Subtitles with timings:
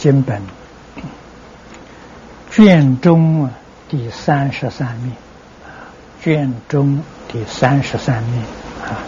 [0.00, 0.40] 经本，
[2.50, 3.50] 卷中
[3.86, 5.14] 第三十三面，
[6.22, 8.42] 卷中第三十三面。
[8.82, 9.04] 啊，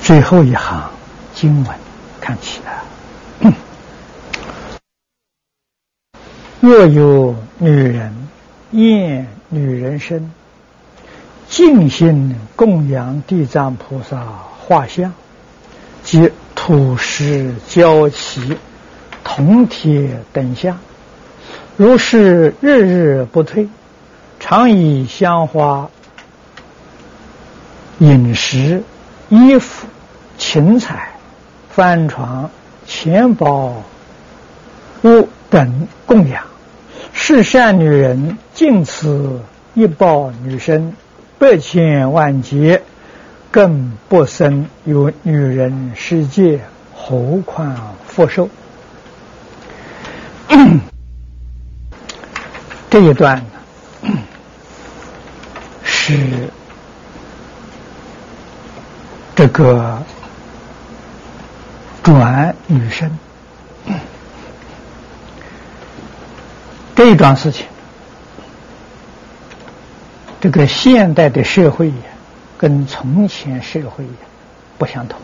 [0.00, 0.90] 最后一行
[1.34, 1.76] 经文
[2.22, 3.52] 看起来，
[6.60, 8.28] 若有女人
[8.70, 10.32] 厌女人身，
[11.50, 14.24] 尽心供养地藏菩萨
[14.66, 15.12] 画像，
[16.02, 18.56] 及土石交齐。
[19.34, 20.78] 铜铁等相，
[21.78, 23.66] 如是日日不退，
[24.38, 25.88] 常以香花、
[27.98, 28.82] 饮食、
[29.30, 29.86] 衣服、
[30.36, 31.12] 芹菜、
[31.70, 32.50] 帆床、
[32.86, 33.82] 钱宝
[35.02, 36.44] 物等供养。
[37.14, 39.40] 是善女人尽此
[39.72, 40.92] 一报女身，
[41.38, 42.82] 百千万劫，
[43.50, 46.60] 更不生有女人世界，
[46.94, 48.50] 何况复寿？
[52.90, 53.42] 这一段
[54.02, 54.18] 呢，
[55.82, 56.50] 是
[59.34, 60.02] 这个
[62.02, 63.10] 转女生
[66.94, 67.66] 这一桩事情。
[70.40, 71.92] 这个现代的社会
[72.58, 74.04] 跟从前社会
[74.76, 75.20] 不相同，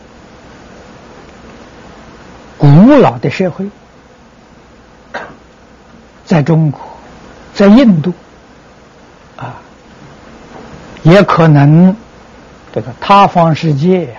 [2.57, 3.69] 古老的社会。
[6.29, 6.79] 在中国，
[7.55, 8.13] 在印度，
[9.35, 9.59] 啊，
[11.01, 11.95] 也可能
[12.71, 14.15] 这个他方世界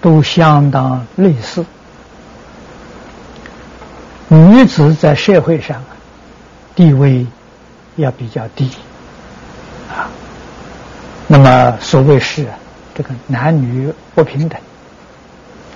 [0.00, 1.62] 都相当类似。
[4.28, 5.84] 女子在社会上
[6.74, 7.26] 地位
[7.96, 8.70] 要比较低，
[9.90, 10.08] 啊，
[11.26, 12.46] 那么所谓是
[12.94, 14.58] 这个男女不平等，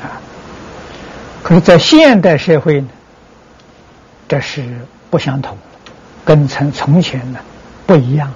[0.03, 0.17] 啊，
[1.43, 2.89] 可是，在现代社会呢，
[4.27, 4.65] 这是。
[5.13, 5.59] 不相同，
[6.25, 7.39] 跟从从前呢
[7.87, 8.33] 不一样。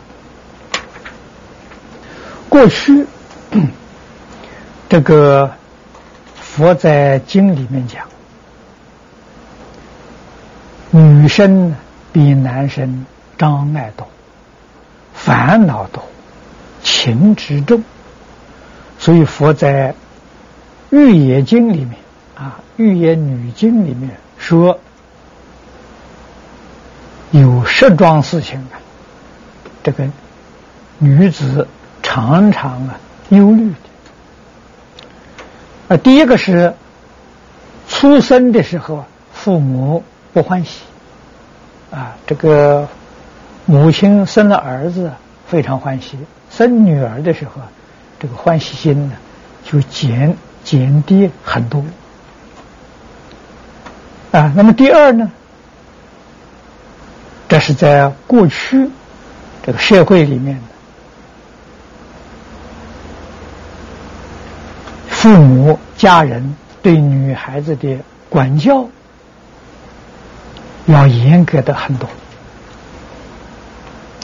[2.51, 3.07] 过去
[4.87, 5.51] 这个
[6.35, 8.07] 佛在经里面讲，
[10.91, 11.75] 女生
[12.13, 13.07] 比男生
[13.39, 14.07] 障碍多、
[15.15, 16.05] 烦恼多、
[16.83, 17.83] 情执重，
[18.99, 19.95] 所以佛在
[20.95, 21.93] 《玉野经》里面
[22.35, 24.79] 啊，《玉野女经》里面说。
[27.33, 28.79] 有十桩事情啊，
[29.83, 30.07] 这个
[30.99, 31.67] 女子
[32.03, 32.99] 常常啊
[33.31, 33.77] 忧虑的。
[35.89, 36.73] 啊，第一个是
[37.89, 40.83] 出生的时候，父母不欢喜，
[41.91, 42.89] 啊，这个
[43.65, 45.13] 母亲生了儿子
[45.47, 46.19] 非常欢喜，
[46.51, 47.61] 生女儿的时候，
[48.19, 49.15] 这个欢喜心呢
[49.65, 51.85] 就减减低很多。
[54.33, 55.31] 啊，那么第二呢？
[57.49, 58.91] 这是在过去
[59.65, 60.63] 这个社会里面的。
[65.09, 67.99] 父母家人对女孩子的
[68.29, 68.87] 管教
[70.87, 72.09] 要严格的很多。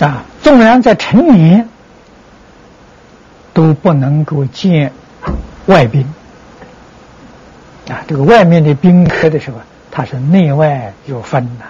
[0.00, 1.68] 啊，纵然在成年
[3.52, 4.92] 都不能够见
[5.66, 6.04] 外宾。
[7.88, 9.58] 啊，这个外面的宾客的时候，
[9.90, 11.64] 他是内外有分的。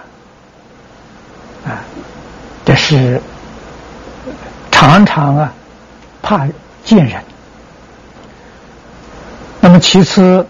[1.65, 1.83] 啊
[2.65, 3.21] 这是
[4.71, 5.53] 常常啊，
[6.21, 6.47] 怕
[6.83, 7.21] 见人。
[9.59, 10.45] 那么其次，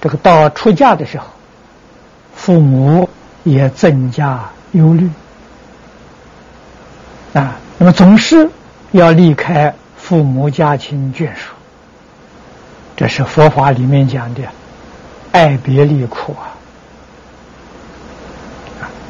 [0.00, 1.26] 这个到出嫁的时候，
[2.34, 3.08] 父母
[3.44, 5.10] 也增加忧虑
[7.34, 7.56] 啊。
[7.78, 8.50] 那么总是
[8.92, 11.54] 要离开父母家亲眷属，
[12.96, 14.42] 这是佛法里面讲的
[15.32, 16.52] 爱别离苦啊。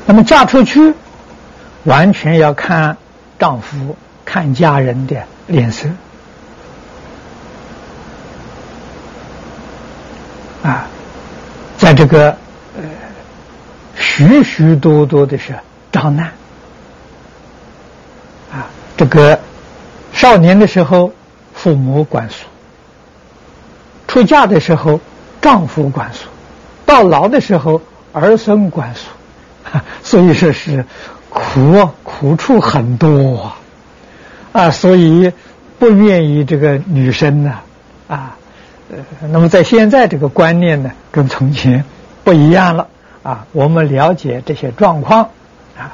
[0.06, 0.94] 那么嫁出去。
[1.86, 2.96] 完全要看
[3.38, 5.88] 丈夫、看家人的脸色
[10.64, 10.88] 啊，
[11.78, 12.36] 在这个
[12.76, 12.82] 呃
[13.94, 15.54] 许许多多的是
[15.92, 16.32] 障难
[18.52, 18.66] 啊，
[18.96, 19.38] 这个
[20.12, 21.12] 少年的时候
[21.54, 22.46] 父母管束，
[24.08, 25.00] 出嫁的时候
[25.40, 26.26] 丈夫管束，
[26.84, 27.80] 到老的时候
[28.12, 29.02] 儿孙管束，
[30.02, 30.84] 所以说是。
[31.28, 33.56] 苦苦处很多啊，
[34.52, 35.32] 啊，所以
[35.78, 37.54] 不愿意这个女生呢，
[38.08, 38.36] 啊，
[38.90, 38.96] 呃，
[39.28, 41.84] 那么在现在这个观念呢，跟从前
[42.24, 42.88] 不一样了
[43.22, 43.46] 啊。
[43.52, 45.30] 我们了解这些状况
[45.76, 45.92] 啊，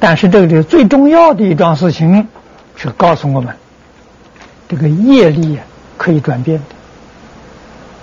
[0.00, 2.28] 但是这里最重要的一桩事情
[2.76, 3.54] 是告诉我们，
[4.68, 5.64] 这个业力啊
[5.96, 6.62] 可以转变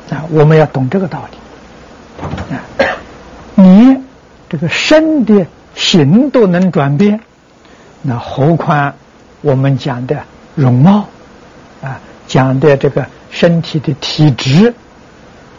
[0.09, 2.61] 的啊，我们要懂这个道理啊。
[3.55, 3.97] 你
[4.49, 7.19] 这个身的形都能转变，
[8.01, 8.93] 那何况
[9.41, 10.23] 我们讲的
[10.55, 11.07] 容貌
[11.83, 14.73] 啊，讲的这个身体的体质，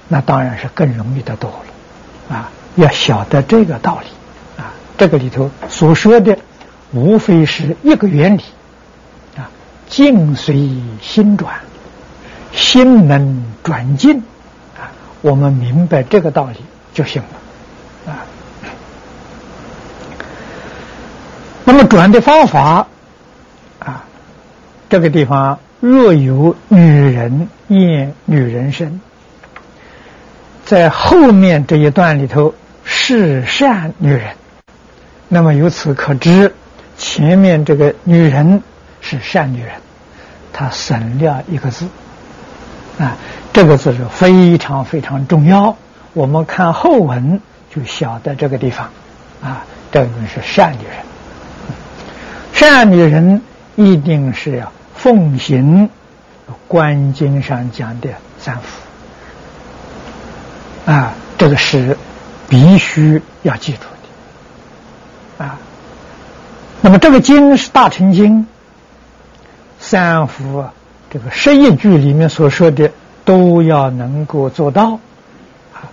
[0.09, 2.51] 那当然是更容易的多了啊！
[2.77, 4.07] 要晓得这个道理
[4.61, 6.39] 啊，这个里头所说的
[6.93, 8.43] 无非是一个原理
[9.37, 9.51] 啊，
[9.89, 10.71] 境随
[11.03, 11.61] 心转，
[12.53, 14.23] 心能转境
[14.77, 14.93] 啊，
[15.23, 16.57] 我们明白这个道理
[16.95, 17.29] 就行了
[21.69, 22.87] 那么转的方法
[23.81, 24.05] 啊，
[24.89, 29.01] 这个地方若有女人厌女人身，
[30.65, 32.55] 在后面这一段里头
[32.85, 34.37] 是善女人，
[35.29, 36.55] 那么由此可知，
[36.97, 38.63] 前面这个女人
[39.01, 39.73] 是善女人，
[40.53, 41.89] 她省略一个字
[43.01, 43.17] 啊，
[43.53, 45.77] 这个字是非常非常重要。
[46.13, 47.41] 我们看后文
[47.75, 48.91] 就晓得这个地方
[49.43, 51.06] 啊，这个是善女人。
[52.57, 53.43] 善女人
[53.75, 55.91] 一定是要奉行
[56.67, 58.09] 《观经》上讲的
[58.39, 58.81] 三福
[60.91, 61.99] 啊，这个是
[62.49, 63.81] 必须要记住
[65.39, 65.59] 的啊。
[66.81, 68.47] 那么这个经是大乘经，
[69.79, 70.65] 三福
[71.11, 72.91] 这个十一句里面所说的
[73.27, 74.99] 都要能够做到
[75.75, 75.93] 啊，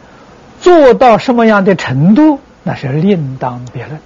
[0.61, 3.99] 做到什么样的程度，那是另当别论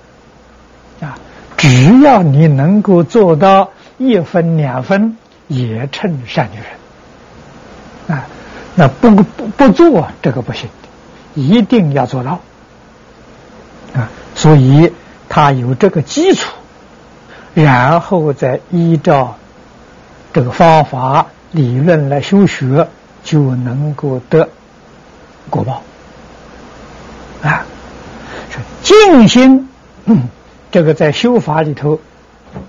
[1.02, 1.20] 啊。
[1.58, 5.18] 只要你能够做到一分两分，
[5.48, 8.28] 也称善女人啊。
[8.76, 10.70] 那不不不做这个不行，
[11.34, 12.40] 一定要做到
[13.96, 14.10] 啊。
[14.36, 14.94] 所以
[15.28, 16.54] 他有这个基础，
[17.56, 19.36] 然后再依照
[20.32, 22.88] 这个方法理论来修学，
[23.24, 24.50] 就能够得
[25.50, 25.82] 果报
[27.42, 27.66] 啊。
[28.52, 29.70] 是静心。
[30.06, 30.30] 嗯
[30.72, 32.00] 这个在修法里头，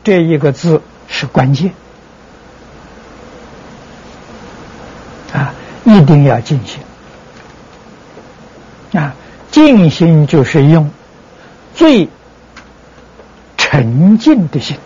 [0.05, 1.73] 这一个字是关键
[5.33, 5.53] 啊！
[5.85, 6.81] 一定要静心
[8.93, 9.15] 啊！
[9.51, 10.91] 静心就是用
[11.75, 12.09] 最
[13.57, 14.77] 沉静的心、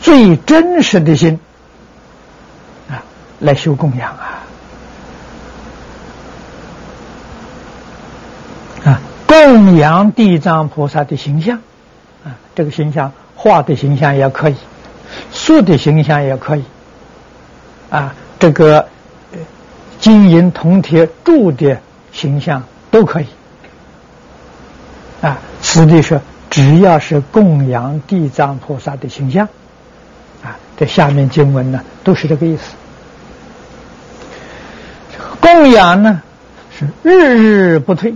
[0.00, 1.40] 最真实的心
[2.88, 3.02] 啊
[3.40, 4.44] 来修供养啊！
[8.84, 11.60] 啊，供养地藏菩萨的形象。
[12.54, 14.56] 这个形象画的形象也可以，
[15.30, 16.64] 塑的形象也可以，
[17.90, 18.88] 啊，这个
[20.00, 21.78] 金银铜铁铸的
[22.12, 23.26] 形象都可以，
[25.20, 29.48] 啊，此地说只要是供养地藏菩萨的形象，
[30.42, 32.74] 啊，这下面经文呢都是这个意思。
[35.40, 36.22] 供养呢
[36.78, 38.14] 是日日不退。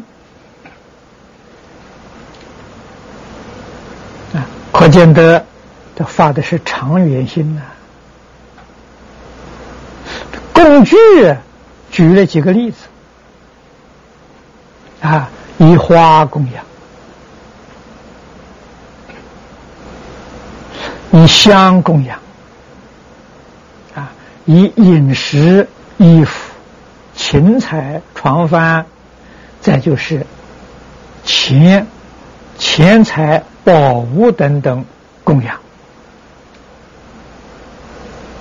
[4.78, 5.42] 可见得，
[5.97, 7.62] 这发的是长远心呐。
[10.52, 10.95] 工具
[11.90, 12.76] 举了几个例子
[15.00, 16.62] 啊，以花供养，
[21.12, 22.18] 以香供养，
[23.95, 24.12] 啊，
[24.45, 25.66] 以饮食、
[25.97, 26.52] 衣服、
[27.14, 28.85] 芹菜、床幡，
[29.62, 30.26] 再就是
[31.25, 31.87] 钱、
[32.59, 33.42] 钱财。
[33.66, 34.85] 宝物等等
[35.25, 35.56] 供养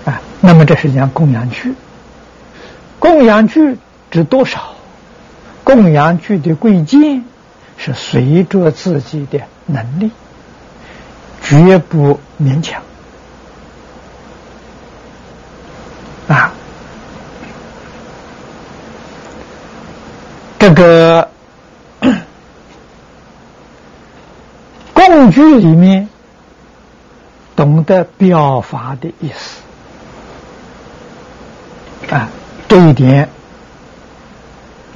[0.05, 1.74] 啊，那么这是讲供养具。
[3.00, 3.77] 供养具
[4.12, 4.75] 值多少？
[5.63, 7.25] 供养具的贵贱
[7.75, 10.12] 是随着自己的能力，
[11.41, 12.84] 绝不勉强
[16.27, 16.53] 啊。
[20.60, 21.27] 这个。
[25.25, 26.08] 工具里面
[27.55, 29.60] 懂得表法的意思
[32.13, 32.29] 啊，
[32.67, 33.27] 这一点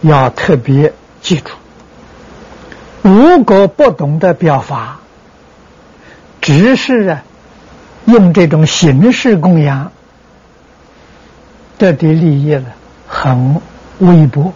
[0.02, 1.50] 要特别记住。
[3.02, 5.00] 如果不懂得表法，
[6.42, 7.24] 只是啊
[8.06, 9.92] 用这种形式供养，
[11.80, 12.66] 得的利益呢
[13.08, 13.60] 很
[13.98, 14.54] 微薄，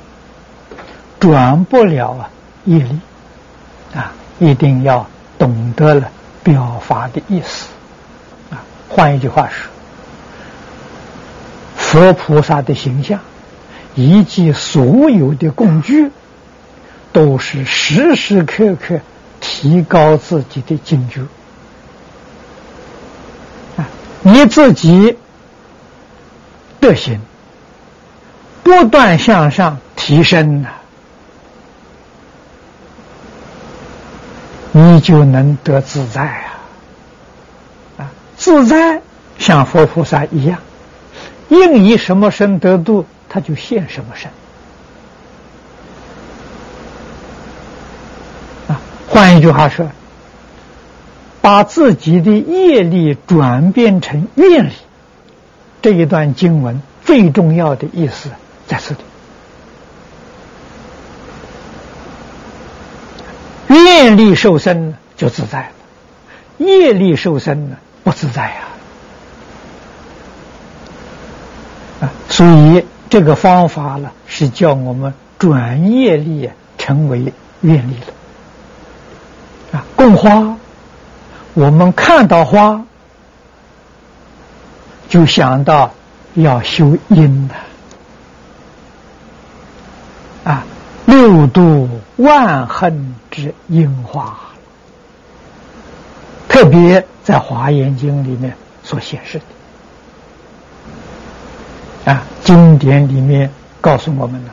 [1.19, 2.29] 转不了啊
[2.65, 2.99] 业力
[3.95, 5.07] 啊，一定要。
[5.37, 6.09] 懂得了
[6.43, 7.67] 表法的意思，
[8.51, 9.69] 啊，换一句话说，
[11.75, 13.19] 佛菩萨的形象
[13.95, 16.11] 以及所有的工具，
[17.11, 18.99] 都是时时刻刻
[19.39, 21.21] 提高自己的境界。
[23.77, 23.87] 啊，
[24.21, 25.17] 你自己
[26.79, 27.19] 德行
[28.63, 30.69] 不断向上提升呐。
[34.75, 36.59] 你就能得自在啊！
[37.99, 39.01] 啊，自在
[39.37, 40.59] 像佛菩萨一样，
[41.49, 44.31] 应以什么身得度，他就现什么身。
[48.67, 49.91] 啊，换一句话说，
[51.39, 54.73] 把自己的业力转变成愿力，
[55.83, 58.29] 这一段经文最重要的意思
[58.67, 59.01] 在这里。
[63.93, 68.61] 愿力受身就自在了，业力受身呢不自在呀。
[72.01, 77.31] 啊，所以这个方法呢是叫我们转业力成为
[77.61, 77.95] 愿力
[79.71, 79.77] 了。
[79.77, 80.57] 啊，供花，
[81.53, 82.83] 我们看到花
[85.07, 85.93] 就想到
[86.33, 87.55] 要修因的。
[90.51, 90.65] 啊。
[91.05, 94.37] 六度万恨之因花，
[96.47, 99.41] 特别在《华严经》里面所显示
[102.05, 103.49] 的啊，经典里面
[103.81, 104.51] 告诉我们了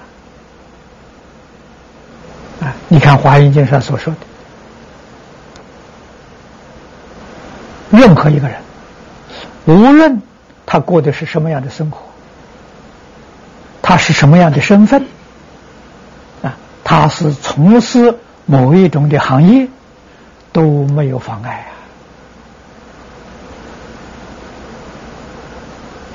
[2.66, 4.14] 啊，你看《华严经》上所说
[7.90, 8.62] 的，任何一个人，
[9.66, 10.22] 无论
[10.64, 11.98] 他过的是什么样的生活，
[13.82, 15.04] 他是什么样的身份
[16.42, 16.56] 啊。
[16.82, 18.18] 他是从事
[18.50, 19.68] 某一种的行业
[20.50, 21.68] 都没有妨碍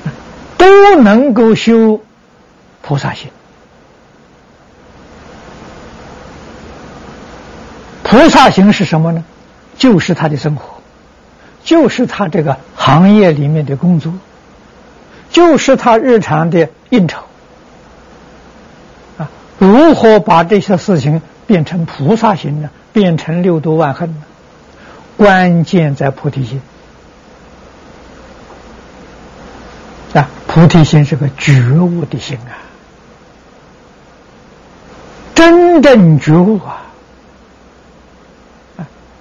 [0.04, 0.12] 啊，
[0.58, 2.02] 都能够修
[2.82, 3.30] 菩萨行。
[8.02, 9.24] 菩萨行是什么呢？
[9.78, 10.82] 就是他的生活，
[11.64, 14.12] 就是他这个行业里面的工作，
[15.30, 17.22] 就是他日常的应酬
[19.16, 19.30] 啊。
[19.58, 22.70] 如何把这些事情变成菩萨心呢？
[22.92, 24.22] 变成六度万恨呢？
[25.16, 26.60] 关键在菩提心
[30.14, 30.28] 啊！
[30.46, 32.56] 菩提心是个觉悟的心啊，
[35.34, 36.86] 真正觉悟啊！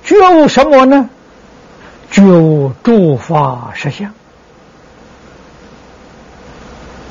[0.04, 1.10] 觉悟什么呢？
[2.12, 4.14] 觉悟诸法实相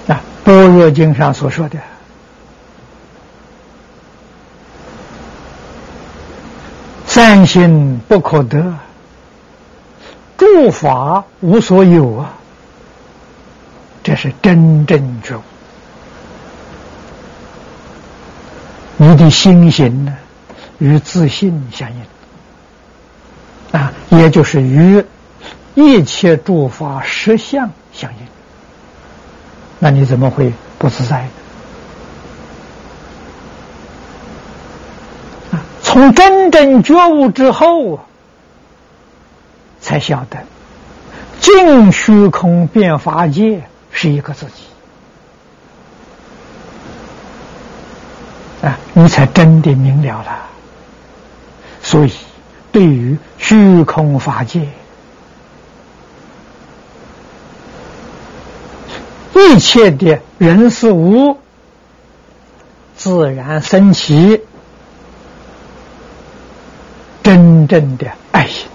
[0.08, 1.78] 啊，《般若经》上所说的。
[7.14, 8.74] 三心不可得，
[10.36, 12.34] 诸法无所有啊！
[14.02, 15.42] 这是真正觉悟。
[18.96, 20.12] 你的心行呢，
[20.80, 25.04] 与自信相应啊，也就是与
[25.76, 28.18] 一切诸法实相相应。
[29.78, 31.30] 那你怎么会不自在呢？
[35.94, 38.00] 从真正觉悟之后，
[39.80, 40.38] 才晓得
[41.38, 44.64] 净虚空变法界是一个自己
[48.66, 50.46] 啊，你才真的明了了。
[51.80, 52.12] 所以，
[52.72, 54.66] 对于虚空法界
[59.32, 61.38] 一切的人事物，
[62.96, 64.42] 自然升起。
[67.24, 68.68] 真正的爱心，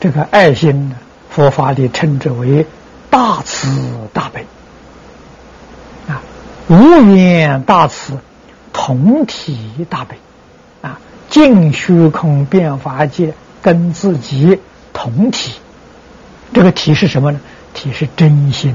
[0.00, 0.96] 这个爱心呢，
[1.30, 2.66] 佛法里称之为
[3.10, 3.68] 大慈
[4.14, 4.46] 大悲
[6.08, 6.22] 啊，
[6.68, 8.14] 无缘大慈，
[8.72, 10.16] 同体大悲
[10.80, 14.58] 啊，净虚空变法界跟自己
[14.94, 15.52] 同体，
[16.54, 17.40] 这个体是什么呢？
[17.74, 18.72] 体是真心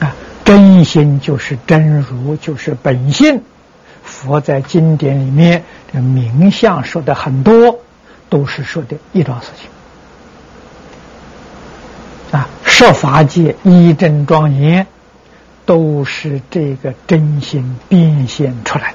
[0.00, 3.42] 呐啊，真心就是真如，就是本性。
[4.22, 7.78] 佛在经典里面的名相说的很多，
[8.28, 9.70] 都是说的一桩事情
[12.38, 14.86] 啊，设法界一真庄严，
[15.64, 18.92] 都是这个真心变现出来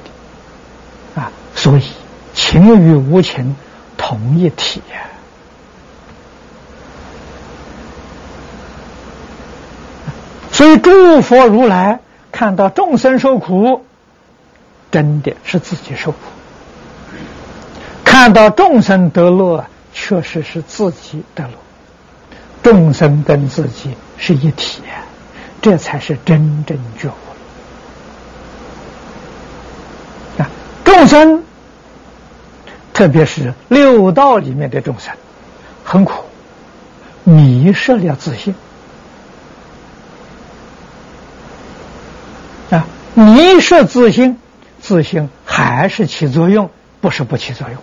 [1.15, 1.83] 的啊，所以
[2.35, 3.55] 情与无情
[3.97, 5.09] 同一体呀。
[10.51, 11.99] 所以诸佛如来
[12.31, 13.84] 看到众生受苦。
[14.95, 16.17] 真的是自己受苦，
[18.05, 21.49] 看到众生得乐，确实是自己得乐。
[22.63, 24.81] 众生跟自己是一体，
[25.61, 27.11] 这才是真正觉悟。
[30.41, 30.49] 啊，
[30.85, 31.43] 众生，
[32.93, 35.13] 特别是六道里面的众生，
[35.83, 36.23] 很苦，
[37.25, 38.55] 迷失了自信。
[42.71, 44.39] 啊，迷失自信。
[44.85, 46.69] 自性还是起作用，
[47.01, 47.77] 不是不起作用。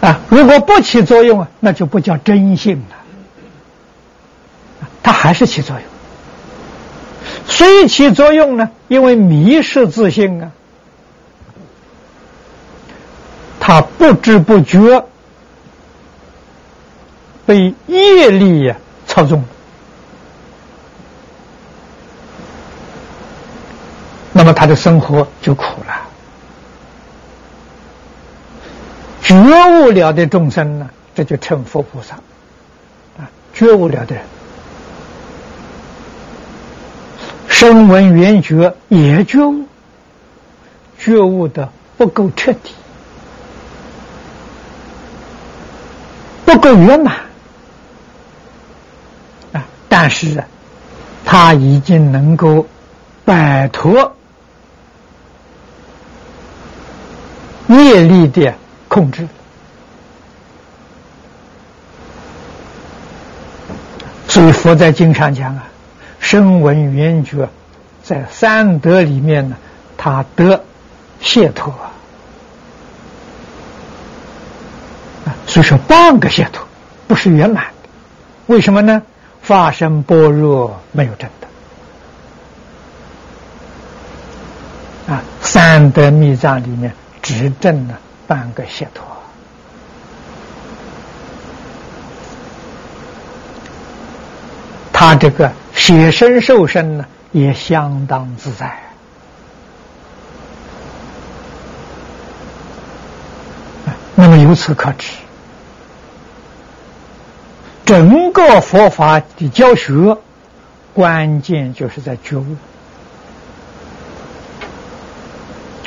[0.00, 2.96] 啊，如果不起作用啊，那就不叫真性了，
[5.02, 5.84] 它还是起作用。
[7.48, 10.52] 虽起作用呢，因为迷失自性啊，
[13.58, 15.04] 他不知不觉
[17.44, 18.76] 被业力呀
[19.08, 19.44] 操纵，
[24.36, 26.02] 那么他的生活就苦了。
[29.22, 32.16] 觉悟了的众生呢，这就成佛菩萨
[33.18, 33.24] 啊！
[33.54, 34.24] 觉悟了的人，
[37.48, 39.64] 声闻缘觉也觉悟，
[40.98, 42.74] 觉悟的不够彻底，
[46.44, 47.16] 不够圆满
[49.54, 49.64] 啊！
[49.88, 50.46] 但是啊，
[51.24, 52.66] 他已经能够
[53.24, 54.12] 摆脱
[57.68, 58.54] 业力的。
[58.88, 59.26] 控制，
[64.28, 65.66] 所以佛在经上讲啊，
[66.20, 67.48] 声闻缘觉
[68.02, 69.56] 在三德里面呢，
[69.98, 70.62] 他得
[71.20, 71.74] 解脱
[75.24, 76.64] 啊，所以说半个解脱
[77.08, 77.88] 不是圆满的，
[78.46, 79.02] 为什么呢？
[79.42, 81.28] 发生般若没有真
[85.08, 87.98] 的啊，三德密藏里面只证了。
[88.28, 89.06] 半个解脱，
[94.92, 98.76] 他这个写身受身呢，也相当自在。
[104.16, 105.12] 那么由此可知，
[107.84, 110.16] 整个佛法的教学
[110.92, 112.56] 关键就是在觉悟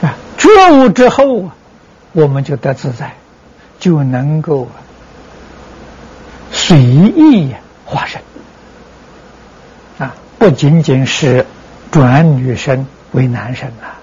[0.01, 0.15] 啊，
[0.55, 1.55] 觉悟之后啊。
[2.11, 3.13] 我们就得自在，
[3.79, 4.67] 就能够
[6.51, 7.53] 随意
[7.85, 8.19] 化身
[9.99, 10.15] 啊！
[10.39, 11.45] 不仅仅是
[11.91, 14.01] 转女生为男生啊。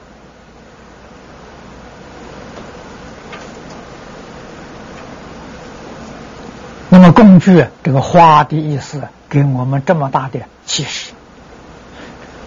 [6.88, 11.10] 那么工具这个花的意思，给我们这么大的启示。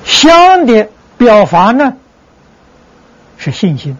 [0.05, 1.95] 香的表法呢，
[3.39, 3.97] 是信心。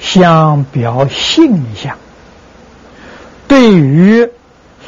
[0.00, 1.96] 相表性相，
[3.48, 4.28] 对于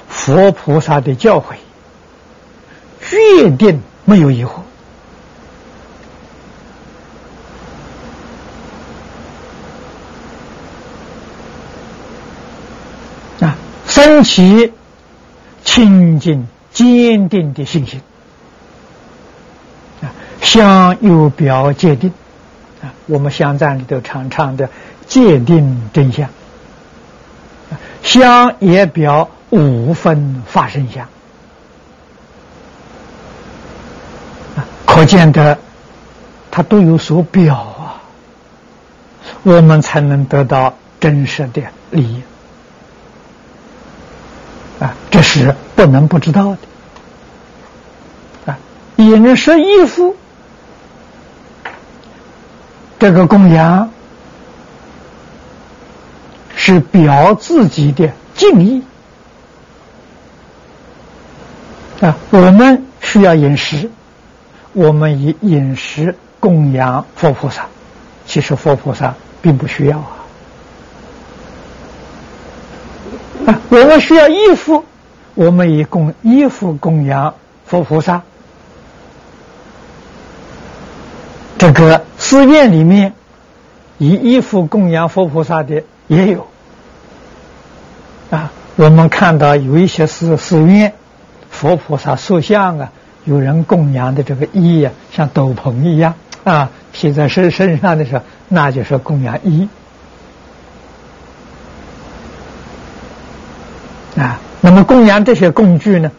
[0.06, 1.54] 佛菩萨的教诲，
[3.00, 4.50] 决定没有疑惑
[13.40, 13.56] 啊，
[13.87, 14.74] 升起
[15.64, 18.02] 清净坚定的信心
[20.02, 22.12] 啊，相又表界定。
[23.07, 24.68] 我们香赞里头常唱的
[25.07, 26.29] 界定真相，
[28.03, 31.09] 相也表五分发生相，
[34.87, 35.59] 可见的
[36.51, 38.03] 它都有所表啊，
[39.42, 42.23] 我们才能得到真实的利益。
[44.81, 46.59] 啊，这是不能不知道的。
[48.53, 48.59] 啊，
[48.97, 50.16] 饮食衣服。
[52.98, 53.90] 这个供养
[56.57, 58.83] 是表自己的敬意
[62.00, 62.16] 啊！
[62.30, 63.90] 我们需要饮食，
[64.72, 67.66] 我们以饮食供养佛菩萨，
[68.26, 70.24] 其实佛菩萨并不需要啊！
[73.46, 74.85] 啊，我们需要衣服，
[75.35, 77.35] 我们以供衣服供养
[77.66, 78.22] 佛菩萨。
[81.64, 83.14] 这个寺院里面，
[83.96, 86.46] 以衣服供养佛菩萨的也有
[88.31, 88.53] 啊。
[88.77, 90.92] 我们看到有一些寺寺院，
[91.48, 92.92] 佛菩萨塑像啊，
[93.24, 96.12] 有人供养的这个衣呀，像斗篷一样
[96.44, 99.66] 啊，披在身身上的时候，那就是供养衣
[104.18, 104.38] 啊。
[104.61, 106.12] 那么供养这些工具呢，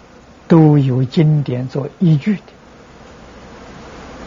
[0.48, 2.42] 都有经典做依据的。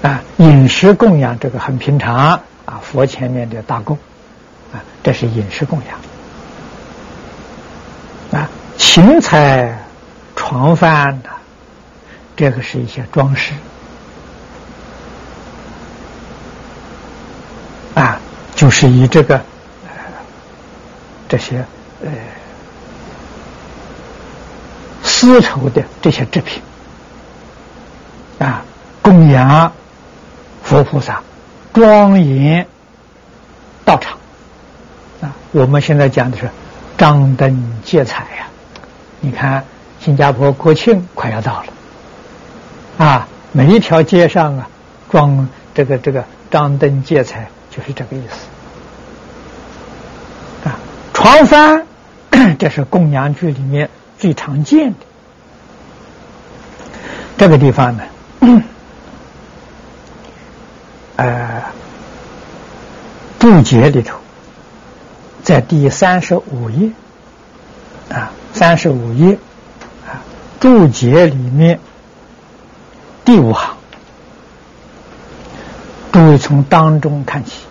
[0.01, 3.99] 啊，饮食供养这个很平常啊，佛前面的大供，
[4.73, 5.81] 啊，这是饮食供
[8.31, 8.41] 养。
[8.41, 9.77] 啊，芹菜、
[10.37, 11.31] 床幡的，
[12.37, 13.53] 这个是一些装饰。
[17.97, 18.21] 啊，
[18.55, 19.91] 就是以这个呃
[21.29, 21.65] 这些
[22.05, 22.11] 呃
[25.03, 26.63] 丝绸的这些制品
[28.39, 28.63] 啊
[29.03, 29.73] 供养。
[30.69, 31.23] 佛菩萨
[31.73, 32.67] 庄严
[33.87, 34.19] 道场
[35.23, 35.35] 啊。
[35.53, 36.51] 我们现在讲的是
[36.99, 38.49] 张灯结彩呀，
[39.21, 39.65] 你看
[39.99, 41.73] 新加坡国庆快要到了
[42.99, 44.69] 啊，每一条街上啊，
[45.11, 48.47] 装这个这个张灯结彩，就是这个意思
[50.69, 50.79] 啊。
[51.15, 51.85] 床幡，
[52.61, 54.97] 这是供养剧里面最常见的。
[57.39, 58.03] 这个地方呢，
[61.19, 61.65] 呃，
[63.41, 64.21] 注解里头，
[65.43, 66.93] 在第三十五页
[68.09, 69.37] 啊，三十五页
[70.07, 70.23] 啊，
[70.61, 71.81] 注解里面
[73.25, 73.77] 第五行，
[76.13, 77.63] 注意从当中看起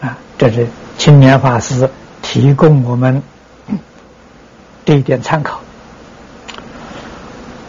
[0.00, 1.90] 啊，这是青年法师
[2.22, 3.22] 提供我们
[4.86, 5.60] 这一点参考。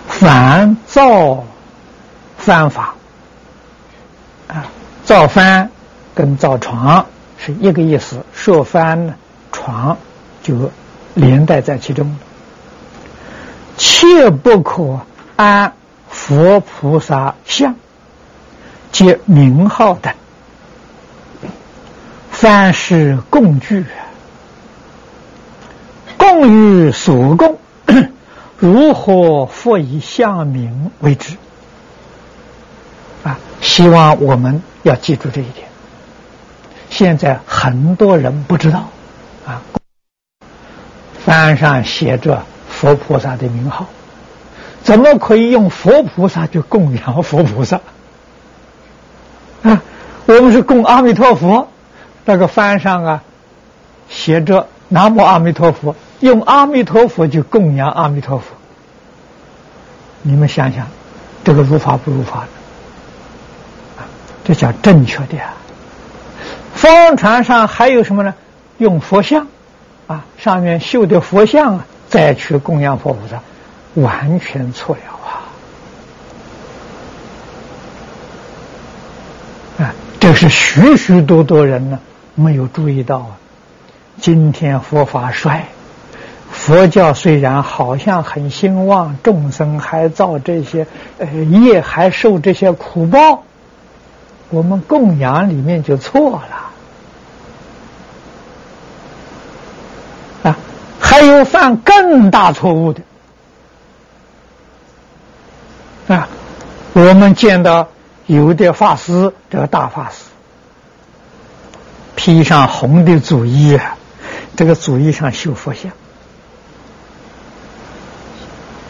[0.07, 1.43] 凡造
[2.41, 2.95] 幡法，
[5.11, 5.67] 造幡
[6.15, 7.05] 跟造床
[7.37, 9.15] 是一个意思，设幡呢，
[9.51, 9.97] 床
[10.41, 10.71] 就
[11.15, 12.17] 连带在其中。
[13.75, 15.01] 切不可
[15.35, 15.73] 安
[16.09, 17.75] 佛菩萨像
[18.93, 20.13] 及名号等，
[22.31, 23.85] 凡是共具，
[26.17, 27.57] 共与所共。
[28.57, 31.35] 如何复以相名为之？
[33.23, 35.67] 啊，希望我们要记住这一点。
[36.89, 38.89] 现在很多人不知道，
[39.45, 39.61] 啊，
[41.25, 43.85] 幡上写着佛菩萨的名号，
[44.83, 47.79] 怎么可以用佛菩萨去供养佛菩萨？
[49.63, 49.81] 啊，
[50.25, 51.69] 我们是供阿弥陀佛，
[52.25, 53.23] 那个幡上啊，
[54.09, 55.95] 写着南无阿弥陀佛。
[56.19, 58.45] 用阿弥陀佛就供养阿弥陀佛，
[60.21, 60.87] 你们想想，
[61.43, 62.47] 这个如法不如法的，
[64.43, 65.53] 这叫正确的啊。
[66.73, 68.33] 方船上还有什么呢？
[68.77, 69.47] 用佛像，
[70.07, 73.41] 啊，上面绣的佛像啊，再去供养佛菩萨，
[73.93, 75.01] 完全错了
[79.79, 79.85] 啊！
[79.85, 81.99] 啊，这是许许多多人呢
[82.33, 83.37] 没有注意到啊。
[84.19, 85.67] 今天佛法衰。
[86.51, 93.43] 佛教虽然好像很兴旺，众生还造这些呃业，还受这些苦报，
[94.51, 96.71] 我们供养里面就错了
[100.43, 100.57] 啊！
[100.99, 103.01] 还有犯更大错误的
[106.09, 106.27] 啊！
[106.93, 107.87] 我们见到
[108.25, 110.17] 有的法师，这个大法师
[112.15, 113.79] 披上红的祖衣，
[114.57, 115.93] 这个祖衣上绣佛像。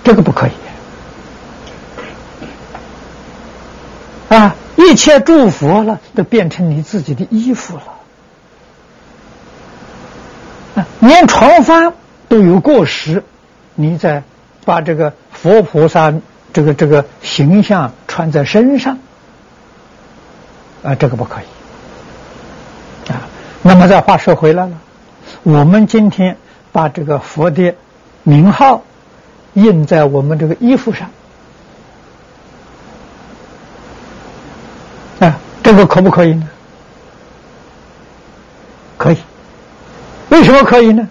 [0.04, 0.52] 这个不可以
[4.34, 4.56] 啊！
[4.90, 7.84] 一切祝福了，都变成你自己的衣服了
[10.76, 10.88] 啊！
[11.00, 11.94] 连床幡
[12.30, 13.24] 都有过时，
[13.76, 14.24] 你再
[14.66, 16.14] 把这个佛菩萨
[16.54, 18.98] 这个这个形象穿在身上
[20.84, 23.28] 啊，这个不可以啊！
[23.62, 24.78] 那么再话说回来了，
[25.44, 26.38] 我们今天
[26.72, 27.76] 把这个佛的
[28.24, 28.84] 名号。
[29.54, 31.10] 印在我们这个衣服上，
[35.22, 36.50] 啊，这个可不可以呢？
[38.98, 39.18] 可以。
[40.30, 41.08] 为什么可以呢？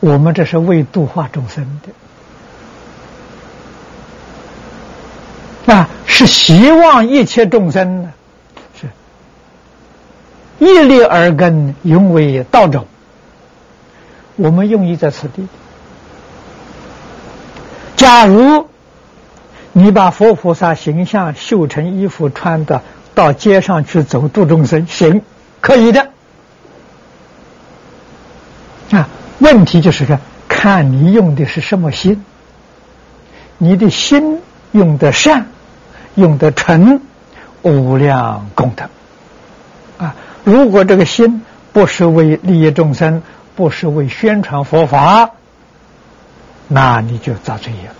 [0.00, 1.80] 我们这是为度化众生
[5.66, 8.12] 的，啊，是希望一切众生呢，
[8.80, 8.88] 是
[10.60, 12.86] 一力而根，永为道种。
[14.36, 15.48] 我们用意在此地。
[17.96, 18.68] 假如
[19.72, 22.82] 你把佛菩萨形象绣成衣服穿的
[23.14, 25.22] 到街上去走度众生，行，
[25.60, 26.08] 可以的。
[28.90, 32.24] 啊，问题就是个看你用的是什么心，
[33.58, 34.40] 你的心
[34.72, 35.48] 用的善，
[36.14, 37.00] 用的纯，
[37.62, 38.88] 无量功德。
[39.98, 43.22] 啊，如果这个心不是为利益众生，
[43.54, 45.30] 不是为宣传佛法。
[46.66, 47.90] 那你就遭罪业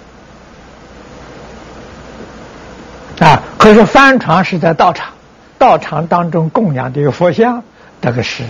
[3.21, 3.43] 啊！
[3.59, 5.13] 可是翻船是在道场，
[5.59, 7.63] 道场当中供养的一个佛像，
[8.01, 8.45] 这个是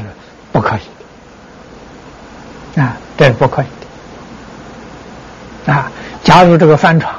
[0.53, 0.81] 不可以
[2.77, 3.67] 的啊，这是不可以
[5.67, 5.91] 的啊！
[6.23, 7.15] 假如这个帆船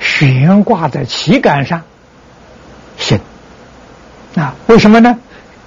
[0.00, 1.82] 悬挂在旗杆上，
[2.96, 3.20] 行
[4.36, 4.54] 啊？
[4.66, 5.18] 为什么呢？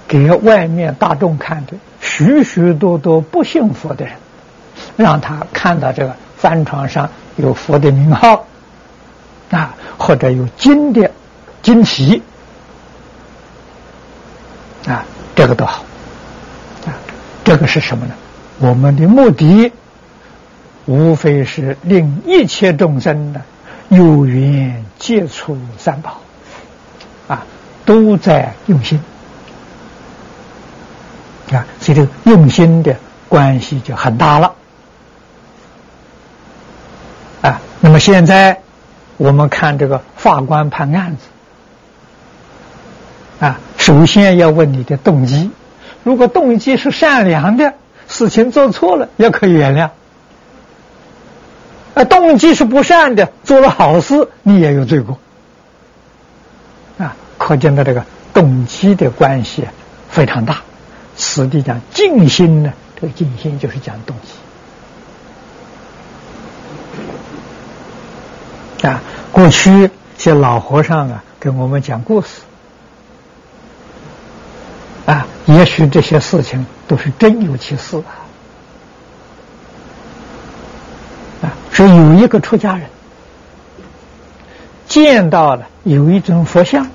[0.08, 4.14] 给外面大众看的，许许多多不信佛的人。
[4.96, 8.46] 让他看到这个帆船上有佛的名号，
[9.98, 11.10] 或者有金的
[11.62, 12.22] 经题
[14.86, 15.04] 啊，
[15.34, 15.84] 这个都好，
[16.86, 16.94] 啊，
[17.44, 18.14] 这个是什么呢？
[18.58, 19.72] 我们的目的
[20.84, 23.42] 无非是令一切众生呢
[23.88, 26.20] 有缘接触三宝，
[27.28, 27.44] 啊，
[27.84, 29.00] 都在用心，
[31.50, 32.96] 啊，所以这个用心的
[33.28, 34.54] 关系就很大了，
[37.42, 38.60] 啊，那么现在
[39.16, 41.22] 我们看这个法官判案子。
[43.44, 45.50] 啊，首先要问你的动机。
[46.02, 47.74] 如果动机是善良的，
[48.08, 49.90] 事情做错了也可以原谅。
[51.94, 55.18] 啊，动机是不善的，做了好事你也有罪过。
[56.98, 59.66] 啊，可见到这个动机的关系
[60.08, 60.62] 非常大。
[61.16, 64.32] 此地讲静心呢，这个静心就是讲动机。
[68.82, 72.28] 啊，过去些老和尚啊，给我们讲故事。
[75.06, 78.26] 啊，也许这些事情都是真有其事啊！
[81.42, 82.88] 啊，说有一个出家人
[84.88, 86.88] 见到了有一尊佛像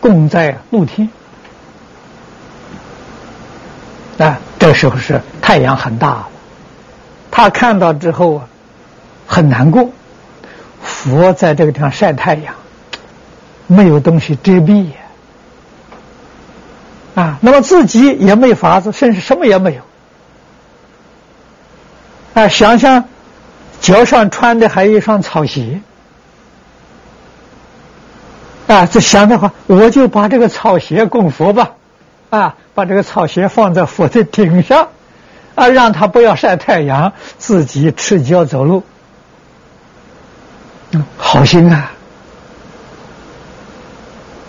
[0.00, 1.10] 供在露天，
[4.18, 6.26] 啊，这时候是太阳很大，
[7.30, 8.48] 他看到之后啊，
[9.26, 9.90] 很难过。
[11.06, 12.54] 佛在这个地方晒太阳，
[13.66, 14.88] 没有东西遮蔽。
[17.14, 19.80] 啊，那么自己也没法子，甚至什么也没有。
[22.34, 23.04] 啊，想想
[23.80, 25.80] 脚上穿的还有一双草鞋，
[28.66, 31.70] 啊，这想的话，我就把这个草鞋供佛吧，
[32.28, 34.88] 啊，把这个草鞋放在佛的顶上，
[35.54, 38.82] 啊，让他不要晒太阳，自己赤脚走路，
[41.16, 41.92] 好心啊，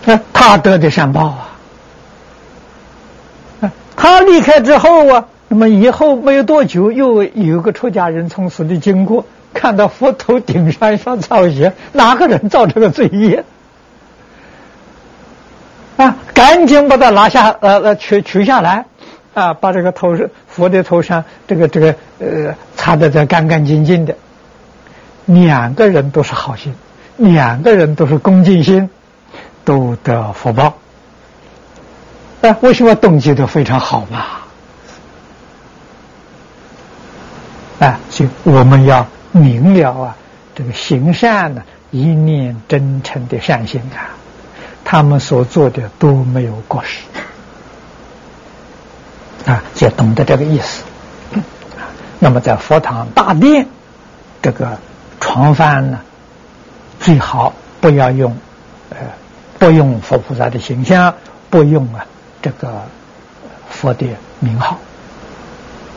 [0.06, 1.44] 啊，他得的善报啊。
[3.96, 13.44] 他离开之后啊，那么以后没有多久，又有个出家人从此地经过，看到佛头顶上一双草鞋，哪个人造这个罪业？
[15.96, 18.84] 啊，赶紧把它拿下，呃呃，取取下来，
[19.34, 24.14] 啊，把这个头佛的头上这个这个呃擦的这干干净净的。
[25.28, 26.74] 两个人都是好心，
[27.18, 28.88] 两个人都是恭敬心，
[29.62, 30.74] 都得福报。
[32.40, 34.24] 哎，为什么动机都非常好嘛？
[37.80, 40.16] 啊，所以我们要明了啊，
[40.54, 44.16] 这个行善呢，一念真诚的善心啊，
[44.82, 47.02] 他们所做的都没有过失
[49.50, 50.84] 啊，就懂得这个意思。
[52.18, 53.66] 那么在佛堂大殿，
[54.40, 54.78] 这个
[55.20, 56.00] 床幡呢，
[57.00, 58.36] 最好不要用，
[58.90, 58.96] 呃，
[59.58, 61.14] 不用佛菩萨的形象，
[61.50, 62.04] 不用啊。
[62.40, 62.82] 这个
[63.68, 64.06] 佛的
[64.38, 64.78] 名号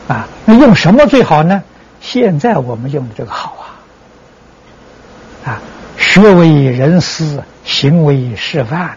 [0.08, 1.62] 啊，那用什么最好呢？
[2.00, 3.54] 现在我们用的这个好
[5.44, 5.62] 啊，啊，
[5.96, 8.96] 学为人师，行为示范，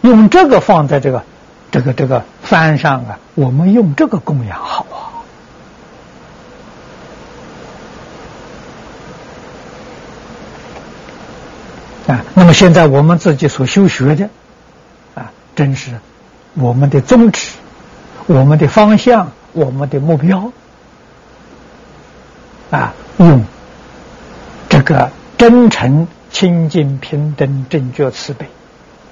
[0.00, 1.22] 用这个放在这个
[1.70, 5.09] 这个这个幡上啊，我们用这个供养好啊，
[12.10, 14.28] 啊，那么现在我们自己所修学的。
[15.14, 15.92] 啊真是
[16.54, 17.50] 我们的宗旨、
[18.26, 20.50] 我们的方向、我们的目标
[22.70, 22.94] 啊！
[23.18, 23.44] 用
[24.68, 28.46] 这个真诚、清净、平等、正觉、慈悲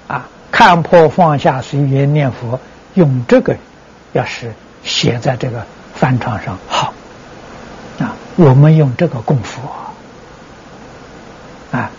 [0.07, 2.59] 啊，看破放下、随缘念佛，
[2.95, 3.57] 用这个
[4.13, 6.95] 要是写在这个饭床上好
[8.01, 8.15] 啊！
[8.37, 9.61] 我们用这个供佛，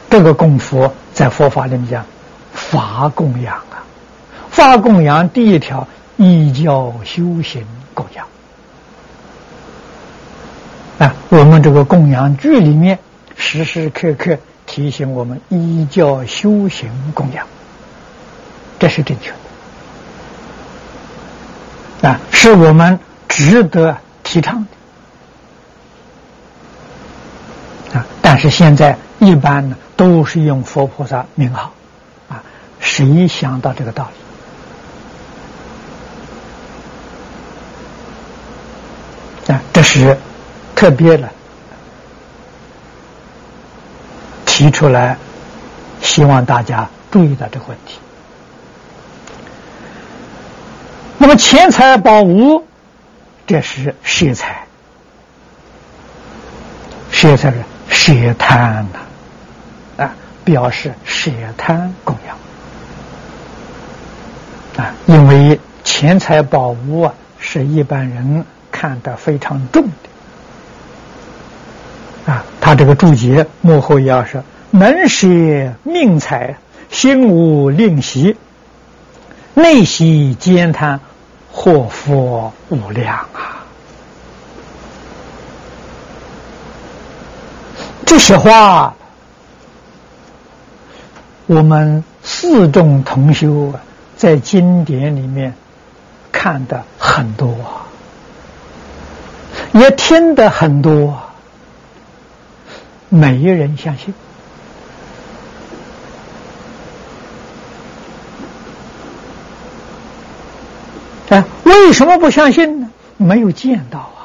[0.10, 2.06] 这个供佛在佛法里面讲
[2.54, 3.56] 法供养。
[3.56, 3.84] 啊，
[4.50, 8.28] 法供养第一条，依教修行供养。
[10.98, 13.00] 啊，我们这个供养句里面
[13.38, 17.48] 时时刻刻提醒我们依教修行供养，
[18.80, 19.32] 这是正确
[22.02, 24.66] 的，啊，是我们值得提倡
[27.92, 27.98] 的。
[28.00, 31.74] 啊，但是现在一般呢都是用佛菩萨名号，
[32.30, 32.42] 啊，
[32.80, 34.10] 谁想到这个道
[39.46, 39.54] 理？
[39.54, 40.18] 啊，这是
[40.74, 41.28] 特别的
[44.46, 45.18] 提出来，
[46.02, 48.00] 希望大家注意到这个问题。
[51.18, 52.66] 那么钱财宝物，
[53.46, 54.66] 这是舍财，
[57.12, 59.00] 舍财是舍贪呐，
[60.50, 62.36] 表示舍贪供养
[64.84, 69.84] 啊，因为钱财宝物啊，是一般人看得非常重
[72.26, 72.34] 的。
[72.34, 75.28] 啊，他这个注解幕后要是：能舍
[75.84, 76.56] 命财，
[76.90, 78.36] 心无吝惜，
[79.54, 81.00] 内息兼贪，
[81.52, 83.62] 祸福无量啊！
[88.04, 88.96] 这些话，
[91.50, 93.82] 我们四众同修啊，
[94.16, 95.56] 在经典里面
[96.32, 97.56] 看的很多，
[99.72, 101.20] 也听的很多，
[103.10, 104.14] 没人相信。
[111.30, 112.92] 哎，为什么不相信呢？
[113.18, 114.19] 没有见到啊。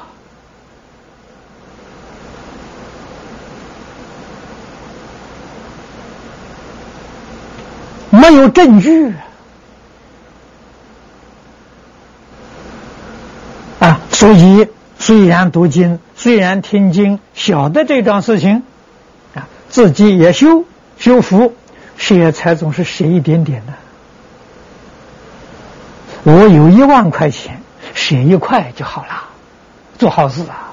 [8.21, 9.13] 没有证据
[13.79, 13.99] 啊！
[14.11, 18.63] 所以虽然读经，虽然听经，晓得这桩事情
[19.33, 20.63] 啊，自己也修
[20.97, 21.53] 修福，
[21.97, 23.73] 舍财总是舍一点点的。
[26.23, 27.61] 我有一万块钱，
[27.93, 29.25] 舍一块就好了，
[29.99, 30.71] 做好事啊！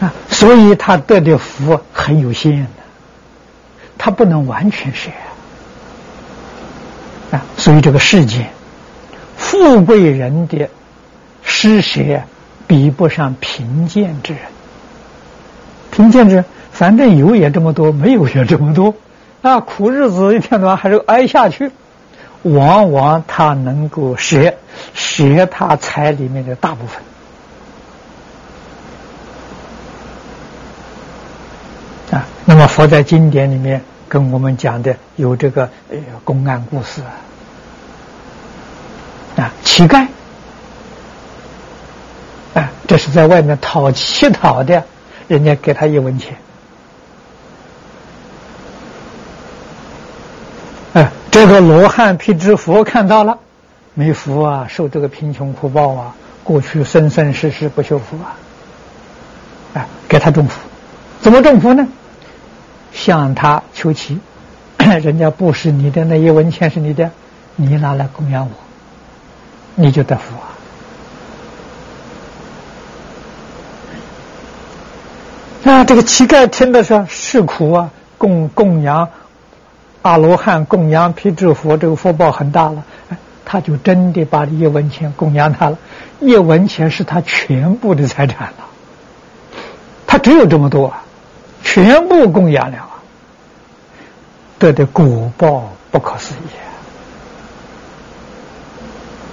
[0.00, 2.81] 啊，所以他得的福很有限的。
[4.04, 5.12] 他不能完全舍
[7.30, 8.48] 啊，所以这个世界，
[9.36, 10.68] 富贵人的
[11.44, 12.00] 施舍
[12.66, 14.42] 比不上贫贱之人。
[15.92, 18.92] 贫贱之人，反正有也这么多，没有也这么多，
[19.40, 21.70] 那苦日子一天到晚还是挨下去。
[22.42, 24.54] 往往他能够舍
[24.94, 27.00] 舍他财里面的大部分
[32.10, 32.26] 啊。
[32.44, 33.80] 那么佛在经典里面。
[34.12, 37.00] 跟我们讲的有这个呃公案故事。
[39.36, 40.06] 啊，乞丐。
[42.52, 44.84] 啊，这是在外面讨乞讨的，
[45.28, 46.36] 人家给他一文钱，
[50.92, 53.38] 哎，这个罗汉辟支佛看到了，
[53.94, 58.36] 没福啊，受这个贫穷苦报啊，过去生生世世不修福啊，
[59.72, 60.60] 哎，给他种福，
[61.22, 61.88] 怎么种福呢？
[62.92, 64.18] 向他求乞，
[64.78, 67.10] 人家不是你的那一文钱是你的，
[67.56, 68.50] 你拿来供养我，
[69.74, 70.52] 你就得福啊！
[75.62, 79.08] 那，这个乞丐听的是是苦啊，供供养
[80.02, 82.84] 阿罗汉，供养辟支佛，这个福报很大了，
[83.44, 85.78] 他就真的把一文钱供养他了，
[86.20, 88.66] 一文钱是他全部的财产了，
[90.06, 90.88] 他只有这么多。
[90.88, 91.04] 啊。
[91.62, 92.88] 全部供养了，
[94.58, 96.48] 得的果报不可思议。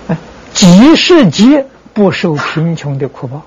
[0.08, 0.18] 哎
[0.54, 3.42] 几世劫不受贫穷的苦报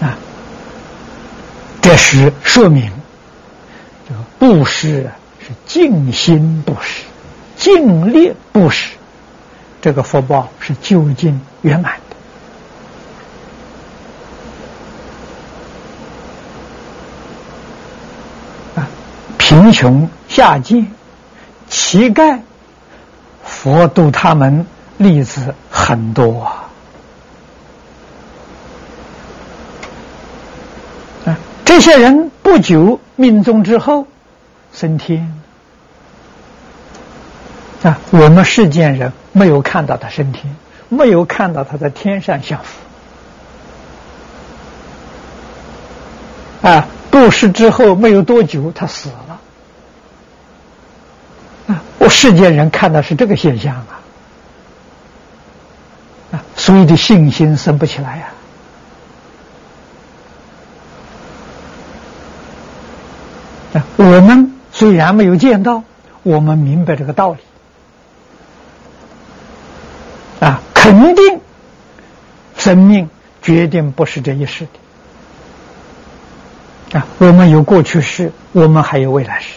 [0.00, 0.16] 啊！
[1.80, 2.90] 这是说明，
[4.08, 7.04] 这个布施是尽心布施，
[7.56, 8.97] 尽力布施。
[9.80, 12.00] 这个福报是究竟圆满
[18.74, 18.88] 的啊！
[19.38, 20.90] 贫穷下贱、
[21.68, 22.40] 乞丐，
[23.44, 24.66] 佛度他们
[24.96, 26.68] 例子很多啊！
[31.26, 34.08] 啊，这些人不久命中之后
[34.72, 35.37] 升天。
[37.82, 40.56] 啊，我们世间人没有看到他升天，
[40.88, 42.78] 没有看到他在天上享福。
[46.68, 49.40] 啊，布施之后没有多久，他死了。
[51.68, 54.00] 啊，我世间人看到是这个现象啊，
[56.32, 58.26] 啊，所以的信心升不起来呀。
[63.74, 65.84] 啊，我们虽然没有见到，
[66.24, 67.38] 我们明白这个道理。
[70.40, 71.40] 啊，肯定
[72.56, 73.10] 生命
[73.42, 74.66] 决定不是这一世
[76.90, 77.06] 的啊！
[77.18, 79.48] 我们有过去式，我们还有未来式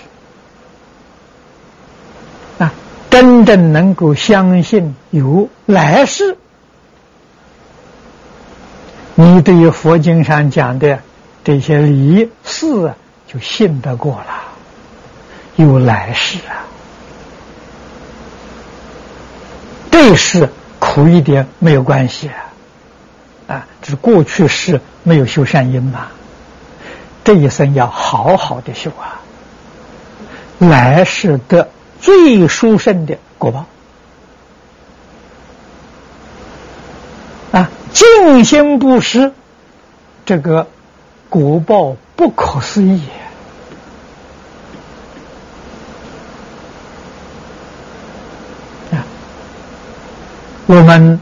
[2.59, 2.73] 啊！
[3.09, 6.35] 真正能够相信有来世，
[9.15, 10.99] 你对于佛经上讲的
[11.45, 12.93] 这些理事
[13.25, 14.43] 就信得过了，
[15.55, 16.67] 有来世啊！
[19.91, 20.49] 这是。
[20.81, 26.07] 苦一点没有关系啊，啊，这是过去式没有修善因嘛，
[27.23, 29.21] 这一生要好好的修啊，
[30.57, 31.69] 来世得
[31.99, 33.65] 最殊胜的果报
[37.51, 37.69] 啊！
[37.93, 39.33] 尽心布施，
[40.25, 40.67] 这个
[41.29, 43.01] 果报不可思议。
[50.71, 51.19] 我们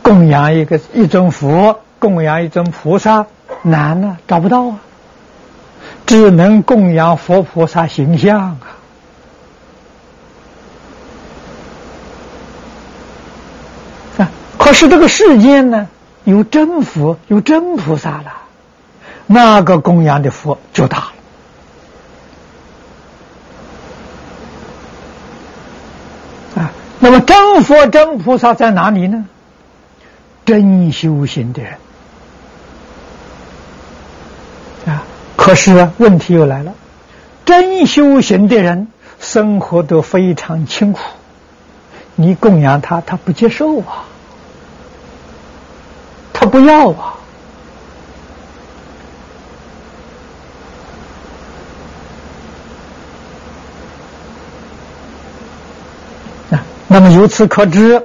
[0.00, 3.26] 供养一个一尊佛，供养一尊菩萨
[3.60, 4.80] 难呢，找不到啊，
[6.06, 8.56] 只能供养佛菩萨形象啊。
[14.16, 15.86] 啊，可是这个世间呢，
[16.24, 18.32] 有真佛，有真菩萨了，
[19.26, 21.12] 那个供养的佛就大了。
[27.10, 29.24] 那么真佛真菩萨在哪里呢？
[30.44, 31.74] 真修行的人
[34.86, 35.02] 啊！
[35.34, 36.72] 可是问题又来了：
[37.44, 38.86] 真修行的人
[39.18, 41.00] 生活都非常清苦，
[42.14, 44.04] 你供养他，他不接受啊，
[46.32, 47.14] 他不要啊。
[56.92, 58.04] 那么由此可知，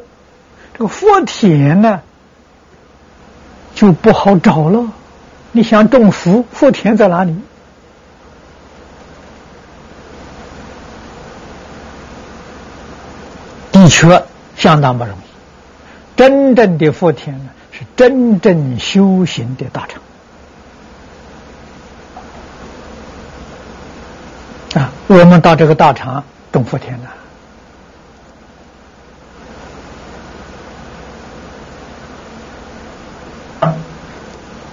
[0.73, 2.01] 这个福田呢
[3.73, 4.91] 就不好找了。
[5.51, 7.35] 你想种福，福田在哪里？
[13.71, 14.23] 的确
[14.55, 15.21] 相当不容易。
[16.15, 19.99] 真正的福田呢，是真正修行的大成。
[24.79, 27.07] 啊，我们到这个大厂种福田呢。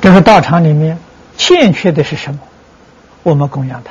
[0.02, 0.98] 这个道场里面
[1.38, 2.40] 欠缺的是什么？
[3.22, 3.82] 我们供养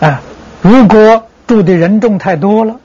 [0.00, 0.06] 他。
[0.08, 0.22] 啊，
[0.62, 2.80] 如果住的人众太多了，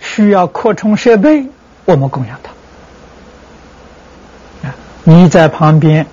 [0.00, 1.46] 需要扩充设备，
[1.84, 4.68] 我们供养他。
[4.68, 4.74] 啊，
[5.04, 6.06] 你在旁边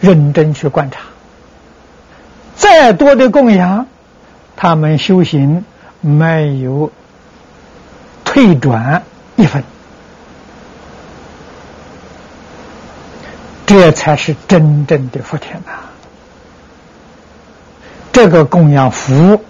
[0.00, 0.98] 认真去观察，
[2.56, 3.86] 再多的供养，
[4.56, 5.64] 他们修行
[6.00, 6.90] 没有
[8.24, 9.04] 退转
[9.36, 9.62] 一分。
[13.66, 15.72] 这才是真正的福田呐！
[18.12, 19.42] 这个供养福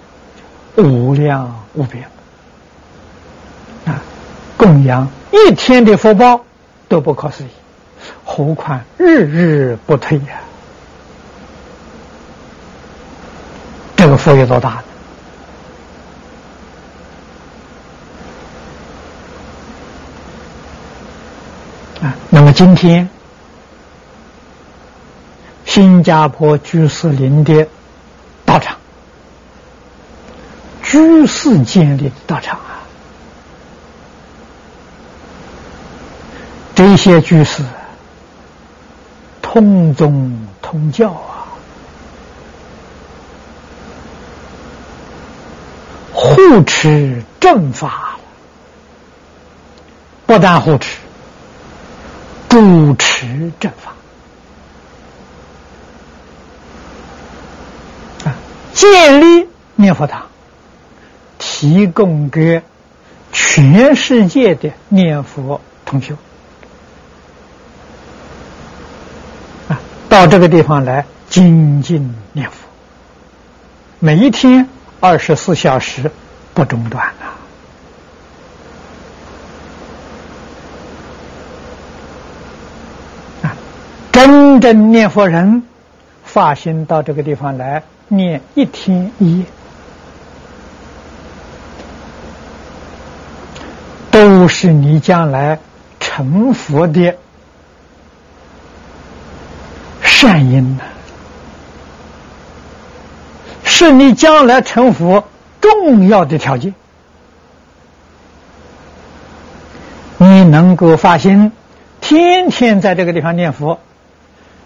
[0.75, 2.03] 无量无边
[3.85, 4.01] 啊，
[4.57, 6.45] 供养一天的福报
[6.87, 7.47] 都不可思议，
[8.23, 10.41] 何况日日不退呀？
[13.95, 14.83] 这个福有多大呢？
[22.07, 23.09] 啊，那么今天。
[25.75, 27.67] 新加坡居士林的
[28.45, 28.77] 道场，
[30.81, 32.79] 居士建立的道场啊，
[36.75, 37.61] 这些居士
[39.41, 41.43] 通宗通教啊，
[46.13, 48.15] 护持正法，
[50.25, 50.99] 不但护持，
[52.47, 53.91] 主持正法。
[58.91, 60.27] 建立念佛堂，
[61.37, 62.61] 提供给
[63.31, 66.13] 全世界的念佛同学
[69.67, 72.55] 啊，到这个地方来精进念佛，
[73.99, 74.69] 每一天
[74.99, 76.11] 二十四小时
[76.53, 77.05] 不中断
[83.41, 83.57] 啊！
[84.11, 85.63] 真正念佛人
[86.23, 87.83] 发心到这个地方来。
[88.07, 89.45] 念一天一夜，
[94.11, 95.59] 都是你将来
[95.99, 97.15] 成佛的
[100.01, 100.83] 善因呐，
[103.63, 105.27] 是你将来成佛
[105.59, 106.73] 重要的条件。
[110.17, 111.51] 你能够发心，
[111.99, 113.79] 天天在这个地方念佛，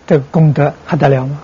[0.06, 1.40] 这个功德还得了吗？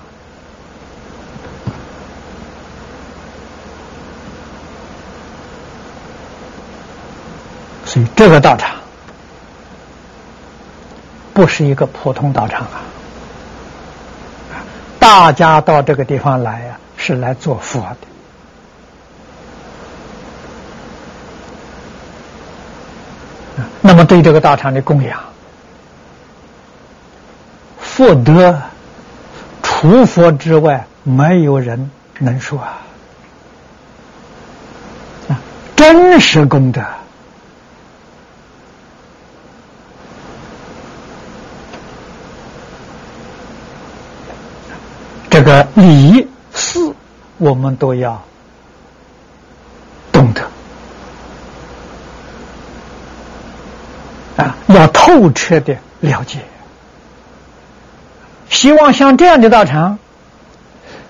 [8.16, 8.76] 这个道场
[11.34, 12.82] 不是一个普通道场啊！
[15.00, 17.98] 大家到这个地方来呀，是来做佛的。
[23.82, 25.20] 那么对这个道场的供养，
[27.80, 28.60] 福德
[29.62, 32.82] 除佛之外，没有人能说啊！
[35.30, 35.40] 啊，
[35.76, 36.82] 真实功德。
[45.76, 46.80] 礼事，
[47.38, 48.22] 我们都要
[50.12, 50.42] 懂得
[54.38, 56.40] 啊，要透彻的了解。
[58.50, 60.00] 希望像这样的道场，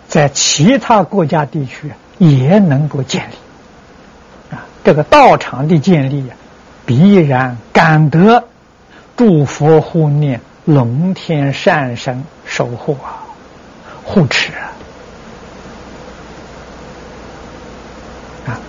[0.08, 4.66] 在其他国家地区也能够建立啊。
[4.84, 6.36] 这个道场的建立啊，
[6.86, 8.46] 必然感得
[9.16, 13.25] 诸佛护念、龙天善神守护啊。
[14.06, 14.72] 护持啊，
[18.48, 18.60] 啊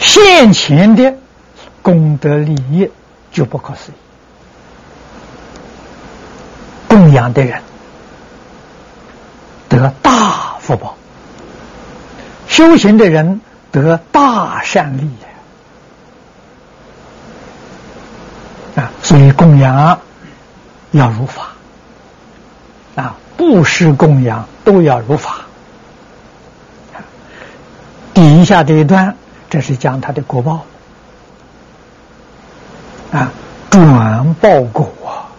[0.00, 1.14] 现前的
[1.82, 2.90] 功德利益
[3.30, 3.94] 就不可思议。
[6.88, 7.62] 供养的人
[9.68, 10.96] 得大福报，
[12.48, 13.40] 修行的人
[13.70, 15.10] 得大善利
[18.76, 18.90] 啊！
[19.02, 20.00] 所以供养
[20.92, 21.53] 要如法。
[23.36, 25.46] 布施供养都要如法。
[28.12, 29.16] 底下这一段，
[29.50, 30.64] 这是讲他的果报
[33.10, 33.32] 啊，
[33.70, 35.34] 转报果啊，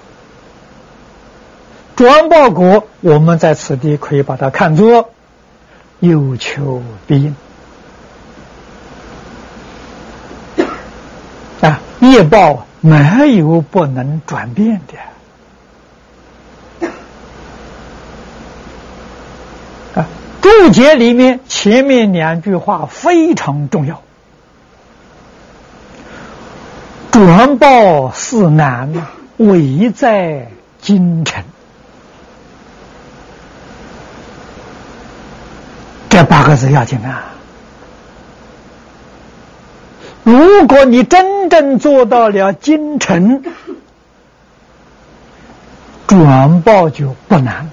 [1.95, 5.09] 转报果，我们在此地可以把它看作
[6.01, 7.35] 有求必应
[11.61, 14.93] 啊，业报没有不能转变的。
[20.45, 24.03] 注解里面前面两句话非常重要，
[27.09, 31.43] 转报四难，危在京城。
[36.09, 37.33] 这八个字要紧啊！
[40.21, 43.43] 如果你真正做到了京城，
[46.05, 47.71] 转报就不难。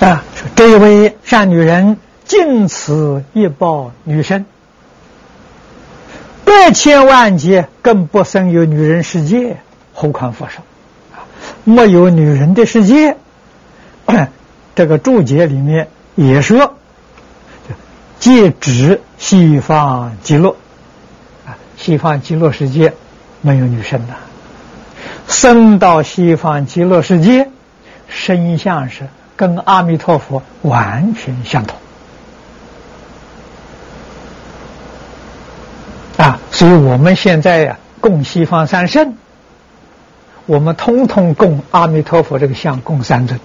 [0.00, 0.22] 啊，
[0.56, 4.46] 这位善女人，尽此一报女生，
[6.44, 9.56] 百千万劫更不生有女人世界，
[9.92, 10.62] 何况佛说？
[11.12, 11.26] 啊，
[11.64, 13.16] 没有女人的世界。
[14.76, 16.74] 这个注解里面也说，
[18.20, 20.56] 借指西方极乐，
[21.46, 22.94] 啊，西方极乐世界
[23.40, 24.14] 没有女生的，
[25.26, 27.50] 生到西方极乐世界，
[28.08, 29.08] 身相是。
[29.36, 31.76] 跟阿弥陀佛完全相同
[36.16, 36.38] 啊！
[36.52, 39.14] 所以我们现在呀，供西方三圣，
[40.46, 43.40] 我们通通供阿弥陀佛这个像供三尊，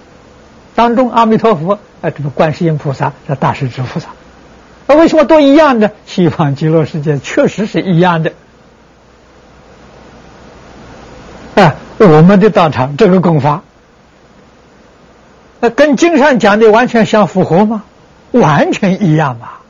[0.76, 4.10] 当中阿弥陀佛啊，这个观世音菩萨这大势至菩萨，
[4.86, 5.90] 那为什么都一样的？
[6.06, 8.32] 西方极乐世界确实是一样的
[11.56, 11.74] 啊！
[11.98, 13.64] 我们的道场这个功法。
[15.60, 17.84] 那跟经上讲的完全相符合吗？
[18.32, 19.60] 完全一样吧。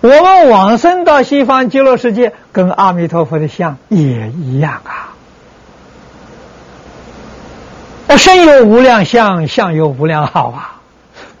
[0.00, 5.12] 我们往生到西方极乐世界，跟阿弥陀佛的像也一样啊。
[8.08, 10.80] 那身有无量相，相有无量好啊，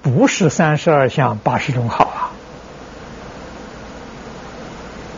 [0.02, 2.30] 不是三十二相八十种好啊。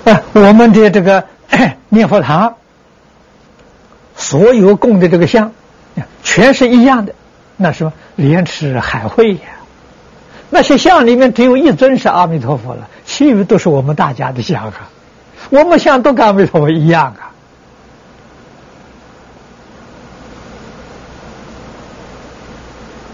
[0.04, 1.24] 哎，我们的这个
[1.90, 2.54] 念佛堂，
[4.16, 5.52] 所有供的这个像，
[6.22, 7.14] 全是一样的。
[7.56, 9.40] 那什么莲池海会呀？
[10.50, 14.90] 那些像里面只有一尊是阿弥陀佛了，其余都是我们大家的像啊。
[15.50, 17.14] 我们像都跟阿弥陀佛一样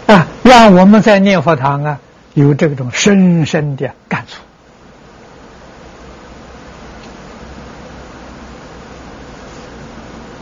[0.07, 0.13] 啊！
[0.13, 1.99] 啊，让我们在念佛堂啊
[2.35, 4.25] 有这种深深的感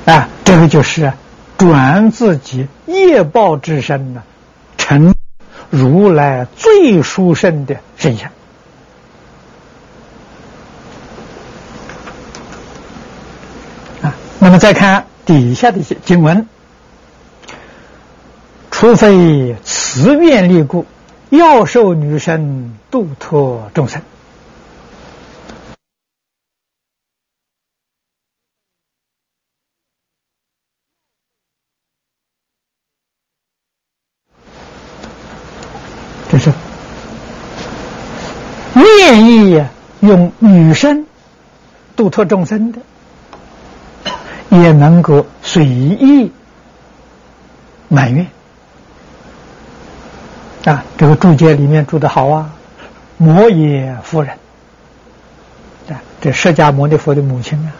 [0.05, 1.13] 触啊，这个就是。
[1.59, 4.23] 转自己业报之身呢，
[4.77, 5.13] 成
[5.69, 8.31] 如来最殊胜的身相
[14.01, 14.15] 啊。
[14.39, 16.47] 那么再看底下的一些经文，
[18.71, 20.85] 除非慈愿力故，
[21.29, 24.01] 要受女身度脱众生。
[36.29, 36.53] 这是。
[38.75, 39.65] 愿意
[40.01, 41.05] 用女身
[41.95, 42.79] 度脱众生的，
[44.49, 46.31] 也能够随意
[47.87, 48.27] 满愿
[50.65, 50.85] 啊。
[50.97, 52.51] 这个注解里面注的好啊，
[53.17, 54.37] 摩耶夫人。
[55.89, 57.73] 啊，这释迦牟尼佛的母亲啊，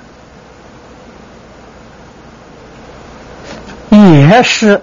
[3.91, 4.81] 也是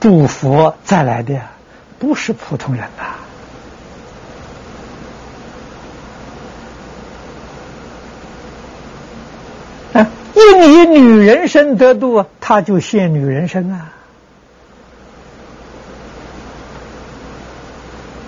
[0.00, 1.52] 诸佛再来的呀，
[1.98, 3.14] 不是普通人呐。
[10.34, 13.92] 应以女人身得度，他就现女人身啊！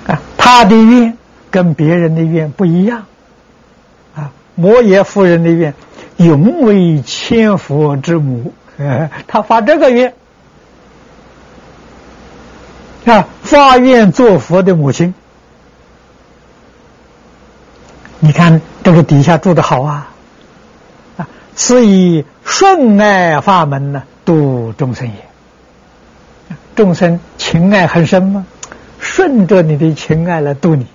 [0.08, 1.16] 啊，他的愿
[1.52, 3.04] 跟别人的愿不一样
[4.16, 4.32] 啊。
[4.56, 5.72] 摩耶夫人的愿，
[6.16, 8.52] 永为千佛之母，
[9.28, 10.14] 他发这个愿
[13.06, 15.14] 啊，发愿做佛的母亲。
[18.18, 20.10] 你看这个底下住的好啊。
[21.16, 25.14] 啊是以顺爱法门呢，度众生也。
[26.74, 28.46] 众生情爱很深吗？
[28.98, 30.86] 顺着你的情爱来度你。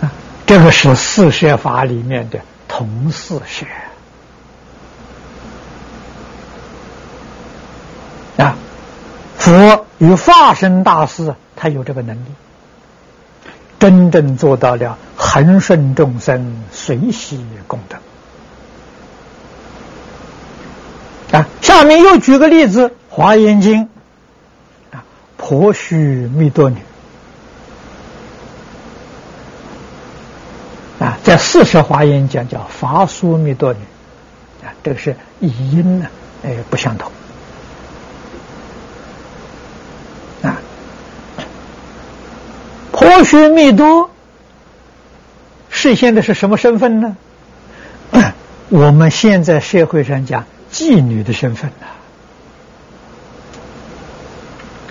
[0.00, 0.10] 啊，
[0.46, 3.66] 这个是四摄法里面的同四摄。
[9.40, 12.28] 佛与化身大师，他有这个能力。
[13.78, 17.96] 真正做到了恒顺众生，随喜功德。
[21.38, 23.84] 啊，下面又举个例子，《华严经》
[24.94, 25.02] 啊，
[25.38, 26.76] 婆须弥多女
[30.98, 33.78] 啊，在四十华严讲叫法苏弥多女
[34.62, 36.06] 啊，这个是语音呢，
[36.44, 37.10] 哎，不相同。
[43.20, 44.08] 婆须弥多
[45.68, 47.18] 实现的是什么身份呢？
[48.70, 51.70] 我们现在社会上讲妓女的身份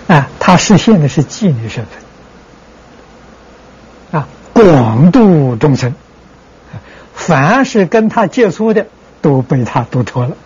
[0.07, 1.83] 呐，啊，他实现的是妓女身
[4.11, 5.95] 份，啊，广度众生，
[7.15, 8.85] 凡是跟他接触的
[9.23, 10.37] 都被他度脱了，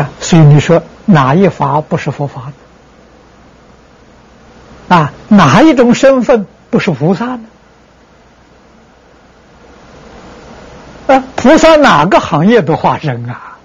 [0.00, 2.52] 啊，所以你说哪一法不是佛法呢？
[4.88, 7.40] 啊，哪一种身份不是菩萨呢？
[11.08, 13.56] 啊，菩萨哪个行业都化身啊？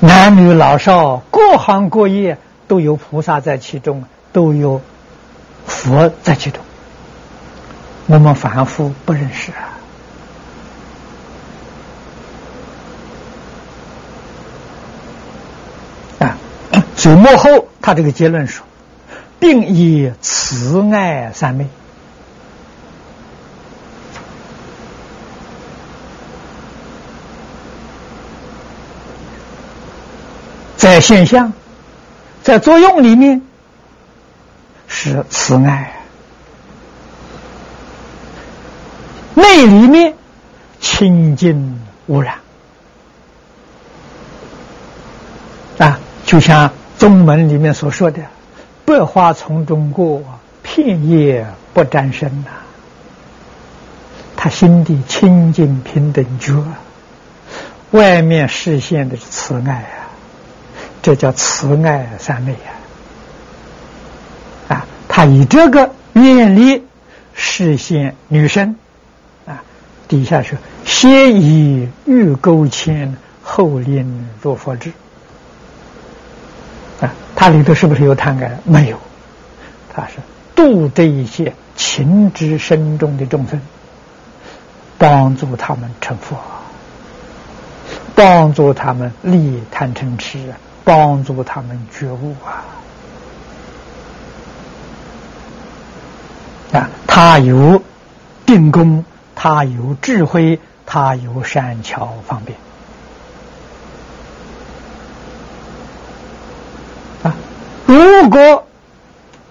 [0.00, 2.36] 男女老少各行各业
[2.68, 4.82] 都有菩萨在其中，都有
[5.66, 6.62] 佛在其中。
[8.06, 9.73] 我们凡夫不认识啊。
[17.04, 18.64] 所以幕后，他这个结论说，
[19.38, 21.68] 并以慈爱三昧，
[30.78, 31.52] 在现象，
[32.42, 33.42] 在作用里面
[34.88, 35.92] 是慈爱，
[39.34, 40.14] 内里面
[40.80, 42.38] 清净无染
[45.76, 46.72] 啊，就像。
[46.98, 48.22] 宗门里面所说的
[48.84, 50.22] “百花丛中过，
[50.62, 52.50] 片叶不沾身”呐，
[54.36, 56.64] 他心底清净平等觉，
[57.90, 60.10] 外面实现的是慈爱啊，
[61.02, 62.52] 这叫慈爱三昧
[64.68, 64.76] 啊！
[64.76, 66.82] 啊，他以这个愿力
[67.34, 68.76] 实现女身
[69.46, 69.62] 啊，
[70.08, 74.92] 底下说：“先以玉钩牵，后令入佛智。”
[77.36, 78.58] 它里头是不是有贪爱？
[78.64, 78.98] 没有，
[79.92, 80.14] 它是
[80.54, 83.60] 度这一些情之深重的众生，
[84.98, 86.36] 帮助他们成佛，
[88.14, 92.64] 帮助他们立贪嗔痴，帮助他们觉悟啊！
[96.72, 97.82] 啊，他有
[98.46, 102.58] 定功，他有智慧，他有善巧方便。
[107.94, 108.66] 如果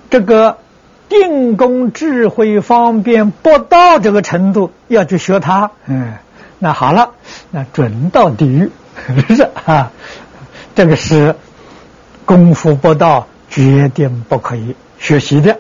[0.10, 0.58] 这个
[1.08, 6.16] 定功智慧方便不到这个程度，要去学它，嗯，
[6.60, 7.12] 那好了，
[7.52, 8.70] 那准到地狱，
[9.30, 9.94] 是啊，
[10.76, 11.36] 这个是
[12.26, 15.60] 功夫不到，决定不可以学习的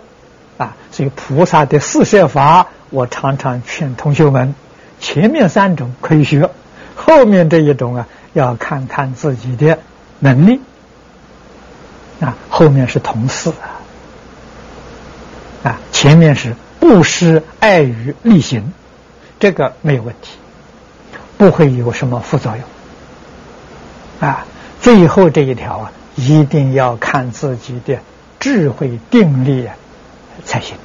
[0.58, 0.76] 啊。
[0.92, 4.56] 所以菩萨的四摄法，我常常劝同学们，
[5.00, 6.50] 前面三种可以学，
[6.96, 9.80] 后面这一种啊，要看看自己的
[10.20, 10.60] 能力。
[12.24, 13.84] 啊，后面是同事啊，
[15.69, 18.71] 啊，前面是布施、爱语、利行，
[19.41, 20.38] 这个没有问题，
[21.38, 22.63] 不会有什么副作用。
[24.30, 24.45] 啊，
[24.80, 27.99] 最后这一条啊，一定要看自己的
[28.39, 29.67] 智慧定力
[30.45, 30.78] 才行，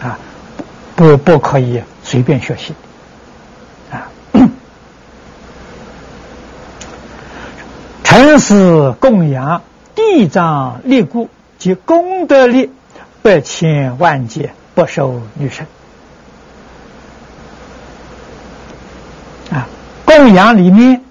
[0.00, 0.18] 啊，
[0.96, 2.72] 不不可以随便学习，
[3.92, 4.08] 啊，
[8.02, 9.62] 诚实供养。
[9.98, 11.28] 地藏立故，
[11.58, 12.70] 即功德力
[13.20, 15.66] 百千万劫不受女生。
[19.50, 19.66] 啊，
[20.04, 21.02] 供养里面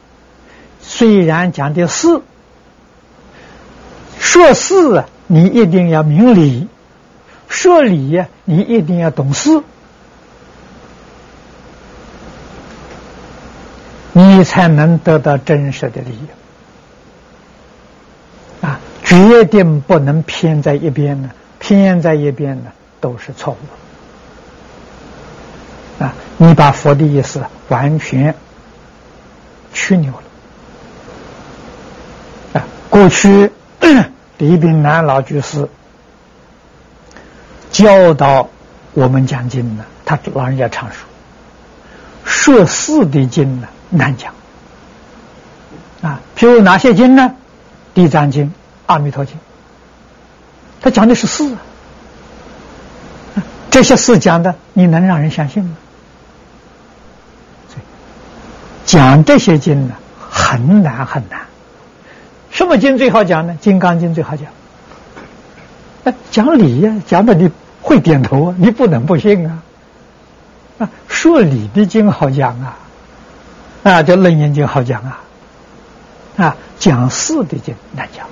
[0.80, 2.22] 虽然讲的是
[4.20, 6.68] 说事，你一定要明理；
[7.50, 9.64] 说理呀，你一定要懂事，
[14.14, 16.28] 你才能得到真实的利益。
[19.08, 21.30] 决定不能偏在一边呢，
[21.60, 22.64] 偏在一边呢
[23.00, 23.56] 都是错
[26.00, 26.14] 误啊！
[26.36, 28.36] 你把佛的意思完全
[29.74, 30.24] 曲扭了
[32.60, 32.68] 啊！
[32.90, 33.50] 过去
[34.40, 35.70] 李炳南老居士
[37.72, 38.50] 教导
[38.94, 41.08] 我们讲经呢，他老人家常说，
[42.26, 44.34] 说四的经呢难讲
[46.02, 47.36] 啊，譬如哪些经呢？
[47.94, 48.54] 地藏经。
[48.88, 49.38] 阿弥陀经，
[50.82, 51.44] 他讲的是事
[53.36, 55.78] 啊，这些事讲的，你能让人相信吗？
[58.86, 59.96] 讲这些经呢，
[60.30, 61.42] 很难很难。
[62.50, 63.58] 什么经最好讲呢？
[63.60, 64.48] 金刚经最好讲。
[66.06, 69.62] 那讲理呀，讲的你会点头啊，你不能不信啊。
[70.78, 72.78] 啊，说理的经好讲啊，
[73.84, 75.20] 啊，叫楞严经好讲啊，
[76.38, 78.26] 啊，讲事的经难讲。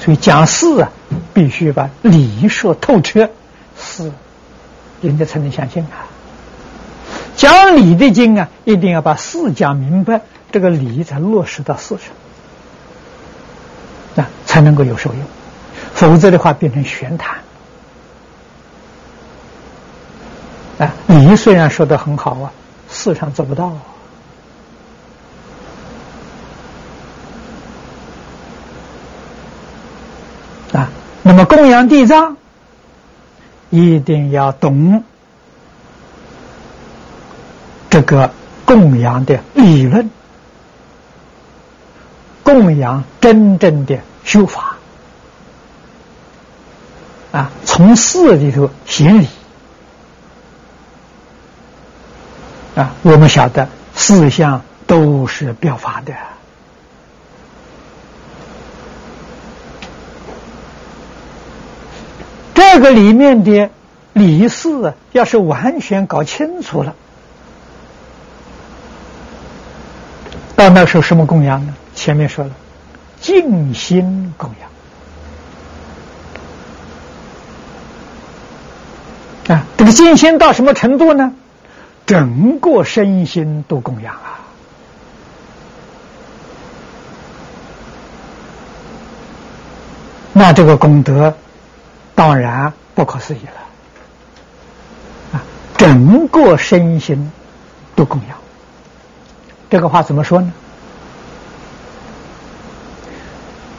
[0.00, 0.90] 所以讲事啊，
[1.34, 3.28] 必须把理说透彻，
[3.78, 4.10] 事
[5.02, 6.08] 人家才能相信啊。
[7.36, 11.96] 讲理的经啊，一定要把事讲明白，这个理才落实到事
[14.14, 15.22] 上，啊，才能够有受用。
[15.92, 17.36] 否则的话，变成玄谈。
[20.78, 22.52] 啊，理虽然说的很好啊，
[22.88, 23.76] 事上做不到。
[31.22, 32.36] 那么供养地藏，
[33.68, 35.04] 一定要懂
[37.90, 38.32] 这个
[38.64, 40.10] 供养的理论，
[42.42, 44.76] 供养真正的修法
[47.32, 49.28] 啊，从事里头行理
[52.76, 56.14] 啊，我们晓得四项都是表法的。
[62.72, 63.68] 这个里面的
[64.12, 66.94] 理事啊，要是完全搞清楚了，
[70.54, 71.74] 到那时候什么供养呢？
[71.96, 72.52] 前面说了，
[73.20, 74.48] 静心供
[79.48, 81.32] 养啊，这个静心到什么程度呢？
[82.06, 84.38] 整个身心都供养啊，
[90.32, 91.34] 那这个功德。
[92.20, 95.42] 当然不可思议了，啊，
[95.78, 97.32] 整个身心
[97.96, 98.36] 都供养。
[99.70, 100.52] 这个话怎么说呢？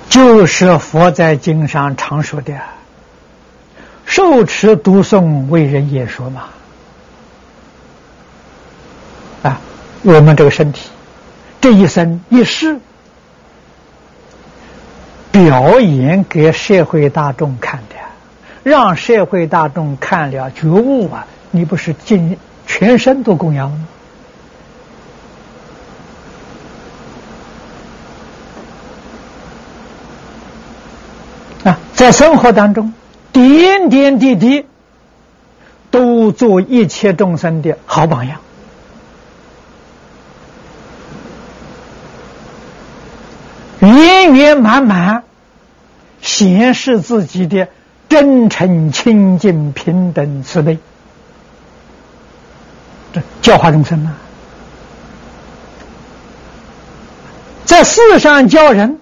[0.09, 2.55] 就是佛在经上常说的
[4.07, 6.45] “受持读诵为人演说”嘛。
[9.43, 9.61] 啊，
[10.01, 10.89] 我们这个身体，
[11.61, 12.79] 这一生一世，
[15.31, 18.00] 表演给社会大众看的。
[18.63, 21.25] 让社会大众看了觉悟啊！
[21.49, 22.37] 你不是尽
[22.67, 23.87] 全身都供养吗？
[31.63, 32.93] 啊，在生活当中，
[33.33, 34.65] 点点滴滴
[35.89, 38.39] 都做一切众生的好榜样，
[43.79, 45.23] 圆圆满满
[46.21, 47.67] 显示自己的。
[48.11, 50.77] 真诚、清净、平等、慈悲，
[53.13, 54.17] 这教化众生啊，
[57.63, 58.99] 在世上教人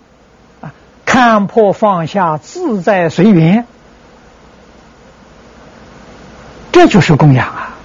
[0.61, 0.71] 啊，
[1.07, 3.65] 看破放下，自在随缘，
[6.71, 7.77] 这就是供养啊！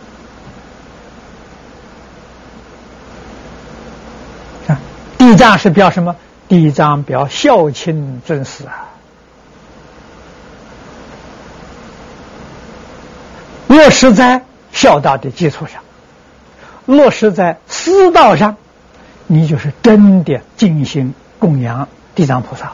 [4.69, 4.79] 啊，
[5.17, 6.17] 地藏是表什么？
[6.49, 8.91] 地藏表孝亲尊师啊。
[13.75, 15.83] 落实在孝道的基础上，
[16.87, 18.57] 落实在私道上，
[19.27, 22.73] 你就是真的进行供养地藏菩萨。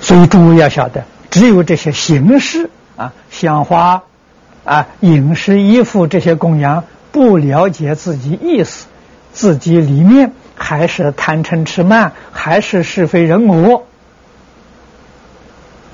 [0.00, 4.02] 所以诸位要晓得，只有这些形式啊，香花
[4.64, 8.86] 啊、饮食、衣服这些供养，不了解自己意思，
[9.34, 10.32] 自己里面
[10.62, 13.86] 还是贪嗔痴慢，还是是非人我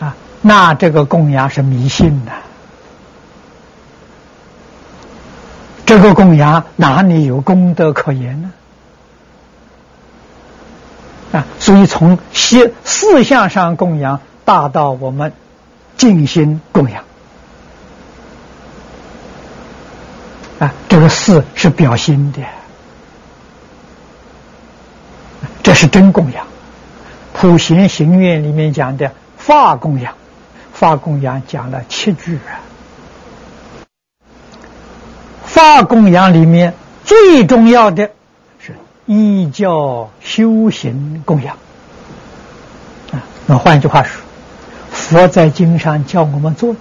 [0.00, 2.32] 啊，那这个供养是迷信的。
[5.86, 8.52] 这个供养哪里有功德可言呢？
[11.32, 15.32] 啊，所以从四四相上供养，大到我们
[15.96, 17.04] 静心供养，
[20.58, 22.42] 啊，这个四是表心的，
[25.66, 26.46] 这是真供养。
[27.34, 30.14] 普贤行愿里面讲的法供养，
[30.72, 32.62] 法供养讲了七句啊。
[35.44, 38.12] 法供养里面最重要的
[38.60, 38.76] 是。
[39.06, 41.56] 依教修行供养
[43.10, 44.22] 啊，那换句话说，
[44.92, 46.78] 佛在经上教我们做的，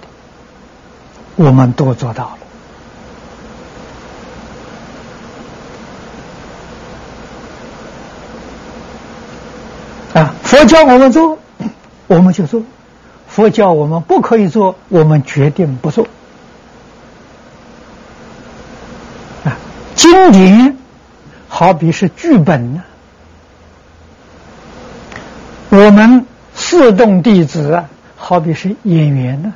[1.34, 2.38] 我们都做到了
[10.20, 10.34] 啊。
[10.42, 11.38] 佛教我们做，
[12.06, 12.62] 我们就做；
[13.28, 16.06] 佛教我们不可以做，我们决定不做
[19.44, 19.56] 啊。
[19.94, 20.76] 经典。
[21.48, 22.82] 好比是剧本呢，
[25.70, 27.82] 我们四众弟子
[28.14, 29.54] 好比是演员呢，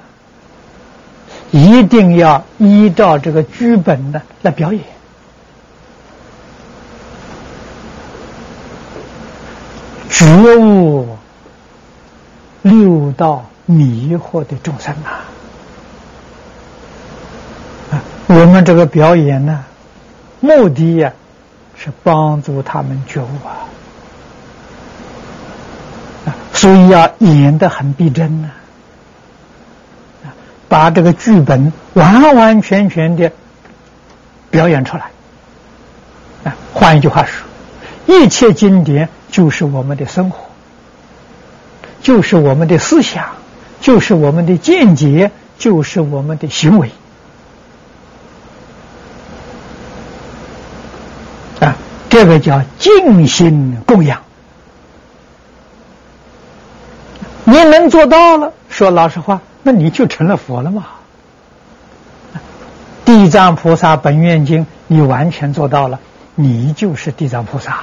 [1.51, 4.83] 一定要依照这个剧本呢来表演，
[10.21, 11.17] 觉悟
[12.61, 15.25] 六道迷惑的众生啊！
[18.27, 19.65] 我们这个表演呢，
[20.41, 21.11] 目的呀。
[21.83, 23.65] 是帮助他们觉悟啊，
[26.53, 28.51] 所以要演得很逼真呢，
[30.23, 30.29] 啊
[30.69, 33.33] 把这个剧本完完全全的
[34.51, 35.05] 表演出来。
[36.45, 37.49] 啊，换一句话说，
[38.07, 40.39] 一切经典就是我们的生活，
[42.03, 43.27] 就是我们的思想，
[43.81, 46.91] 就是我们的见解，就是我们的行为
[51.61, 51.77] 啊。
[52.09, 54.21] 这个叫静心供养，
[57.45, 60.87] 你能做到了，说老实话，那你就成了佛了嘛。
[63.05, 66.01] 地藏菩萨本愿经，你完全做到了，
[66.43, 67.81] 你就是地藏菩萨。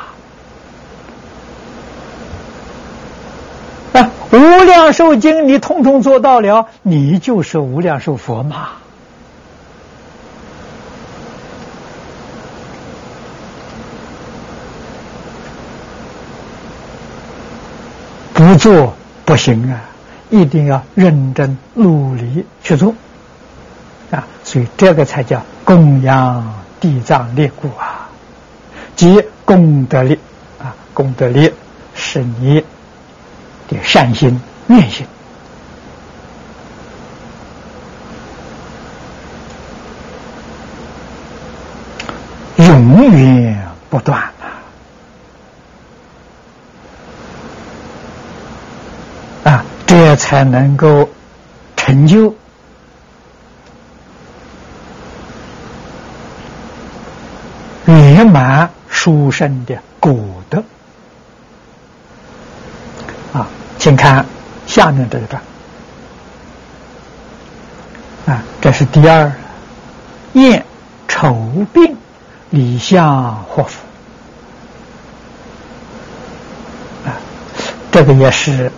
[3.94, 8.70] 啊，无量寿经你通通做到了，你就是无量寿佛嘛。
[18.34, 18.94] 不做
[19.26, 19.82] 不行啊，
[20.30, 22.94] 一定要认真努力去做
[24.12, 24.28] 啊！
[24.44, 28.07] 所以这个才叫供养地藏列故啊，
[28.98, 30.20] 即功德力
[30.60, 31.54] 啊，功德力
[31.96, 32.62] 是你
[33.70, 35.06] 的善心愿心，
[42.58, 44.34] 永远不断啊！
[49.46, 49.64] 啊。
[49.86, 51.10] 这才能够
[51.78, 52.36] 成就
[57.86, 60.64] 圆满书生的古德
[63.34, 63.48] 啊！
[63.78, 64.26] 请看
[64.66, 65.42] 下面这一段
[68.26, 69.32] 啊，这是第二
[70.34, 70.66] 厌
[71.08, 71.34] 丑
[71.74, 71.96] 病
[72.50, 73.82] 理相祸福
[77.06, 77.16] 啊，
[77.92, 78.72] 这个也是。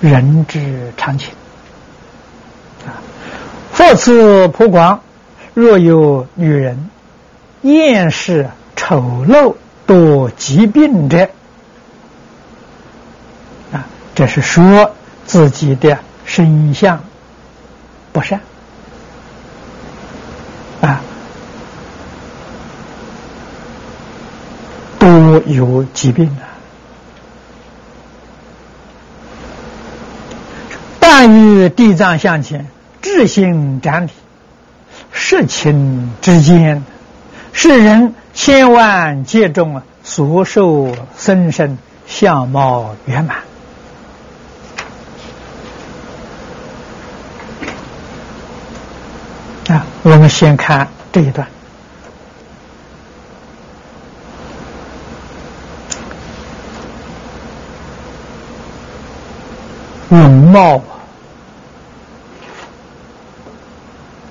[0.00, 1.34] 人之常情
[2.86, 3.02] 啊！
[3.72, 5.00] 复次普广，
[5.54, 6.88] 若有女人
[7.62, 8.48] 厌世
[8.78, 9.56] 丑陋
[9.86, 11.28] 多疾病者
[13.72, 14.94] 啊，这是说
[15.26, 17.02] 自己的身相
[18.12, 18.40] 不善
[20.80, 21.00] 啊，
[24.98, 26.46] 多有疾病啊。
[31.00, 32.68] 但于地藏向前，
[33.02, 34.14] 智心展体，
[35.10, 36.84] 世情之间，
[37.52, 41.76] 世人千万劫中所受生生
[42.06, 43.38] 相貌圆满。
[49.68, 51.48] 啊，我们先看这一段。
[60.08, 60.82] 容貌啊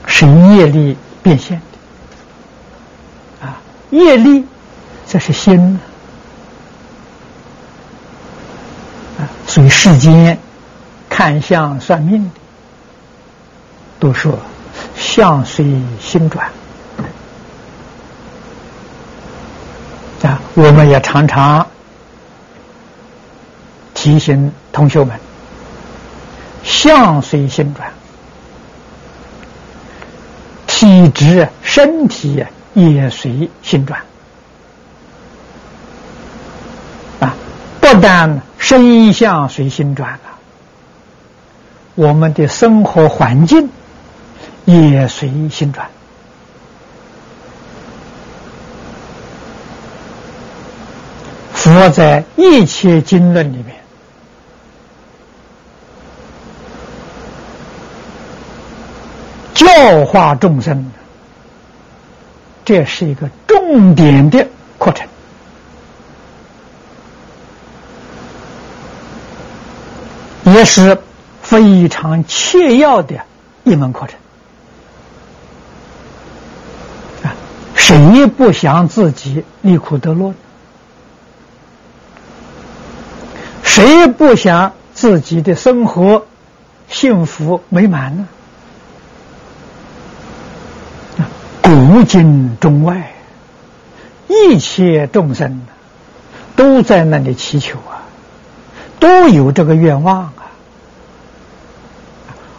[0.07, 1.61] 是业力变现，
[3.89, 4.45] 业力
[5.07, 5.79] 这是心
[9.17, 10.37] 啊，所以世间
[11.09, 12.31] 看相算命的
[13.99, 14.37] 都说
[14.95, 15.65] 相随
[15.99, 16.49] 心转
[20.23, 21.65] 啊，我们也常常
[23.93, 25.19] 提醒同学们。
[26.63, 27.89] 相随心转，
[30.67, 32.45] 体质、身体
[32.77, 33.99] 也随心转
[37.19, 37.33] 啊！
[37.81, 40.37] 不但身相随心转了，
[41.95, 43.67] 我们的生活环境
[44.65, 45.89] 也随心转。
[51.53, 53.75] 佛在一切经论里面。
[59.55, 60.91] 教化众生，
[62.67, 64.45] 这是一个重点的
[64.77, 65.07] 课程，
[70.43, 70.97] 也是
[71.41, 73.21] 非常切要的
[73.63, 74.19] 一门课程。
[77.23, 77.33] 啊，
[77.73, 80.33] 谁不想自己离苦得乐？
[83.63, 86.25] 谁不想自己的生活
[86.89, 88.27] 幸福美满呢？
[91.97, 93.11] 古今中外，
[94.27, 95.65] 一切众生
[96.55, 98.05] 都在那里祈求啊，
[98.99, 100.33] 都有这个愿望啊。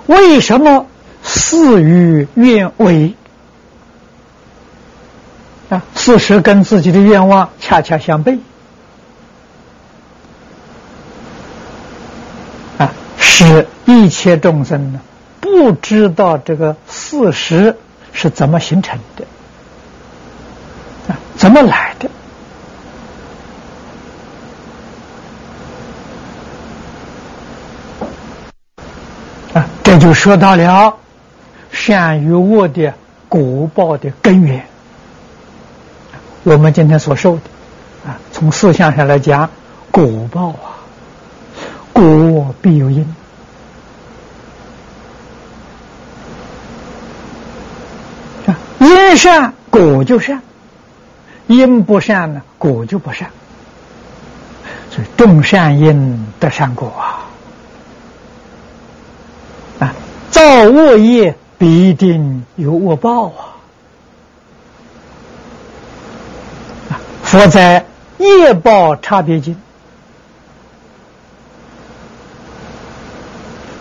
[0.06, 0.86] 为什么
[1.22, 3.14] 事与愿违
[5.70, 5.84] 啊？
[5.94, 8.40] 事实跟自己的愿望恰恰相悖
[12.76, 12.92] 啊！
[13.18, 15.00] 使一切众生呢
[15.40, 17.76] 不知道这个事实。
[18.20, 19.24] 是怎么形成的？
[21.06, 22.10] 啊，怎么来的？
[29.54, 30.96] 啊，这就说到了
[31.70, 32.92] 善与恶的
[33.28, 34.66] 果报的根源。
[36.42, 37.42] 我们今天所受的，
[38.04, 39.48] 啊，从思想上来讲，
[39.92, 40.82] 果报啊，
[41.92, 43.14] 果必有因。
[48.80, 50.40] 因善果就善，
[51.46, 53.30] 因不善呢果就不善。
[54.90, 57.28] 所以种善因得善果啊！
[59.80, 59.94] 啊，
[60.30, 63.60] 造恶业必定有恶报啊！
[66.90, 67.84] 啊，佛在
[68.18, 69.56] 业报差别经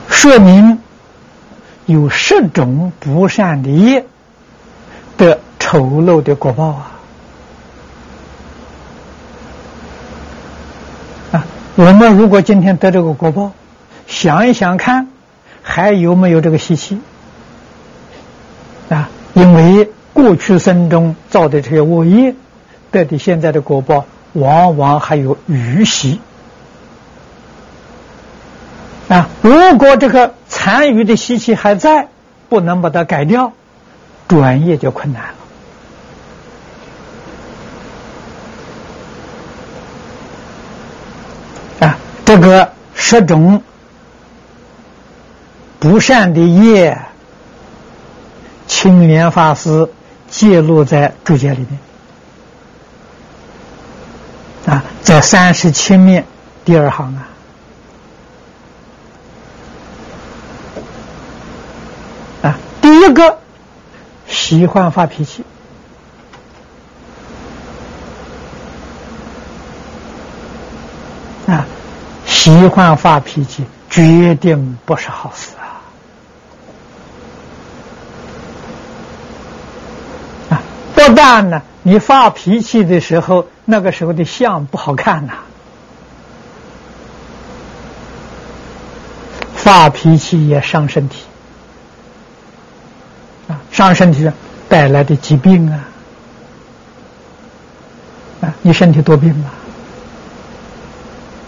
[0.10, 0.80] 说明
[1.86, 4.06] 有十种不善的业。
[5.18, 6.92] 的丑陋的果报啊！
[11.32, 11.46] 啊，
[11.76, 13.52] 我们如果今天得这个果报，
[14.06, 15.08] 想一想看，
[15.64, 17.00] 还有没有这个习气？
[18.90, 22.36] 啊，因为过去生中造的这些恶业，
[22.92, 26.22] 得的现在的果报，往往还有余习。
[29.10, 32.08] 啊，如果这个残余的习气还在，
[32.50, 33.54] 不能把它改掉。
[34.28, 35.24] 转业就困难
[41.80, 41.98] 了啊！
[42.26, 43.64] 这个十种
[45.80, 46.98] 不善的业，
[48.68, 49.90] 青莲法师
[50.30, 51.66] 记录在注解里
[54.66, 56.26] 面啊，在三十七面
[56.66, 57.16] 第二行
[62.42, 63.40] 啊，第一个。
[64.48, 65.44] 喜欢发脾气
[71.48, 71.66] 啊！
[72.26, 75.84] 喜欢发脾气，决定不是好事啊！
[80.56, 80.62] 啊，
[80.96, 85.34] 不但呢，你发脾气的时候，那个时候的相不好看呐。
[89.58, 91.26] 发脾气也伤身体。
[93.78, 94.28] 伤身体
[94.68, 95.86] 带来的疾病啊！
[98.42, 99.52] 啊，你身体多病吧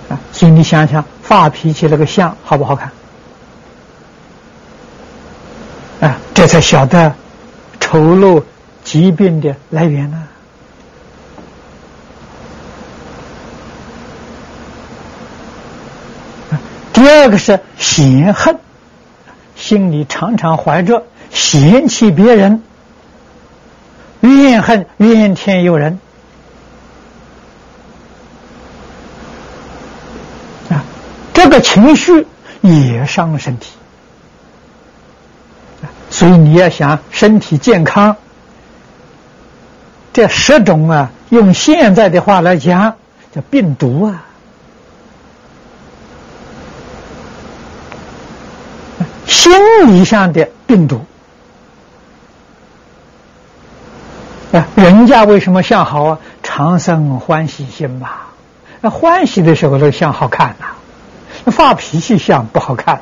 [0.09, 0.19] 啊！
[0.31, 2.91] 所以你想想，发脾气那个相好不好看？
[6.01, 7.15] 啊，这才晓得
[7.79, 8.43] 丑陋
[8.83, 10.23] 疾病的来源呢。
[16.93, 18.55] 第二个是嫌恨，
[19.55, 21.03] 心里常常怀着
[21.39, 22.61] 嫌弃别人、
[24.19, 25.99] 怨恨怨天尤人。
[30.69, 30.83] 啊，
[31.33, 32.27] 这个情绪
[32.61, 33.71] 也伤身体。
[36.09, 38.17] 所以你要想身体健康，
[40.11, 42.95] 这十种啊，用现在的话来讲，
[43.31, 44.25] 叫病毒啊，
[49.25, 49.53] 心
[49.87, 51.05] 理上的病毒
[54.51, 54.67] 啊。
[54.75, 56.19] 人家为什么相好啊？
[56.43, 58.09] 长生欢喜心嘛。
[58.81, 60.65] 那欢喜的时候，那个相好看呐；
[61.43, 63.01] 那发脾气相不好看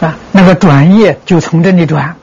[0.00, 0.06] 呐。
[0.06, 2.14] 啊，那个转业就从这里转，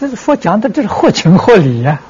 [0.00, 2.00] 这是佛讲的，这是合情合理呀。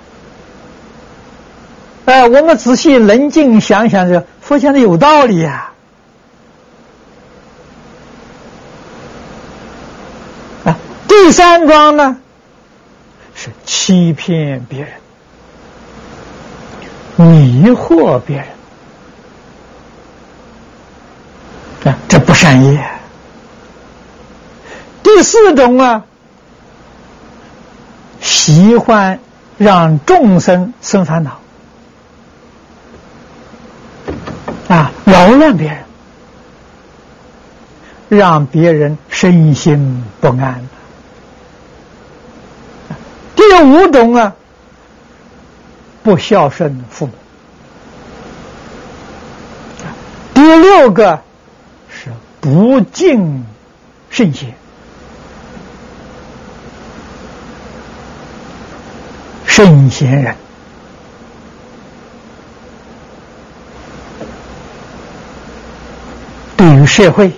[2.05, 5.72] 哎，我们仔细冷静想想，这佛讲的有道理呀。
[11.15, 12.17] 第三桩呢，
[13.35, 14.91] 是欺骗别人、
[17.17, 18.47] 迷惑别人，
[21.85, 22.83] 啊，这不善业。
[25.03, 26.03] 第四种啊，
[28.23, 29.21] 喜欢
[29.59, 31.39] 让众生生烦恼
[34.69, 35.85] 啊，扰乱别人，
[38.09, 40.67] 让别人身心不安。
[43.35, 44.35] 第五种啊，
[46.03, 47.12] 不孝顺父母。
[50.35, 51.22] 第六个
[51.89, 52.11] 是
[52.41, 53.45] 不敬
[54.11, 54.55] 圣贤。
[59.47, 60.35] 圣贤人
[66.57, 67.30] 对于社会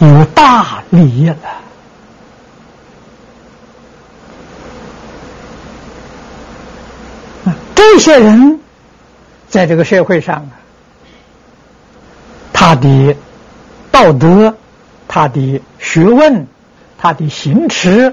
[0.00, 1.36] 有大利益了。
[7.74, 8.60] 这些人
[9.48, 10.48] 在这个社会上，
[12.52, 13.16] 他的
[13.90, 14.54] 道德，
[15.06, 16.46] 他的学问。
[17.00, 18.12] 他的行持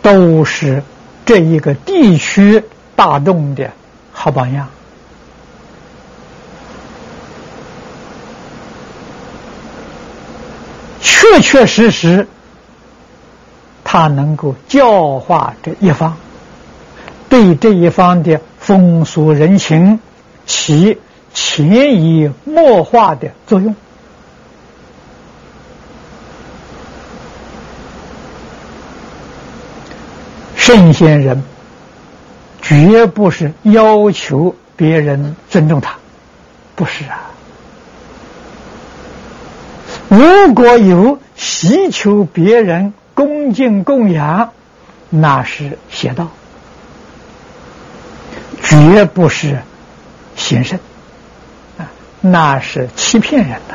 [0.00, 0.82] 都是
[1.26, 2.64] 这一个地区
[2.94, 3.70] 大众的
[4.10, 4.66] 好榜样，
[11.32, 12.28] 确确实实，
[13.84, 16.16] 他能够教化这一方，
[17.28, 19.98] 对这一方的风俗人情
[20.46, 20.98] 起
[21.34, 23.74] 潜移默化的作用。
[30.56, 31.42] 圣贤人
[32.62, 35.96] 绝不是要求别人尊重他，
[36.74, 37.35] 不是啊。
[40.08, 44.52] 如果有希求别人恭敬供养，
[45.10, 46.28] 那是邪道，
[48.62, 49.58] 绝不是
[50.36, 50.78] 行善
[51.78, 53.74] 啊，那是欺骗人的。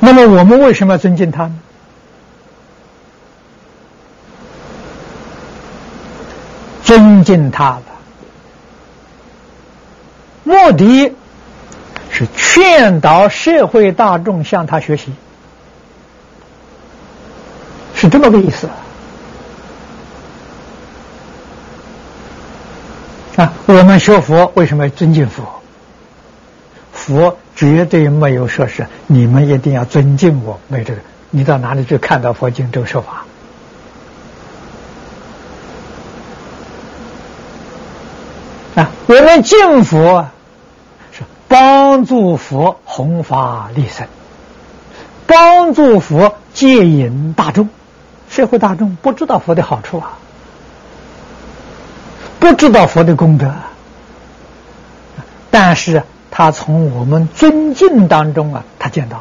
[0.00, 1.54] 那么我们为什么要尊敬他呢？
[6.84, 7.82] 尊敬他了，
[10.44, 11.14] 目的
[12.12, 15.14] 是劝导社会大众向他学习，
[17.94, 18.68] 是这么个意思
[23.36, 23.50] 啊！
[23.64, 25.42] 我们学佛为什么要尊敬佛？
[26.92, 31.00] 佛绝对没有说是你们一定要尊敬我，没这个。
[31.30, 33.24] 你到哪里去看到佛经这个说法？
[38.74, 40.28] 啊，我们敬佛
[41.52, 44.06] 帮助佛弘法利生，
[45.26, 47.68] 帮助佛接引大众。
[48.30, 50.16] 社会大众不知道佛的好处啊，
[52.40, 53.52] 不知道佛的功德，
[55.50, 59.18] 但是他从我们尊敬当中啊，他见到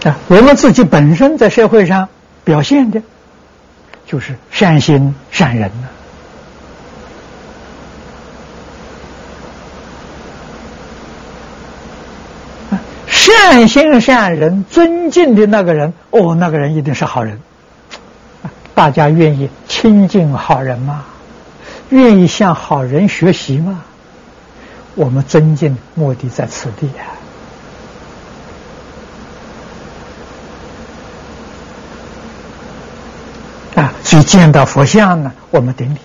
[0.00, 2.08] 了啊，我们自己本身在社会上
[2.42, 3.00] 表现的。
[4.06, 5.88] 就是善心善人呢，
[13.36, 17.40] 善心善人尊敬的那个人，哦，那个人一定是好人。
[18.74, 21.04] 大家愿意亲近好人吗？
[21.90, 23.82] 愿意向好人学习吗？
[24.94, 26.88] 我们尊敬目的在此地
[33.76, 33.82] 啊！
[33.82, 35.98] 啊，所以见到佛像呢，我们顶礼。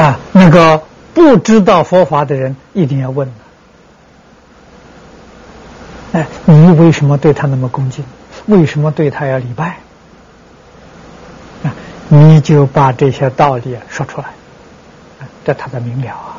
[0.00, 0.82] 啊，那个
[1.16, 3.32] 不知道佛法的人一定要问
[6.12, 8.04] 哎，你为什么对他那么恭敬？
[8.44, 9.78] 为什么对他要礼拜？
[11.64, 11.72] 啊，
[12.10, 14.26] 你就把这些道理说出来，
[15.42, 16.36] 这他才明了啊。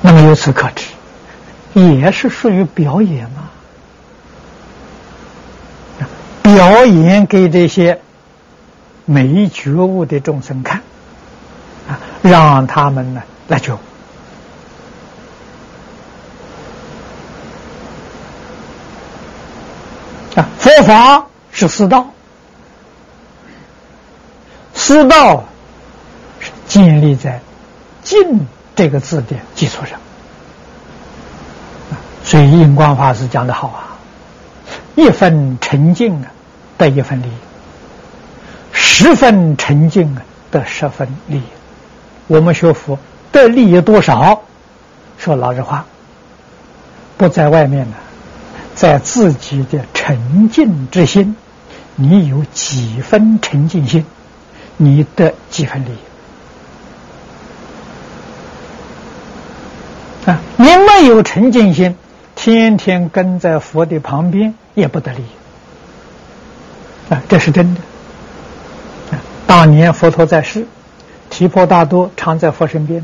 [0.00, 0.86] 那么由此可知，
[1.74, 3.50] 也是属于表演嘛？
[6.42, 8.00] 表演给这些
[9.10, 10.82] 没觉悟的众生看，
[11.88, 13.78] 啊，让他们呢来觉悟。
[20.58, 22.08] 佛法是四道，
[24.74, 25.44] 四道
[26.38, 27.40] 是建立在
[28.04, 29.98] “净”这个字的基础上。
[32.22, 33.96] 所以印光法师讲的好啊，
[34.96, 36.30] 一分沉静啊，
[36.76, 37.32] 得一分利益；
[39.00, 41.42] 十分沉静啊，得十分利益。
[42.26, 42.98] 我们学佛
[43.30, 44.42] 得利益多少？
[45.18, 45.86] 说老实话，
[47.16, 47.94] 不在外面呢。
[48.74, 51.36] 在自己的沉静之心，
[51.94, 54.04] 你有几分沉静心，
[54.76, 55.90] 你得几分利
[60.26, 60.40] 益啊！
[60.56, 61.96] 你没有沉静心，
[62.34, 67.22] 天天跟在佛的旁边，也不得利益啊！
[67.28, 67.80] 这是真的。
[69.48, 70.66] 当年佛陀在世，
[71.30, 73.02] 提婆达多常在佛身边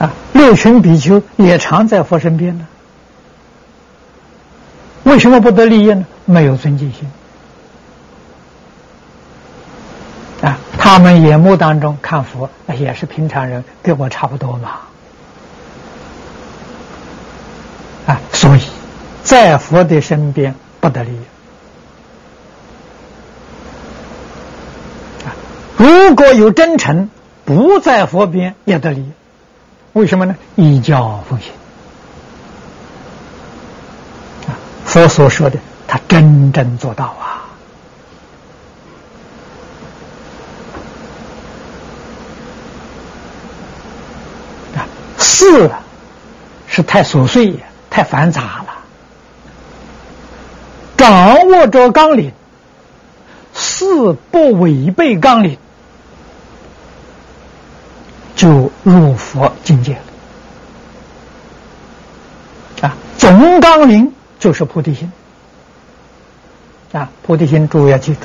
[0.00, 2.66] 啊，六群比丘也常在佛身边呢。
[5.04, 6.04] 为什么不得利益呢？
[6.24, 7.08] 没有尊敬心
[10.42, 10.58] 啊！
[10.76, 14.70] 他们眼目当中看佛，也是平常人，跟我差不多嘛。
[18.06, 18.62] 啊，所以
[19.22, 21.20] 在佛的身边不得利益
[25.24, 25.30] 啊。
[26.04, 27.08] 如果有真诚，
[27.46, 29.10] 不在佛边也得离。
[29.94, 30.36] 为什么呢？
[30.54, 31.50] 依教奉行。
[34.84, 35.58] 佛所说的，
[35.88, 37.48] 他真正做到啊！
[44.76, 44.84] 啊，
[45.16, 45.70] 四
[46.66, 47.58] 是太琐碎、
[47.88, 48.66] 太繁杂了。
[50.98, 52.30] 掌握着纲领，
[53.54, 55.56] 四不违背纲领，
[58.44, 60.00] 就入佛境界了。
[62.88, 64.12] 啊，总纲领。
[64.36, 65.10] 就是菩提心
[66.92, 67.08] 啊！
[67.22, 68.20] 菩提心，诸要记住：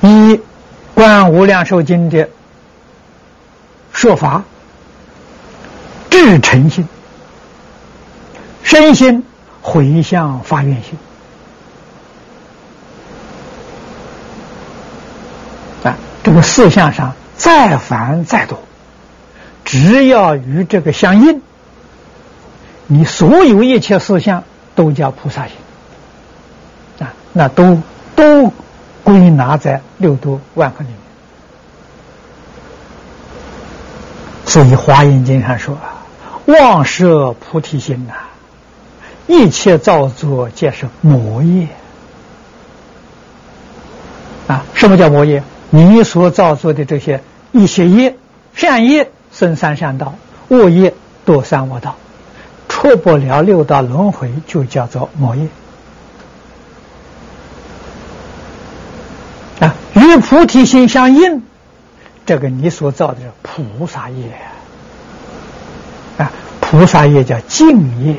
[0.00, 0.34] 一
[0.94, 2.28] 《观无量寿经》的
[3.92, 4.42] 说法，
[6.10, 6.88] 至诚心、
[8.64, 9.24] 身心
[9.62, 10.98] 回向发愿心
[15.84, 15.94] 啊！
[16.24, 18.58] 这个四项上再繁再多，
[19.64, 21.40] 只要与这个相应。
[22.86, 24.44] 你所有一切事项
[24.74, 25.52] 都叫菩萨行
[27.06, 27.80] 啊，那都
[28.14, 28.52] 都
[29.02, 30.98] 归纳在六度万恒里面。
[34.44, 35.78] 所以《华严经》上说
[36.44, 38.12] ：“妄摄菩提心呐，
[39.26, 41.68] 一切造作皆是魔业。”
[44.46, 45.42] 啊，什么叫魔业？
[45.70, 47.22] 你所造作的这些
[47.52, 48.16] 一些业，
[48.54, 50.14] 善业生三善道，
[50.48, 50.94] 恶业
[51.26, 51.96] 堕三恶道。
[52.68, 55.48] 出不了六道轮回，就叫做魔业
[59.58, 59.74] 啊！
[59.92, 61.42] 与菩提心相应，
[62.24, 64.32] 这个你所造的菩萨业
[66.16, 68.16] 啊，菩萨业叫净业，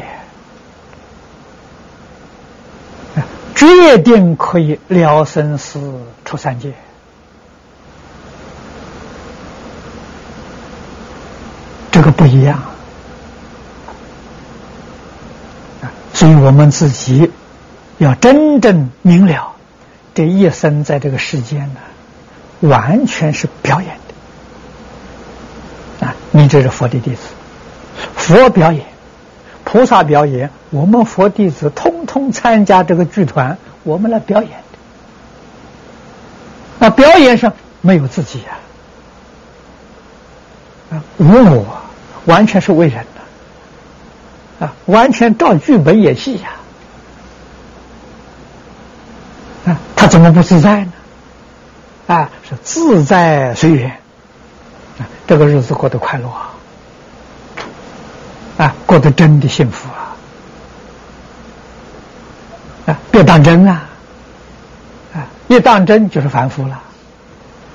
[3.56, 5.80] 决定可以了生死、
[6.24, 6.74] 出三界，
[12.12, 12.62] 不一样。
[16.14, 17.32] 所以我们自己
[17.98, 19.54] 要真正明了，
[20.14, 21.80] 这一生在这个世间呢，
[22.60, 23.98] 完全是表演
[26.00, 26.16] 的啊！
[26.30, 27.22] 你这是佛的弟子，
[28.16, 28.86] 佛表演，
[29.64, 34.52] 菩萨表演，我们佛弟子通通参加这个剧团，我们来表演
[36.78, 38.60] 那表演上没有自己呀，
[40.92, 41.81] 啊，无我，
[42.26, 43.06] 完全是为人
[44.60, 46.50] 的，啊，完全照剧本演戏呀，
[49.66, 50.94] 啊，他怎么不自在呢？
[52.08, 53.90] 啊，是自在随缘，
[55.00, 56.54] 啊，这个日子过得快乐啊，
[58.58, 60.16] 啊，过得真的幸福啊，
[62.88, 63.74] 啊，别当真啊。
[65.14, 66.82] 啊一当真就是凡夫了，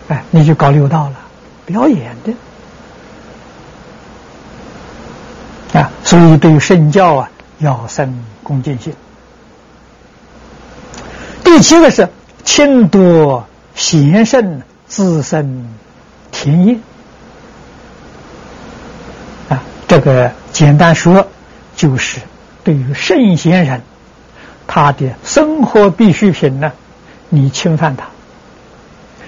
[0.08, 1.16] 哎，你就搞六道了，
[1.66, 2.32] 表演的。
[5.76, 5.90] 啊！
[6.02, 8.94] 所以对于圣教啊，要生恭敬心。
[11.44, 12.08] 第七个是
[12.44, 15.68] 亲多贤圣自身
[16.30, 16.78] 田业
[19.48, 21.28] 啊，这个简单说
[21.76, 22.20] 就是
[22.64, 23.82] 对于圣贤人，
[24.66, 26.72] 他的生活必需品呢。
[27.28, 28.06] 你侵犯他，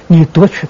[0.06, 0.68] 你夺取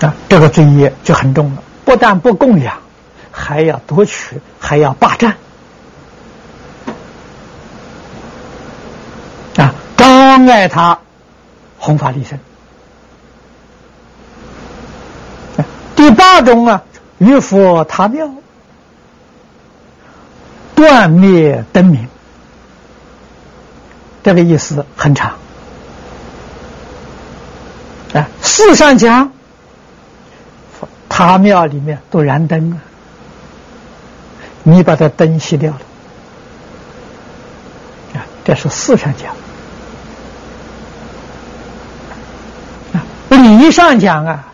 [0.00, 1.63] 他，啊，这个罪业就很重了。
[1.84, 2.78] 不但不供养，
[3.30, 5.36] 还要夺取，还要霸占，
[9.56, 10.98] 啊，障碍他
[11.78, 12.38] 弘法利生。
[15.94, 16.82] 第八种啊，
[17.18, 18.30] 于佛他庙
[20.74, 22.08] 断灭灯明。
[24.22, 25.32] 这个意思很长，
[28.14, 29.32] 啊，四上讲，
[31.16, 32.82] 塔庙里面都燃灯啊，
[34.64, 35.78] 你把它灯熄掉了，
[38.14, 39.32] 啊，这是四上讲，
[42.92, 44.48] 啊，理上讲啊，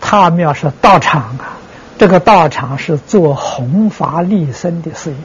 [0.00, 1.58] 他庙是道场啊，
[1.98, 5.16] 这个道场是做弘法利生的事业。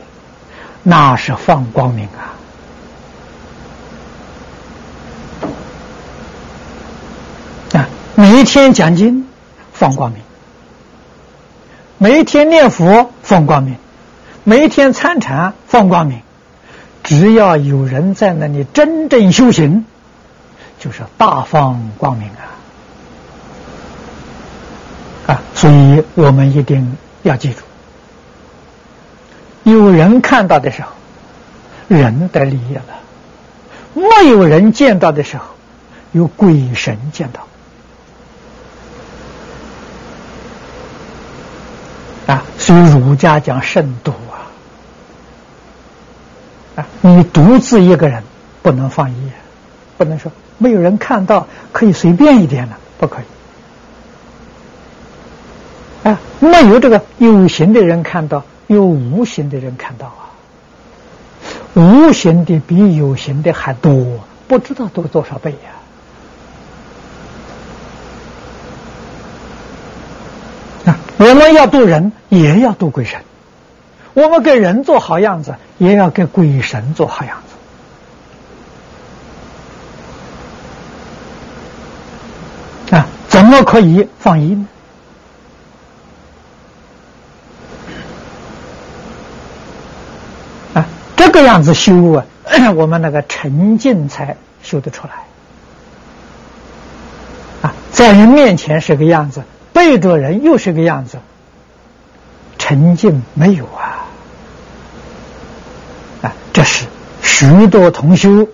[0.84, 2.36] 那是放光明啊！
[8.40, 9.28] 一天讲经
[9.74, 10.22] 放光明，
[11.98, 13.76] 每一天念佛放光明，
[14.46, 16.22] 每一天参禅放光明。
[17.04, 19.86] 只要有人在那里真正修行，
[20.80, 22.30] 就是大放光明
[25.28, 25.34] 啊！
[25.34, 27.60] 啊，所以我们一定要记住。
[29.70, 30.88] 有人看到的时候，
[31.90, 32.84] 人得利益了；
[33.96, 35.44] 没有人见到的时候，
[36.14, 37.49] 有鬼神见到。
[42.32, 44.46] 啊，所以儒家讲慎独啊，
[46.76, 48.24] 啊，你独自一个人
[48.62, 49.32] 不能放逸，
[49.98, 53.18] 不能说没有人看到可以随便一点了，不可
[56.04, 56.08] 以。
[56.08, 58.44] 啊，没有这个有形的人看到。
[58.68, 60.30] 有无形的人看到啊，
[61.74, 65.79] 无形的比有形的还多，不知道多多少倍呀！
[71.20, 73.20] 我们要渡人，也要渡鬼神；
[74.14, 77.44] 我们给人做好样子，也要给鬼神做好样
[82.90, 82.96] 子。
[82.96, 84.66] 啊，怎么可以放逸呢？
[90.74, 90.86] 啊
[91.18, 92.26] 这个样子修啊，
[92.78, 95.14] 我们那个沉静才修得出来。
[97.62, 99.44] 啊，在人面前是个样子，
[99.80, 101.20] 背着人又是个样子，
[102.58, 104.06] 沉静没有啊。
[106.22, 106.86] 啊，这是
[107.22, 108.50] 许多同修，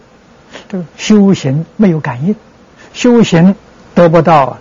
[0.69, 2.35] 这个修行没有感应，
[2.93, 3.55] 修行
[3.95, 4.59] 得不到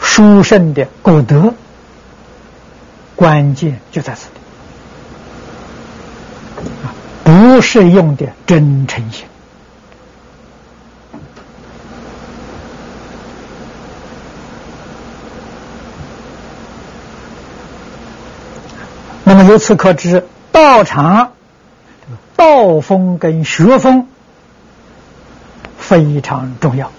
[0.00, 1.52] 殊胜的果德，
[3.14, 4.20] 关键就在这
[6.62, 6.70] 里。
[7.24, 9.26] 不是用的真诚心。
[19.48, 21.32] 由此可知，道场
[22.36, 24.06] 道风跟学风
[25.78, 26.92] 非常重要。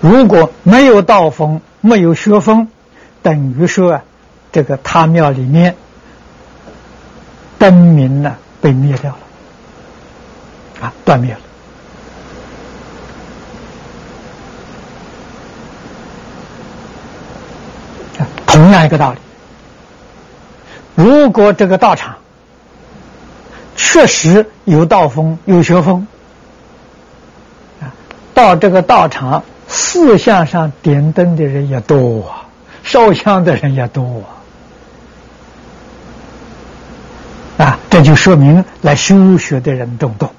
[0.00, 2.66] 如果没有道风，没有学风，
[3.22, 4.02] 等于说啊
[4.50, 5.76] 这个塔庙里面
[7.56, 9.18] 灯明呢被灭掉了。
[10.80, 11.40] 啊，断灭了。
[18.46, 19.18] 同样一个道理，
[20.96, 22.16] 如果这个道场
[23.76, 26.06] 确实有道风、有学风，
[27.80, 27.92] 啊，
[28.32, 32.48] 到这个道场四向上点灯的人也多啊，
[32.82, 34.24] 烧香的人也多
[37.58, 40.32] 啊，啊，这就说明来修学的人众多。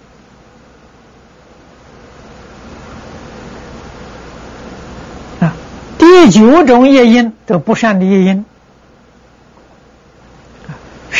[5.39, 5.53] 啊，
[5.99, 8.43] 第九种业因，这不善的业因，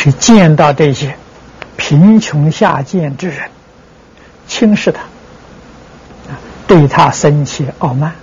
[0.00, 1.16] 是见到这些
[1.76, 3.50] 贫穷下贱之人，
[4.46, 5.00] 轻视他，
[6.30, 6.38] 啊，
[6.68, 8.14] 对他生起傲慢，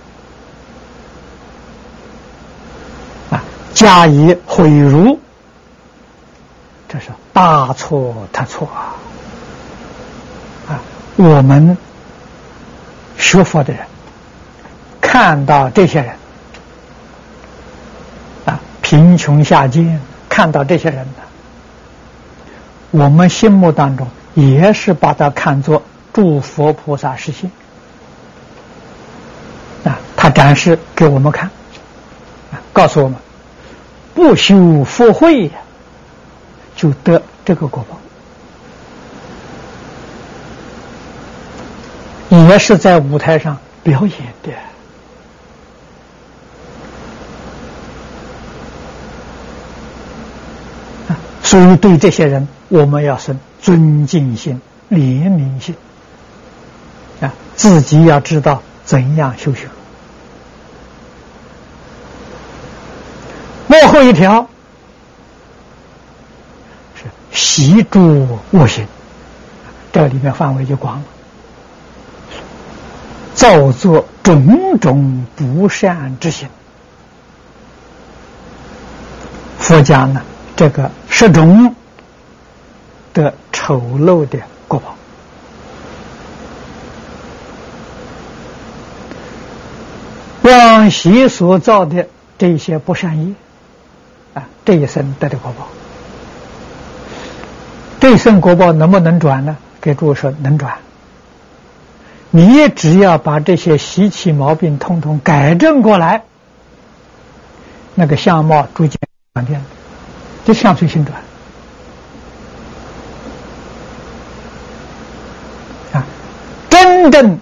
[3.30, 3.44] 啊，
[3.74, 5.20] 加以毁辱。
[6.88, 8.96] 这是大错特错啊！
[10.70, 10.80] 啊，
[11.16, 11.76] 我们
[13.18, 13.82] 学佛的人
[14.98, 16.14] 看到这些人
[18.46, 20.00] 啊，贫穷下贱，
[20.30, 21.25] 看到这些人呢，
[22.98, 25.82] 我们心目当中也是把它看作
[26.14, 27.50] 诸佛菩萨实现。
[29.84, 31.50] 啊，他展示给我们看。
[32.52, 33.18] 啊，告诉我们
[34.14, 35.52] 不修佛慧呀。
[36.74, 37.96] 就得这个果报，
[42.36, 44.12] 也是在舞台上表演
[44.42, 44.52] 的。
[51.42, 54.60] 所以对这些人，我们要生尊敬心、
[54.90, 55.74] 怜悯心
[57.20, 59.68] 啊，自己要知道怎样修学。
[63.66, 64.48] 幕后一条
[66.94, 67.04] 是。
[67.32, 68.86] 习诸恶行，
[69.92, 71.04] 这里面范围就广了。
[73.34, 76.48] 造作种种不善之行，
[79.58, 80.22] 佛家呢，
[80.56, 81.74] 这个十种
[83.16, 84.38] 的丑陋的
[84.68, 84.94] 果报，
[90.42, 93.32] 往昔所造的这些不善业，
[94.34, 95.66] 啊，这一生得的果报。
[97.98, 99.56] 这一生国报能不能转呢？
[99.80, 100.76] 给诸位说能转。
[102.30, 106.24] 你也只要把这些习气毛病通通改正过来，
[107.94, 109.00] 那个相貌逐渐
[109.32, 109.64] 转变，
[110.44, 111.18] 就相随心转。
[115.92, 116.04] 啊，
[116.96, 117.38] 真正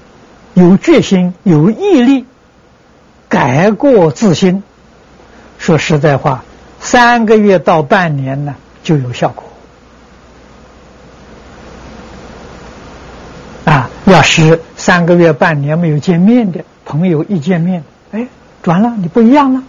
[0.55, 2.27] 有决心、有毅力
[3.29, 4.65] 改过自新，
[5.59, 6.45] 说实在话，
[6.81, 9.45] 三个月到半年呢就有效果。
[13.65, 18.27] 啊要是三个月、半年没有见面的朋友一见面，哎，
[18.63, 19.63] 转了，你不一样了，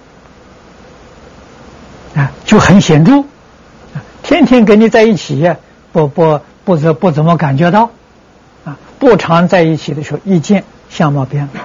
[2.15, 3.23] 啊，就很显著。
[4.23, 5.55] 天天跟你在一起，
[5.93, 7.91] 不不不怎不怎么感觉到，
[8.99, 11.61] 不常在一起的时候，一见相貌变了，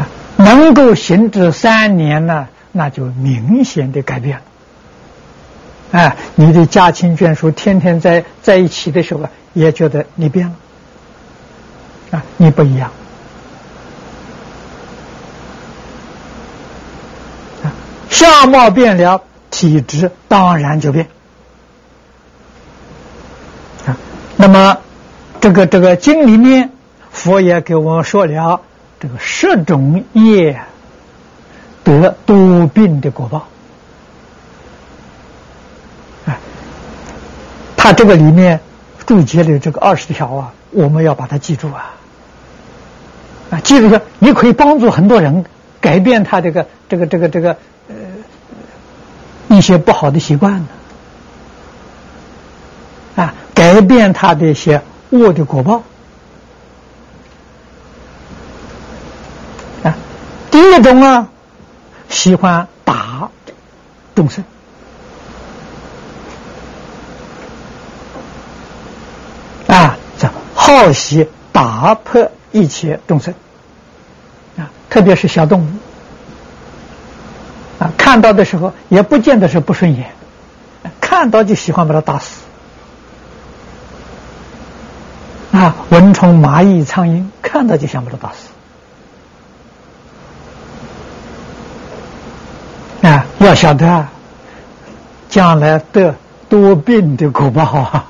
[0.00, 4.42] 啊，能够行止三年呢，那就明显的改变了。
[5.92, 10.54] 哎，你的家亲眷属天天在在一起的时候，也觉得你变了，
[12.12, 12.90] 啊，你不一样，
[17.62, 17.68] 啊，
[18.08, 21.08] 相貌变了，体质当然就变，
[23.84, 23.94] 啊，
[24.42, 24.76] 那么
[25.40, 26.70] 这个这个经里面，
[27.12, 28.60] 佛也给我们说了
[28.98, 30.60] 这个十种业
[31.84, 33.46] 得多病的果报。
[37.76, 38.58] 他这个里面
[39.06, 41.94] 注解的这个二十条啊，我们要把它记住啊！
[43.50, 45.44] 啊，记住说，你可以帮助很多人
[45.80, 47.56] 改变他这个这个这个这个
[47.88, 47.94] 呃
[49.50, 50.66] 一些不好的习惯呢，
[53.72, 55.82] 改变他的一些恶的果报
[59.82, 59.96] 啊。
[60.50, 61.26] 第一种啊，
[62.10, 63.30] 喜欢打
[64.14, 64.44] 众生。
[70.54, 73.34] 好喜打破一切众生
[74.56, 75.66] 啊，特别是小动物
[77.78, 80.12] 啊，看到的时候也不见得是不顺眼，
[81.00, 82.41] 看到就喜欢把它打死
[85.52, 88.48] 啊，蚊虫、蚂蚁、苍蝇，看到就想把它打死
[93.06, 94.08] 啊，要晓得
[95.28, 96.14] 将来得
[96.48, 98.08] 多病的果报啊。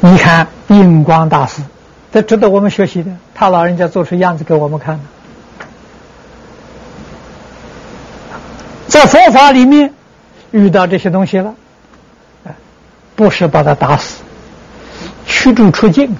[0.00, 1.62] 你看印光大师，
[2.12, 3.16] 这值得我们学习的。
[3.34, 5.00] 他老人家做出样子给我们看
[8.88, 9.94] 在佛法里面
[10.50, 11.54] 遇到这些东西了，
[13.22, 14.20] 不是把他打死，
[15.26, 16.12] 驱逐出境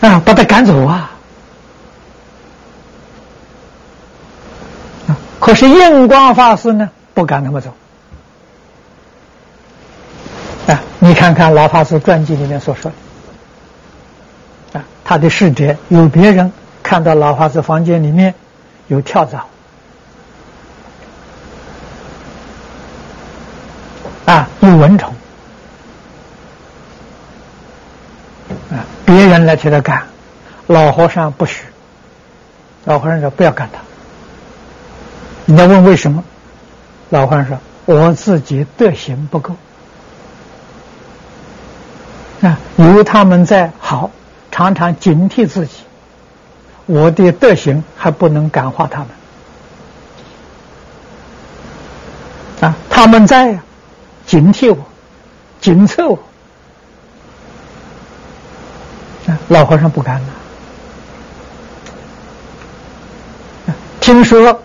[0.00, 0.06] 啊！
[0.08, 1.10] 啊，把他赶走啊！
[5.40, 7.74] 可是印光法师呢，不敢那么走
[10.68, 10.80] 啊！
[11.00, 12.92] 你看看老法师传记里面所说
[14.74, 16.52] 啊，他的侍者有别人
[16.84, 18.32] 看到老法师房间里面
[18.86, 19.44] 有跳蚤。
[24.26, 25.14] 啊，有蚊虫，
[28.70, 30.04] 啊，别人来替他干，
[30.66, 31.64] 老和尚不许，
[32.84, 33.80] 老和尚说不要干他。
[35.44, 36.22] 你要问为什么？
[37.10, 39.54] 老和尚说：“我自己德行不够
[42.40, 44.10] 啊，有他们在好，
[44.50, 45.82] 常常警惕自己，
[46.86, 49.08] 我的德行还不能感化他们
[52.60, 52.76] 啊。
[52.88, 53.62] 他们在呀，
[54.26, 54.78] 警惕我，
[55.60, 56.18] 警策我。
[59.48, 60.26] 老和尚不敢了，
[64.00, 64.60] 听说。”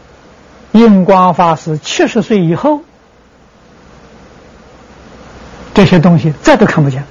[0.73, 2.81] 印光法师七十岁以后，
[5.73, 7.03] 这些东西再都看不见。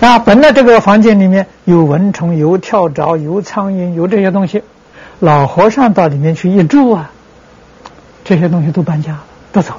[0.00, 4.62] 啊，本来这个房间里面有蚊虫、有跳蚤、有苍蝇、有这些东西，
[5.18, 7.10] 老和尚到里面去一住啊，
[8.28, 9.72] 这些东西都搬家了，都走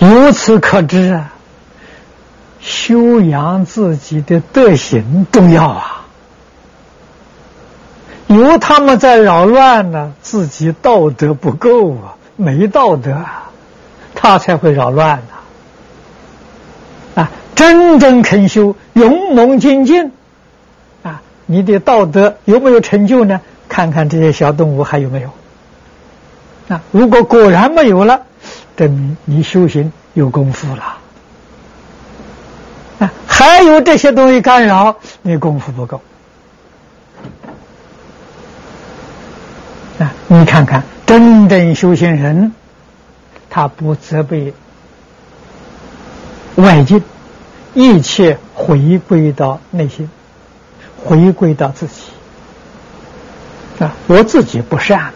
[0.00, 0.08] 了。
[0.08, 1.30] 由此可知啊。
[2.62, 6.06] 修养自己的德行重要啊！
[8.28, 13.50] 由他们在扰乱呢，自己道德不够啊，没道德啊，
[14.14, 15.24] 他才会扰乱呢。
[17.22, 20.13] 啊，真正肯修，勇猛精进，
[21.46, 23.40] 你的道德有没有成就呢？
[23.68, 25.30] 看看这些小动物还有没有？
[26.68, 28.22] 啊，如果果然没有了，
[28.76, 30.98] 证明你修行有功夫了。
[33.00, 36.00] 啊还有这些东西干扰，你功夫不够
[39.98, 40.14] 啊！
[40.28, 42.52] 你看看，真正修行人，
[43.50, 44.54] 他不责备
[46.54, 47.02] 外境，
[47.74, 50.08] 一切回归到内心，
[51.04, 52.02] 回归到自己
[53.78, 53.94] 啊！
[54.06, 55.12] 我自己不善啊！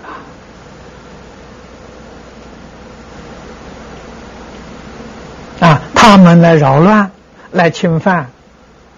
[5.60, 7.10] 啊，他们来扰乱。
[7.50, 8.30] 来侵犯，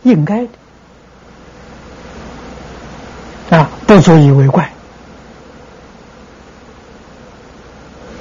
[0.03, 0.45] 应该
[3.49, 4.69] 的啊，不足以为怪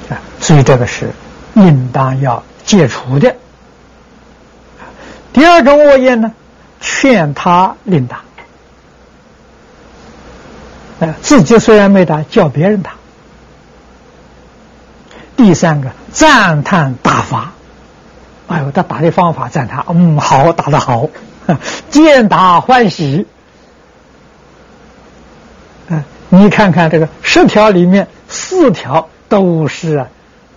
[0.08, 1.10] 啊，所以这个是
[1.56, 3.36] 应当要戒除的。
[5.34, 6.32] 第二种恶业呢，
[6.80, 8.22] 劝他另打
[11.00, 12.92] 啊，自己虽然没打，叫别人打。
[15.38, 17.54] 第三个，赞叹打法。
[18.48, 21.10] 哎呦，他打的方法赞叹，嗯，好，打的好，
[21.90, 23.26] 见打欢喜。
[25.88, 30.06] 嗯，你看看这个十条里面四条都是，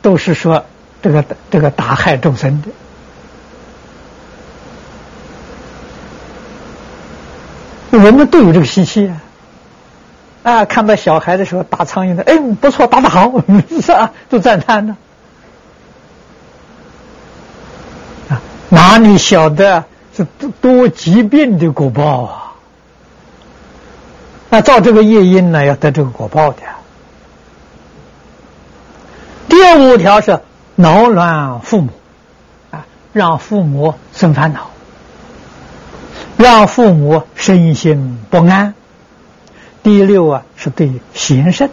[0.01, 0.65] 都是说
[1.01, 2.69] 这个这个打害众生的。
[7.93, 9.22] 我们都有这个习气啊，
[10.43, 13.31] 啊，看到小孩的时候打苍蝇的，哎，不错，打的好，
[13.81, 14.13] 是啊？
[14.29, 14.97] 都赞叹呢。
[18.71, 19.85] 哪里晓得
[20.17, 22.53] 是多多疾病的果报啊？
[24.51, 26.63] 那造这个业因呢，要得这个果报的。
[29.49, 30.41] 第五条是
[30.75, 31.91] 恼乱父母，
[32.71, 34.71] 啊，让父母生烦恼，
[36.37, 38.75] 让父母身心不安。
[39.83, 41.69] 第六啊，是对贤圣，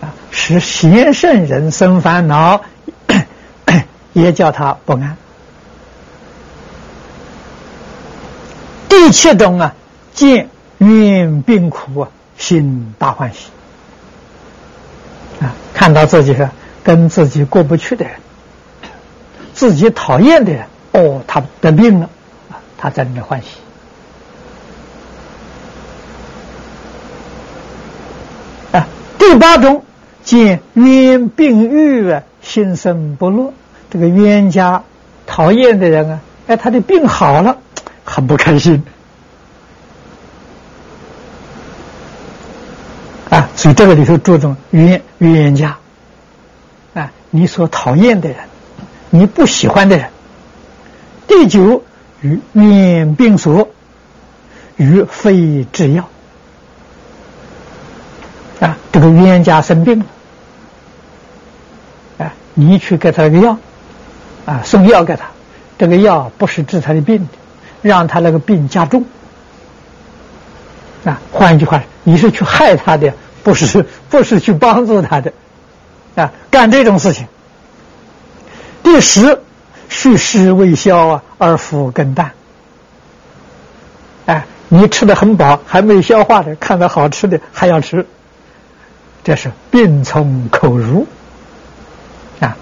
[0.00, 2.62] 啊，使贤圣人生烦恼，
[4.12, 5.16] 也叫他不安。
[8.88, 9.74] 第七种啊，
[10.12, 13.48] 见怨病苦啊，心大欢喜
[15.40, 15.54] 啊！
[15.72, 16.50] 看到自己是
[16.84, 18.14] 跟自己过不去的人，
[19.54, 22.10] 自己讨厌的人，哦，他得病了
[22.50, 23.48] 啊，他在里面欢喜
[28.72, 28.86] 啊！
[29.22, 29.84] 第八种
[30.24, 33.54] 见冤病愈啊，心生不乐。
[33.88, 34.82] 这个冤家
[35.26, 37.58] 讨厌的人啊，哎，他的病好了。
[38.04, 38.82] 很不开心
[43.30, 43.48] 啊！
[43.54, 45.78] 所以这个里头注重冤冤家
[46.94, 48.38] 啊，你所讨厌的人，
[49.10, 50.08] 你不喜欢的人。
[51.28, 51.84] 第九，
[52.22, 53.68] 与冤病所，
[54.76, 56.08] 与非制药，
[58.92, 60.04] 这个冤家生病了
[62.18, 63.56] 啊，你去给他个药
[64.46, 65.30] 啊，送药给他，
[65.78, 67.26] 这个药不是治他的病的。
[67.82, 69.04] 让他那个病加重，
[71.04, 73.12] 啊，换一句话，你是去害他的，
[73.42, 75.32] 不是 不是去帮助他的，
[76.14, 77.26] 啊，干这种事情。
[78.84, 79.40] 第十，
[79.88, 82.30] 蓄食未消啊，而腹更淡。
[84.26, 88.06] 哎，你吃的很饱，还没消化的，看到好吃的还要吃，
[89.24, 91.06] 这是病从口入。
[92.40, 92.56] 啊，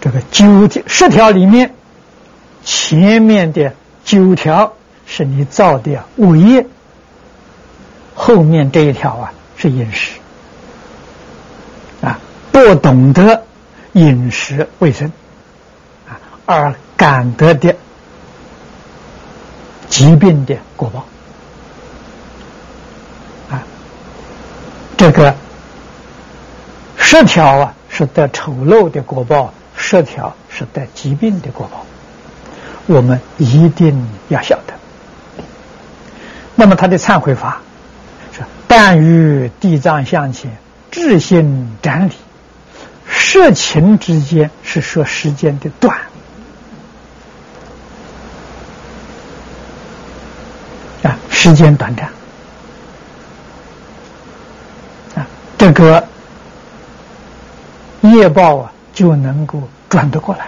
[0.00, 1.74] 这个九十条里面，
[2.64, 3.74] 前面的
[4.04, 4.72] 九条
[5.06, 6.66] 是你造的物业。
[8.14, 10.12] 后面这一条啊是饮食
[12.00, 12.18] 啊，
[12.50, 13.44] 不懂得
[13.92, 15.12] 饮食卫生
[16.08, 17.76] 啊，而感得的
[19.88, 21.04] 疾病的果报
[23.54, 23.62] 啊，
[24.96, 25.34] 这个
[27.08, 31.86] 十条啊是得丑陋的果报，十条是得疾病的果报，
[32.86, 34.74] 我们一定要晓得。
[36.56, 37.62] 那么他的忏悔法
[38.36, 38.42] 是。
[38.66, 40.58] 但于地藏向前，
[40.90, 42.12] 至心展理，
[43.08, 45.96] 色情之间是说时间的短
[51.04, 52.06] 啊，时间短暂
[55.14, 55.24] 啊，
[55.56, 56.04] 这个
[58.10, 60.46] 业报啊就能够转得过来。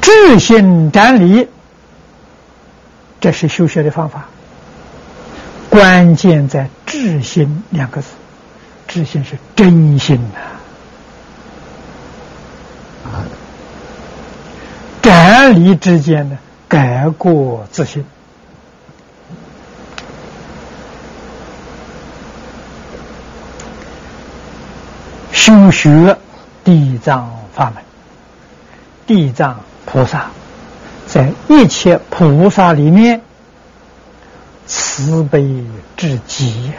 [0.00, 1.48] 智心展理，
[3.20, 4.26] 这是修学的方法。
[5.68, 8.08] 关键在“智心”两个字
[8.88, 10.40] ，“智心”是真心呐。
[15.02, 16.38] 感离之间呢，
[16.68, 18.04] 改过自新。
[25.46, 26.16] 修学
[26.64, 27.84] 地藏法门，
[29.06, 30.26] 地藏菩萨
[31.06, 33.20] 在一切菩萨里面。
[34.66, 35.62] 慈悲
[35.96, 36.72] 至极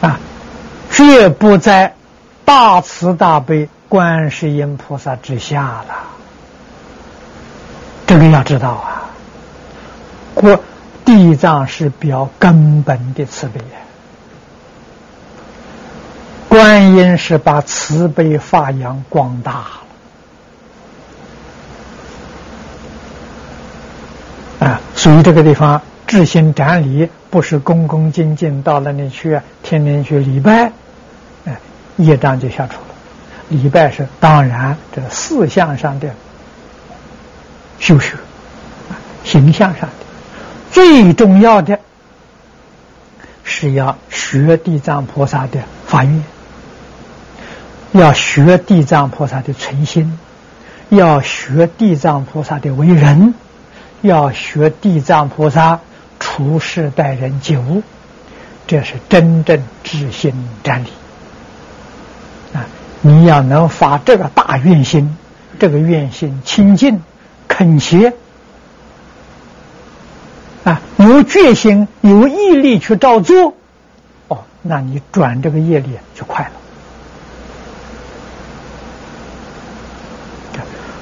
[0.00, 0.18] 啊！
[0.90, 1.94] 绝不在
[2.46, 5.94] 大慈大悲观世音菩萨之下了。
[8.06, 9.02] 这个要知道啊，
[10.32, 10.58] 过
[11.04, 13.60] 地藏是表根本的慈悲，
[16.48, 19.52] 观音是把慈悲发扬光大
[24.60, 24.66] 了。
[24.68, 24.80] 啊。
[24.94, 30.72] 所以这个地方智心展礼，不是恭恭敬敬到那里去，天天去礼拜，
[31.46, 31.58] 哎，
[31.96, 32.88] 业障就消除了。
[33.48, 36.08] 礼拜是当然，这个四相上的
[37.78, 38.14] 修学，
[39.24, 39.88] 形象上
[40.72, 41.78] 最重要的，
[43.44, 46.22] 是要学地藏菩萨的法愿，
[47.92, 50.18] 要学地藏菩萨的存心，
[50.88, 53.34] 要学地藏菩萨的为人。
[54.02, 55.80] 要学地藏菩萨
[56.18, 57.82] 处世待人接物，
[58.66, 60.32] 这是真正知心
[60.64, 60.88] 真理
[62.54, 62.64] 啊！
[63.02, 65.18] 你要能发这个大愿心，
[65.58, 67.02] 这个愿心清净、
[67.46, 68.14] 恳切
[70.64, 73.54] 啊，有决心、有毅力去照做，
[74.28, 76.50] 哦，那你转这个业力就快了。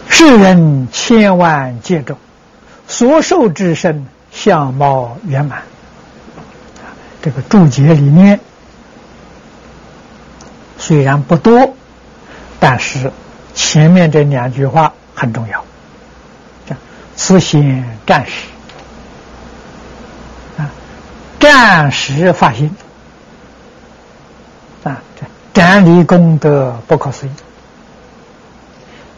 [0.08, 2.16] 世人千万戒咒。
[2.90, 5.62] 所受之身相貌圆满，
[7.20, 8.40] 这个注解里面
[10.78, 11.74] 虽然不多，
[12.58, 13.12] 但是
[13.54, 15.62] 前面这两句话很重要。
[17.14, 18.48] 此心战士，
[21.40, 22.70] 暂时发心
[24.84, 27.30] 啊，这战力功德不可思议。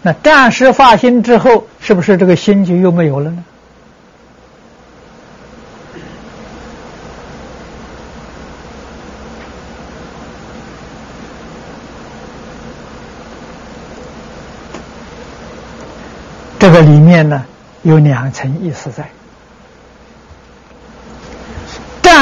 [0.02, 3.44] 那暂时发心之后，是不是这个心就又没有了呢？
[16.58, 17.44] 这个里面呢
[17.82, 19.10] 有两层意思在。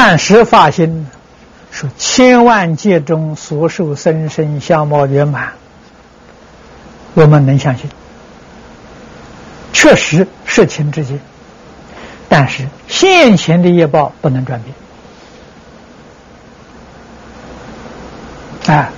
[0.01, 1.07] 暂时发心，
[1.71, 5.49] 说千万劫中所受生生相貌圆满，
[7.15, 7.89] 我们能相信，
[9.73, 11.19] 确实是情之间，
[12.29, 14.61] 但是现前的业报不能转
[18.63, 18.93] 变，啊，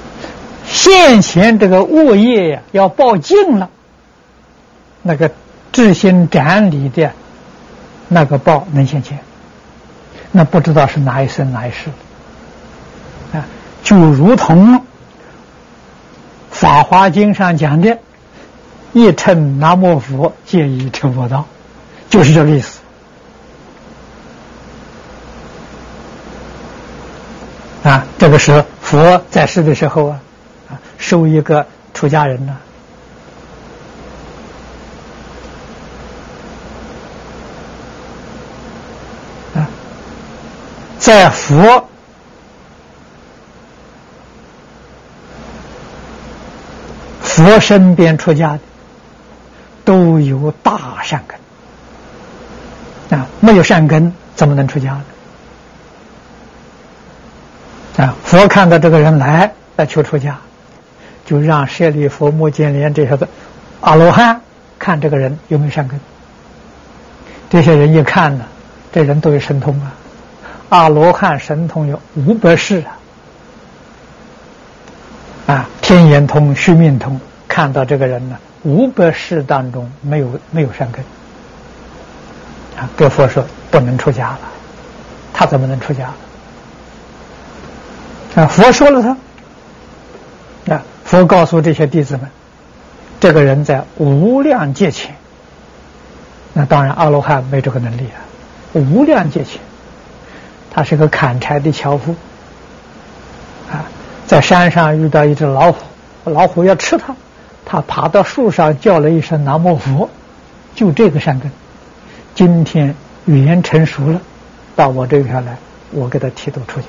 [0.67, 3.71] 现前这个恶业呀要报尽了。
[5.01, 5.31] 那个
[5.71, 7.11] 智心展理的
[8.07, 9.17] 那个报能现前，
[10.31, 11.89] 那不知道是哪一生哪一世
[13.33, 13.45] 啊？
[13.83, 14.75] 就如同
[16.49, 17.97] 《法华经》上讲的，
[18.93, 21.45] 一称南无佛，皆已成佛道，
[22.09, 22.79] 就是这个意思。
[27.83, 30.19] 啊，这个是佛在世的时候啊，
[30.69, 32.55] 啊，收一个出家人呢。
[41.01, 41.89] 在佛
[47.23, 48.59] 佛身边出家的，
[49.83, 55.03] 都有大善根啊，没有善根怎么能出家呢？
[58.05, 58.15] 啊！
[58.23, 60.37] 佛看到这个人来来求出家，
[61.25, 63.27] 就让舍利佛、摩犍连这些个
[63.79, 64.39] 阿罗汉
[64.77, 65.99] 看这个人有没有善根。
[67.49, 68.45] 这些人一看呢，
[68.93, 69.91] 这人都有神通啊！
[70.71, 72.81] 阿罗汉神通有五百世
[75.45, 75.53] 啊！
[75.53, 81.03] 啊，天眼通、须命通，看到这个人呢，五百世当中没有没有善根
[82.79, 82.89] 啊！
[82.95, 84.39] 跟佛说不能出家了，
[85.33, 86.13] 他怎么能出家？
[88.35, 89.09] 啊，佛说了他，
[90.73, 92.29] 啊，佛告诉这些弟子们，
[93.19, 95.13] 这个人在无量界前，
[96.53, 98.23] 那当然阿罗汉没这个能力啊，
[98.71, 99.59] 无量界前，
[100.73, 102.15] 他是个砍柴的樵夫，
[103.69, 103.85] 啊，
[104.25, 105.83] 在山上遇到一只老虎，
[106.23, 107.13] 老虎要吃他，
[107.65, 110.09] 他爬到树上叫了一声南无佛，
[110.73, 111.51] 就这个善根，
[112.33, 112.95] 今天
[113.25, 114.21] 语言成熟了，
[114.75, 115.57] 到我这边来，
[115.91, 116.87] 我给他剃度出家。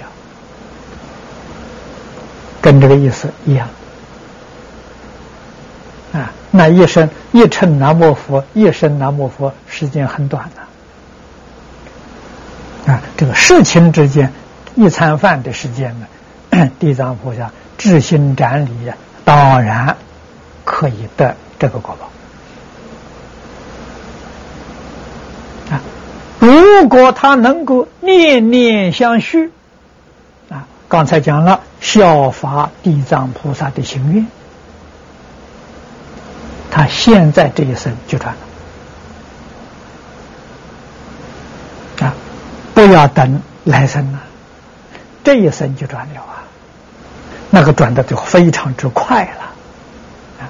[2.61, 3.69] 跟这个意思一样
[6.13, 6.33] 啊！
[6.53, 10.63] 那一生一称南无佛，一生南无佛，时间很短的！
[12.87, 14.33] 啊这个事情之间，
[14.75, 16.07] 一餐饭的时间呢，
[16.81, 18.71] 地藏菩萨至心斩礼，
[19.25, 19.97] 当然
[20.65, 22.11] 可以得这个果报
[25.75, 25.81] 啊！
[26.41, 29.51] 如果他能够念念相续。
[30.49, 34.27] 啊刚才讲了效法地藏菩萨的心愿，
[36.71, 38.41] 他现在这一生就转了
[42.75, 44.21] 不要等来生了，
[45.23, 46.43] 这一生就转了啊！
[47.51, 49.43] 那个转的就非常之快了
[50.41, 50.49] 啊！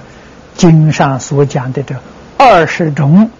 [0.57, 1.94] 经上所讲的这
[2.39, 3.31] 二十种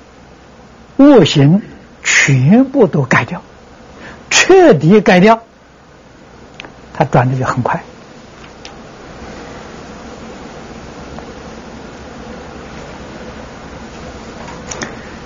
[0.97, 1.63] 恶行，
[2.03, 3.41] 全部都改掉，
[4.31, 5.41] 彻底改掉。
[6.93, 7.83] 它转的就很快。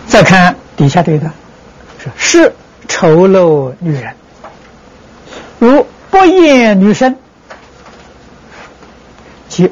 [0.06, 1.32] 再看底下这一段，
[1.98, 2.54] 是是
[2.88, 4.14] 丑陋女人，
[5.58, 7.16] 如不厌女生，
[9.48, 9.70] 即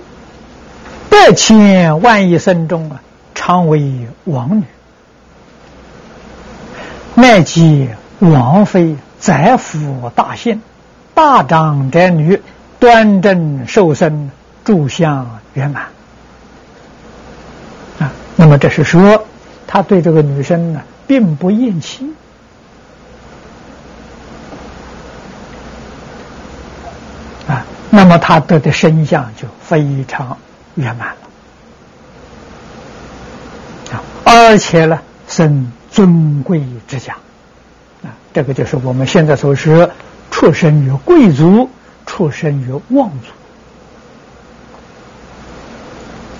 [1.08, 3.00] 百千万亿生中啊，
[3.34, 4.64] 常为王女，
[7.14, 7.88] 乃及
[8.18, 10.60] 王妃、宰府大姓。
[11.14, 12.42] 大长者女，
[12.80, 14.32] 端正瘦身，
[14.64, 15.84] 住相圆满
[18.00, 18.12] 啊。
[18.34, 19.24] 那么这是说，
[19.64, 22.12] 他对这个女生呢，并不厌弃
[27.94, 30.36] 那么他得的身相就非常
[30.74, 31.16] 圆满了
[33.96, 34.02] 啊。
[34.24, 34.98] 而且呢，
[35.28, 37.14] 生尊贵之家
[38.02, 38.10] 啊。
[38.32, 39.88] 这个就是我们现在所说。
[40.30, 41.70] 出生于贵族，
[42.06, 43.28] 出生于望族，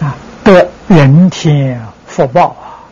[0.05, 2.83] 啊，得人天福报啊！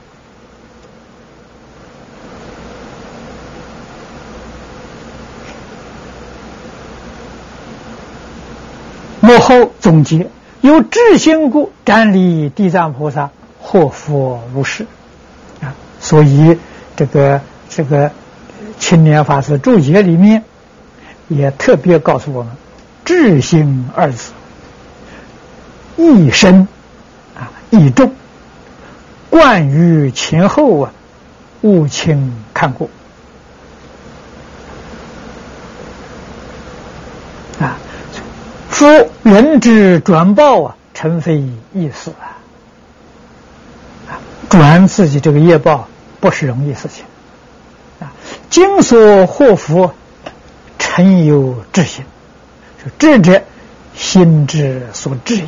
[9.22, 10.28] 幕后总结：
[10.60, 14.84] 有智心故，瞻礼地藏菩萨，获佛如是
[15.62, 15.72] 啊！
[16.00, 16.58] 所以
[16.94, 17.40] 这个
[17.70, 18.10] 这个
[18.78, 20.42] 青年法师注解里面。
[21.28, 22.52] 也特别告诉我们
[23.06, 24.32] ，“智心”二字，
[25.96, 26.68] 一深
[27.34, 28.12] 啊，一重，
[29.30, 30.92] 贯于前后啊，
[31.62, 32.90] 勿轻看过
[38.82, 41.36] 夫人之转报啊，诚非
[41.72, 42.34] 易事啊。
[44.48, 45.86] 转自己这个业报
[46.18, 47.04] 不是容易事情
[48.00, 48.12] 啊。
[48.50, 49.92] 今所祸福。
[50.78, 52.04] 诚有智心，
[52.84, 53.42] 就智者
[53.94, 55.46] 心之所至也。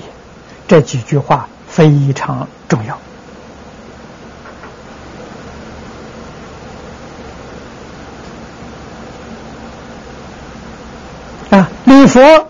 [0.67, 2.99] 这几句话非常重要
[11.51, 11.69] 啊！
[11.85, 12.49] 礼佛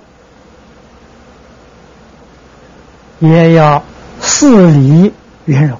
[3.28, 3.82] 也要
[4.20, 5.12] 事理
[5.46, 5.78] 圆融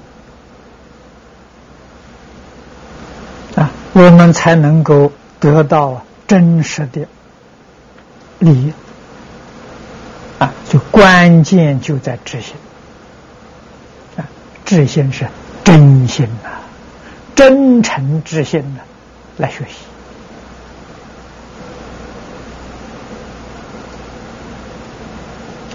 [3.55, 7.07] 啊，我们才能够得到真实的
[8.39, 8.73] 利益
[10.39, 10.51] 啊！
[10.69, 12.55] 就关键就在知心
[14.17, 14.25] 啊，
[14.65, 15.27] 知心是
[15.63, 16.49] 真心呐，
[17.35, 18.81] 真诚之心呐，
[19.37, 19.75] 来学习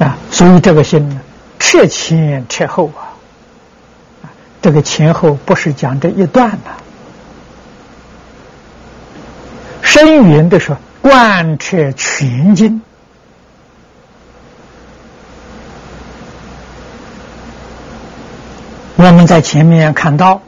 [0.05, 0.17] 啊。
[0.31, 1.21] 所以这个心呢，
[1.61, 3.15] 彻前彻后啊，
[4.61, 6.73] 这个前后不是讲这一段呐。
[9.83, 12.83] 深云的说，贯彻全经。
[18.97, 20.41] 我们在前面看到，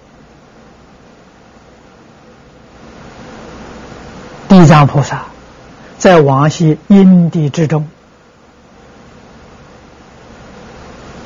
[4.48, 5.24] 地藏菩萨
[5.98, 7.86] 在往昔因地之中。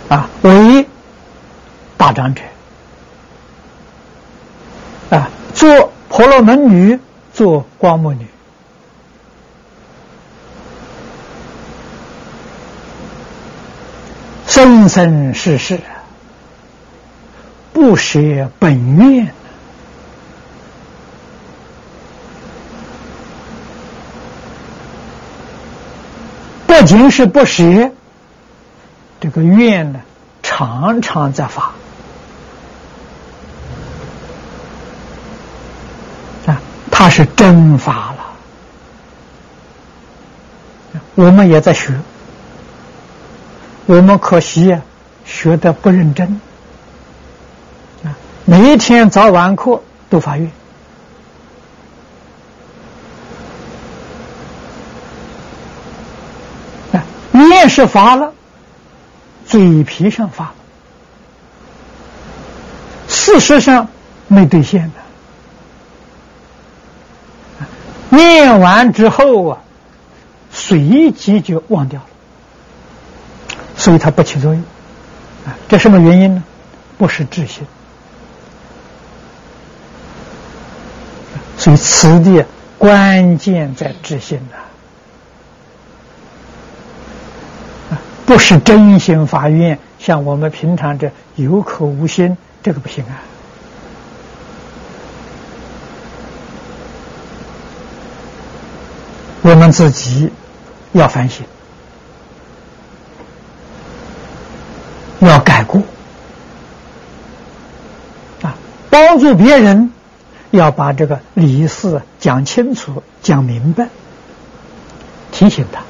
[0.08, 0.86] 啊，为
[1.96, 2.40] 大长者
[5.10, 6.98] 啊，做婆罗门女，
[7.34, 8.26] 做光目女，
[14.46, 15.78] 生生世世
[17.74, 19.30] 不舍本愿，
[26.66, 27.92] 不仅是不舍。
[29.20, 30.00] 这个愿呢，
[30.42, 31.75] 常常在发。
[37.06, 38.26] 他是真发了。
[41.14, 41.96] 我们也在学，
[43.86, 44.82] 我们可惜啊，
[45.24, 46.40] 学的不认真
[48.02, 48.10] 啊，
[48.44, 49.80] 每一天早晚课
[50.10, 50.50] 都发愿
[56.92, 58.32] 啊，愿是发了。
[59.46, 60.52] 嘴皮上发，
[63.06, 63.86] 事实上
[64.26, 65.05] 没兑现的。
[68.36, 69.58] 念完之后啊，
[70.52, 72.06] 随即就忘掉了，
[73.78, 74.62] 所以它不起作用。
[75.46, 76.44] 啊，这什么原因呢？
[76.98, 77.66] 不是智心。
[81.56, 82.44] 所以此地
[82.76, 84.58] 关键在智心呐。
[88.26, 93.22] 不是真心发愿，像我们平常这有口无心，这个不行啊。
[99.48, 100.32] 我们自己
[100.90, 101.46] 要反省，
[105.20, 105.80] 要改过
[108.42, 108.58] 啊，
[108.90, 109.92] 帮助别人，
[110.50, 113.86] 要把这个理事讲清楚、讲明白，
[115.30, 115.80] 提醒他。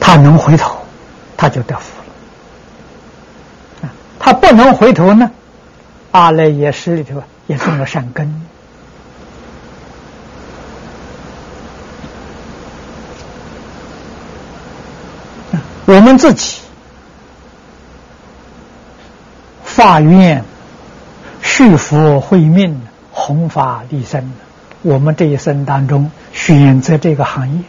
[0.00, 0.78] 他能回头，
[1.36, 1.92] 他就得福
[3.82, 3.92] 了。
[4.18, 5.30] 他不能回头呢，
[6.10, 8.49] 阿赖耶识里头也种了善根。
[15.90, 16.58] 我们自己
[19.64, 20.44] 发愿
[21.42, 22.80] 续福慧命，
[23.10, 24.32] 弘法利生，
[24.82, 27.64] 我们这一生当中选择这个行业。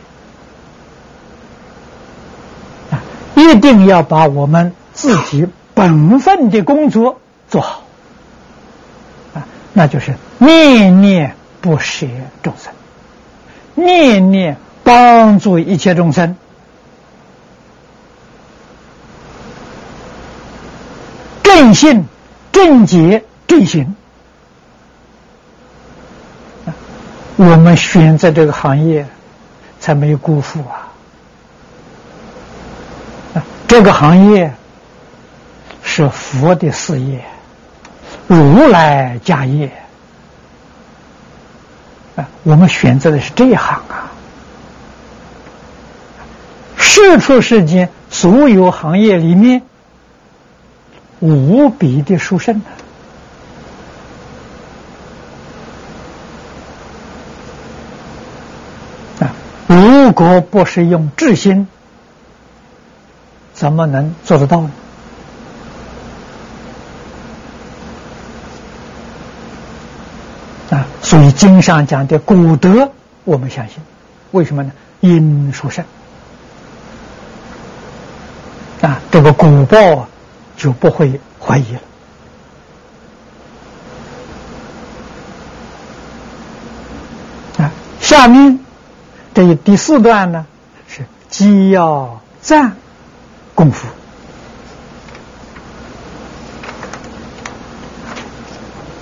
[2.92, 3.02] 啊。
[3.34, 7.20] 一定要把我们自己本分的工作
[7.50, 7.82] 做好。
[9.34, 12.06] 啊，那就是念念不舍
[12.44, 12.72] 众生，
[13.74, 16.36] 念念帮助一切众生，
[21.62, 22.04] 正信、
[22.52, 23.96] 正觉、正行。
[27.36, 29.06] 我们选择这个行业，
[29.80, 30.90] 才没有辜负啊。
[33.68, 34.52] 这个行业
[35.84, 37.24] 是佛的事业，
[38.26, 39.72] 如来家业
[42.16, 42.28] 啊！
[42.42, 44.10] 我们选择的是这一行啊！
[46.76, 49.62] 世出世间所有行业里面，
[51.22, 52.62] 无比的殊胜
[59.20, 59.34] 啊！
[59.68, 61.68] 如果不是用智心。
[63.54, 64.72] 怎么能做得到呢？
[70.72, 72.90] 啊，所以经上讲的古德，
[73.24, 73.78] 我们相信，
[74.32, 74.72] 为什么呢？
[75.00, 75.86] 因殊胜
[78.82, 80.10] 啊，这个古报啊
[80.62, 81.82] 就不会怀疑了。
[87.66, 88.60] 啊下面
[89.34, 90.46] 这第四段呢
[90.88, 92.74] 是既要赞
[93.56, 93.88] 功夫。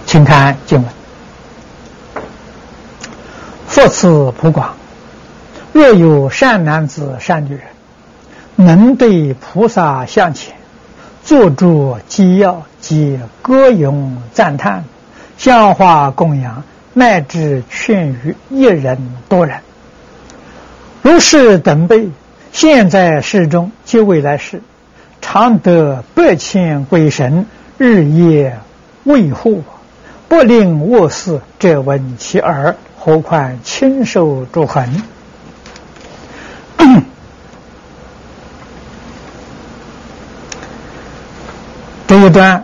[0.06, 0.90] 请看经文。
[3.68, 4.78] 佛次普广
[5.74, 7.64] 若有善男子善女人
[8.56, 10.59] 能对菩萨向前
[11.30, 14.84] 作诸机要及歌咏赞叹，
[15.38, 18.98] 香花供养，乃至劝喻一人
[19.28, 19.60] 多人，
[21.04, 22.10] 如是等辈，
[22.52, 24.64] 现在世中及未来世，
[25.22, 27.46] 常得百千鬼神
[27.78, 28.58] 日夜
[29.04, 29.62] 维护，
[30.28, 31.42] 不令卧事。
[31.60, 35.04] 者闻其耳，何况亲受诸痕？
[42.30, 42.64] 这段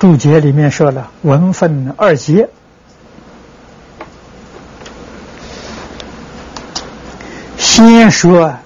[0.00, 2.48] 注解里面说了，文分二节，
[7.56, 8.56] 先说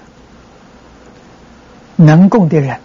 [1.95, 2.79] 能供的人，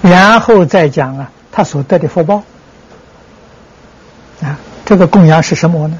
[0.00, 2.44] 然后再讲啊，他所得的福报
[4.42, 5.98] 啊，这个供养是什么呢？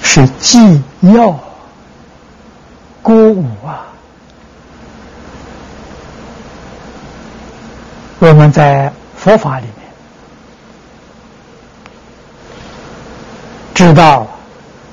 [0.00, 1.49] 是祭药。
[3.02, 3.86] 歌舞啊！
[8.18, 9.74] 我们在佛法里面
[13.74, 14.26] 知道，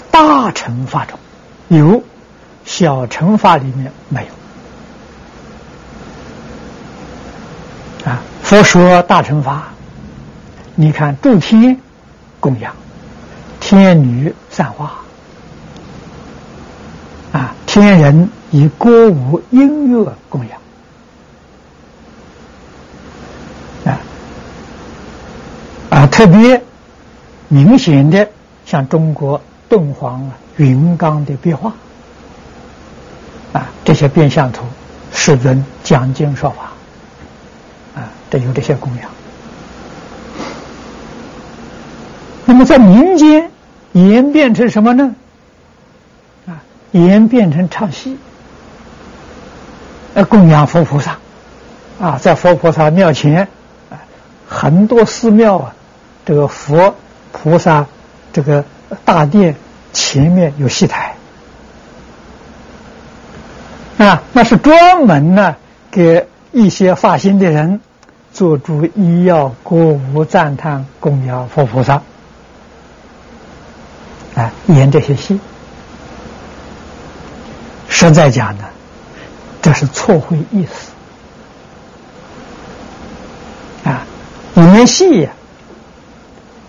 [0.10, 1.20] 大乘法中
[1.68, 2.02] 有，
[2.64, 4.26] 小乘法里面没
[8.06, 8.10] 有。
[8.10, 9.68] 啊，佛说大乘法，
[10.76, 11.78] 你看诸天
[12.40, 12.74] 供养，
[13.60, 14.94] 天女散花。
[17.80, 20.60] 天人以歌舞音乐供养
[23.86, 24.02] 啊
[25.92, 26.64] 啊，特别
[27.48, 28.28] 明显的，
[28.66, 29.40] 像中国
[29.70, 31.72] 敦煌、云冈的壁画
[33.54, 34.64] 啊，这些变相图，
[35.14, 36.72] 世尊讲经说法
[38.02, 39.12] 啊，这有这些供养。
[42.48, 43.52] 那么在民间
[43.94, 45.14] 演变成什么呢？
[46.92, 48.18] 演变成唱戏，
[50.14, 51.18] 呃，供养佛菩萨，
[52.00, 53.50] 啊，在佛菩萨庙前，
[53.90, 54.00] 啊，
[54.48, 55.76] 很多寺庙啊，
[56.26, 56.96] 这个佛
[57.32, 57.86] 菩萨
[58.32, 58.64] 这个
[59.04, 59.56] 大殿
[59.92, 61.16] 前面有戏台，
[63.98, 65.56] 啊，那是专门呢
[65.92, 67.82] 给一些发心的人
[68.32, 72.02] 做主医药歌舞赞叹供养佛菩萨，
[74.36, 75.40] 啊，演这些戏。
[77.90, 78.66] 实在讲呢，
[79.62, 80.92] 这是错会意思
[83.90, 84.06] 啊！
[84.56, 85.32] 演戏呀，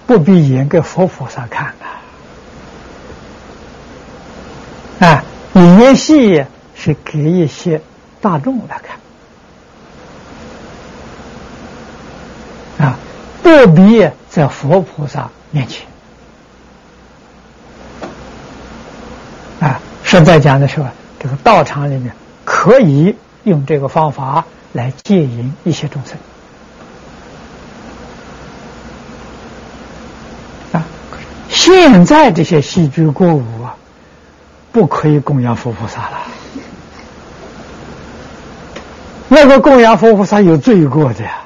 [0.06, 1.74] 不必演给佛菩萨看
[5.00, 5.10] 的啊！
[5.10, 5.24] 啊，
[5.54, 7.82] 演戏是给一些
[8.20, 8.80] 大众来
[12.78, 12.98] 看啊，
[13.42, 15.86] 不必在佛菩萨面前
[19.60, 19.80] 啊！
[20.02, 20.86] 实在讲的时候。
[21.20, 22.14] 这个道场里面
[22.44, 26.16] 可以用这个方法来戒淫一些众生
[30.72, 30.84] 啊！
[31.48, 33.74] 现在这些戏剧歌舞啊，
[34.70, 36.18] 不可以供养佛菩萨了。
[39.28, 41.40] 那个供养佛菩萨有罪过的呀！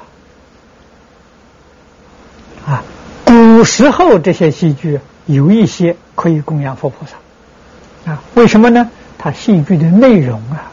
[2.66, 2.84] 啊，
[3.24, 8.22] 古时候这些戏剧有一些可以供养佛菩萨啊？
[8.34, 8.90] 为什么呢？
[9.22, 10.72] 他戏剧的内容啊，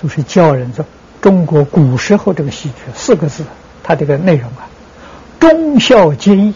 [0.00, 0.82] 都是教人说
[1.20, 3.44] 中国古时候这个戏剧四个字，
[3.82, 4.66] 它这个内容啊，
[5.38, 6.54] 忠孝节义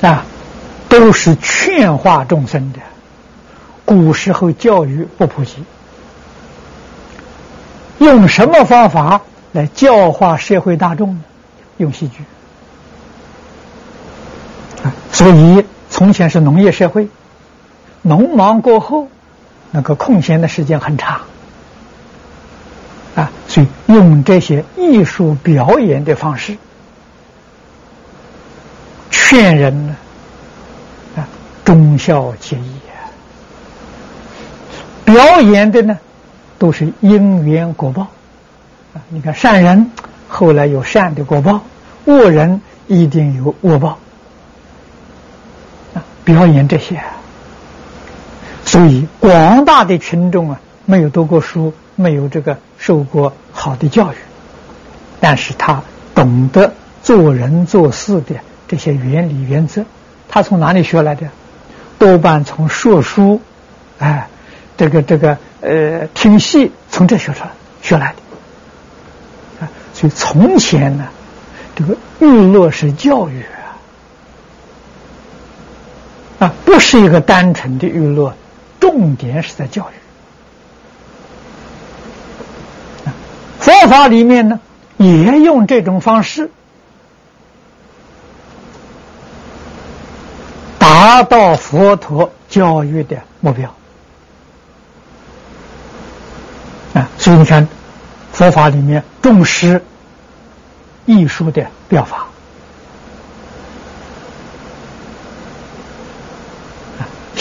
[0.00, 0.24] 啊，
[0.88, 2.78] 都是劝化众生的。
[3.84, 5.62] 古时候教育不普及，
[7.98, 9.20] 用什么方法
[9.52, 11.20] 来教化社会大众呢？
[11.76, 12.24] 用戏剧
[14.82, 17.08] 啊，所以从前是农业社会。
[18.08, 19.08] 农忙过后，
[19.70, 21.20] 那个空闲的时间很长，
[23.14, 26.56] 啊，所以用这些艺术表演的方式
[29.10, 29.96] 劝人呢，
[31.16, 31.28] 啊，
[31.66, 32.72] 忠孝节义。
[35.04, 35.98] 表演的呢，
[36.58, 38.02] 都是因缘果报，
[38.94, 39.90] 啊，你看善人
[40.28, 41.60] 后来有善的果报，
[42.06, 43.98] 恶人一定有恶报，
[45.94, 46.98] 啊，表演这些。
[48.68, 54.16] 所以，广大的群众啊，没有读过书，没有这个受过好的教育，
[55.20, 55.82] 但是他
[56.14, 58.34] 懂得做人做事的
[58.68, 59.86] 这些原理原则，
[60.28, 61.26] 他从哪里学来的？
[61.98, 63.40] 多半从说书，
[64.00, 64.28] 哎，
[64.76, 67.50] 这个这个呃听戏从这学出来
[67.80, 69.64] 学来的。
[69.64, 71.08] 啊，所以从前呢，
[71.74, 73.42] 这个娱乐是教育
[76.38, 78.34] 啊，啊，不是一个单纯的娱乐，
[78.88, 79.92] 重点是在教育。
[83.60, 84.60] 佛法里面呢，
[84.96, 86.50] 也用这种方式
[90.78, 93.74] 达到佛陀教育的目标。
[97.18, 97.68] 所以你看，
[98.32, 99.84] 佛法里面重视
[101.04, 102.27] 艺术的表法。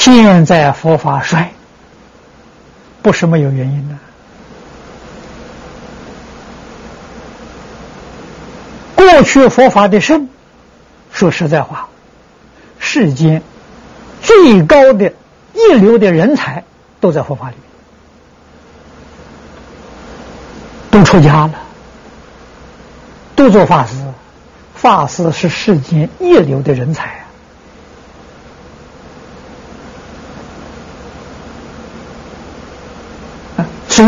[0.08, 1.52] 现在佛法衰，
[3.02, 3.96] 不是没有原因的。
[8.96, 10.30] 过去佛法的盛，
[11.12, 11.90] 说实在话，
[12.80, 13.44] 世间
[14.22, 15.12] 最高的
[15.54, 16.64] 一流的人才
[17.02, 17.56] 都在佛法里。
[20.90, 21.54] 都出家了，
[23.36, 23.94] 都做法师。
[24.74, 27.16] 法师是世间一流的人才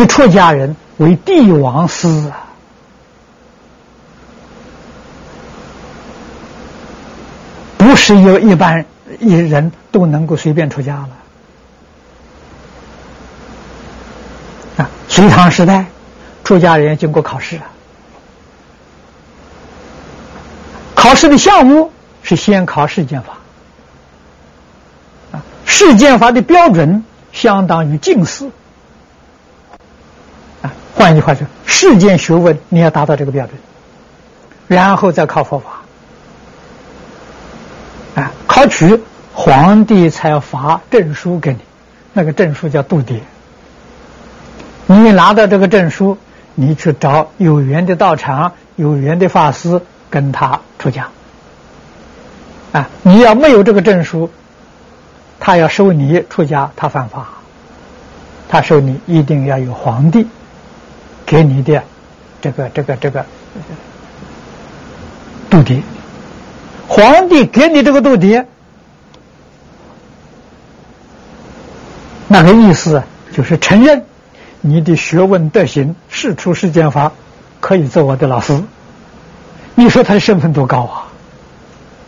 [0.06, 2.48] 出家人为帝王师啊，
[7.78, 8.86] 不是有一般
[9.20, 11.10] 一人都能够随便出家了
[14.78, 14.90] 啊！
[15.08, 15.86] 隋唐时代。
[16.42, 17.70] 出家人经过考试啊，
[20.96, 21.92] 考试的项目
[22.24, 23.38] 是先考世间法，
[25.32, 28.52] 啊，世间法的标准相当于进士，啊，
[31.00, 33.58] 换句话说，世间学问你要达到这个标准，
[34.68, 35.80] 然后再考佛法，
[38.22, 39.02] 啊，考取
[39.34, 41.60] 皇帝才发证书给你，
[42.12, 43.22] 那个证书叫度牒，
[44.88, 46.18] 你拿到这个证书。
[46.56, 51.08] 你去找有缘的道场、有缘的法师，跟他出家。
[52.74, 54.30] 啊，你要没有这个证书，
[55.40, 57.30] 他要收你出家，他犯法。
[58.50, 60.28] 他收你一定要有皇帝
[61.30, 61.84] 给你的
[62.42, 63.24] 这个、这个、这个
[65.48, 65.84] 度牒。
[66.88, 68.48] 皇帝给你这个度牒，
[72.28, 74.04] 那个意思就是承认。
[74.62, 77.12] 你的学问德行是出世间法，
[77.60, 78.64] 可以做我的老师。
[79.76, 81.08] 你说他的身份多高啊？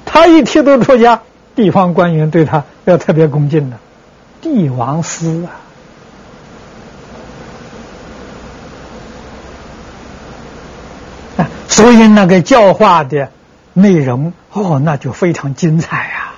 [0.03, 1.22] 他一剃度出家，
[1.56, 3.77] 地方官员对他要特别恭敬的，
[4.41, 5.61] 帝王师啊！
[11.72, 13.31] 所以那个教化的
[13.73, 16.34] 内容哦，那就非常精彩呀！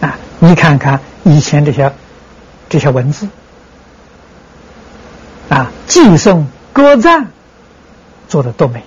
[0.00, 1.92] 啊，你看看以前这些
[2.68, 3.28] 这些文字。
[5.50, 7.28] 啊，寄送歌赞
[8.26, 8.82] 做的多美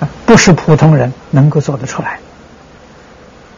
[0.00, 2.18] 啊，不是普通人能够做得出来。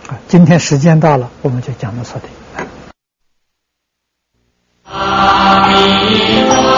[0.08, 2.22] 啊，今天时间到了，我们就讲到这里。
[4.92, 6.69] 啊。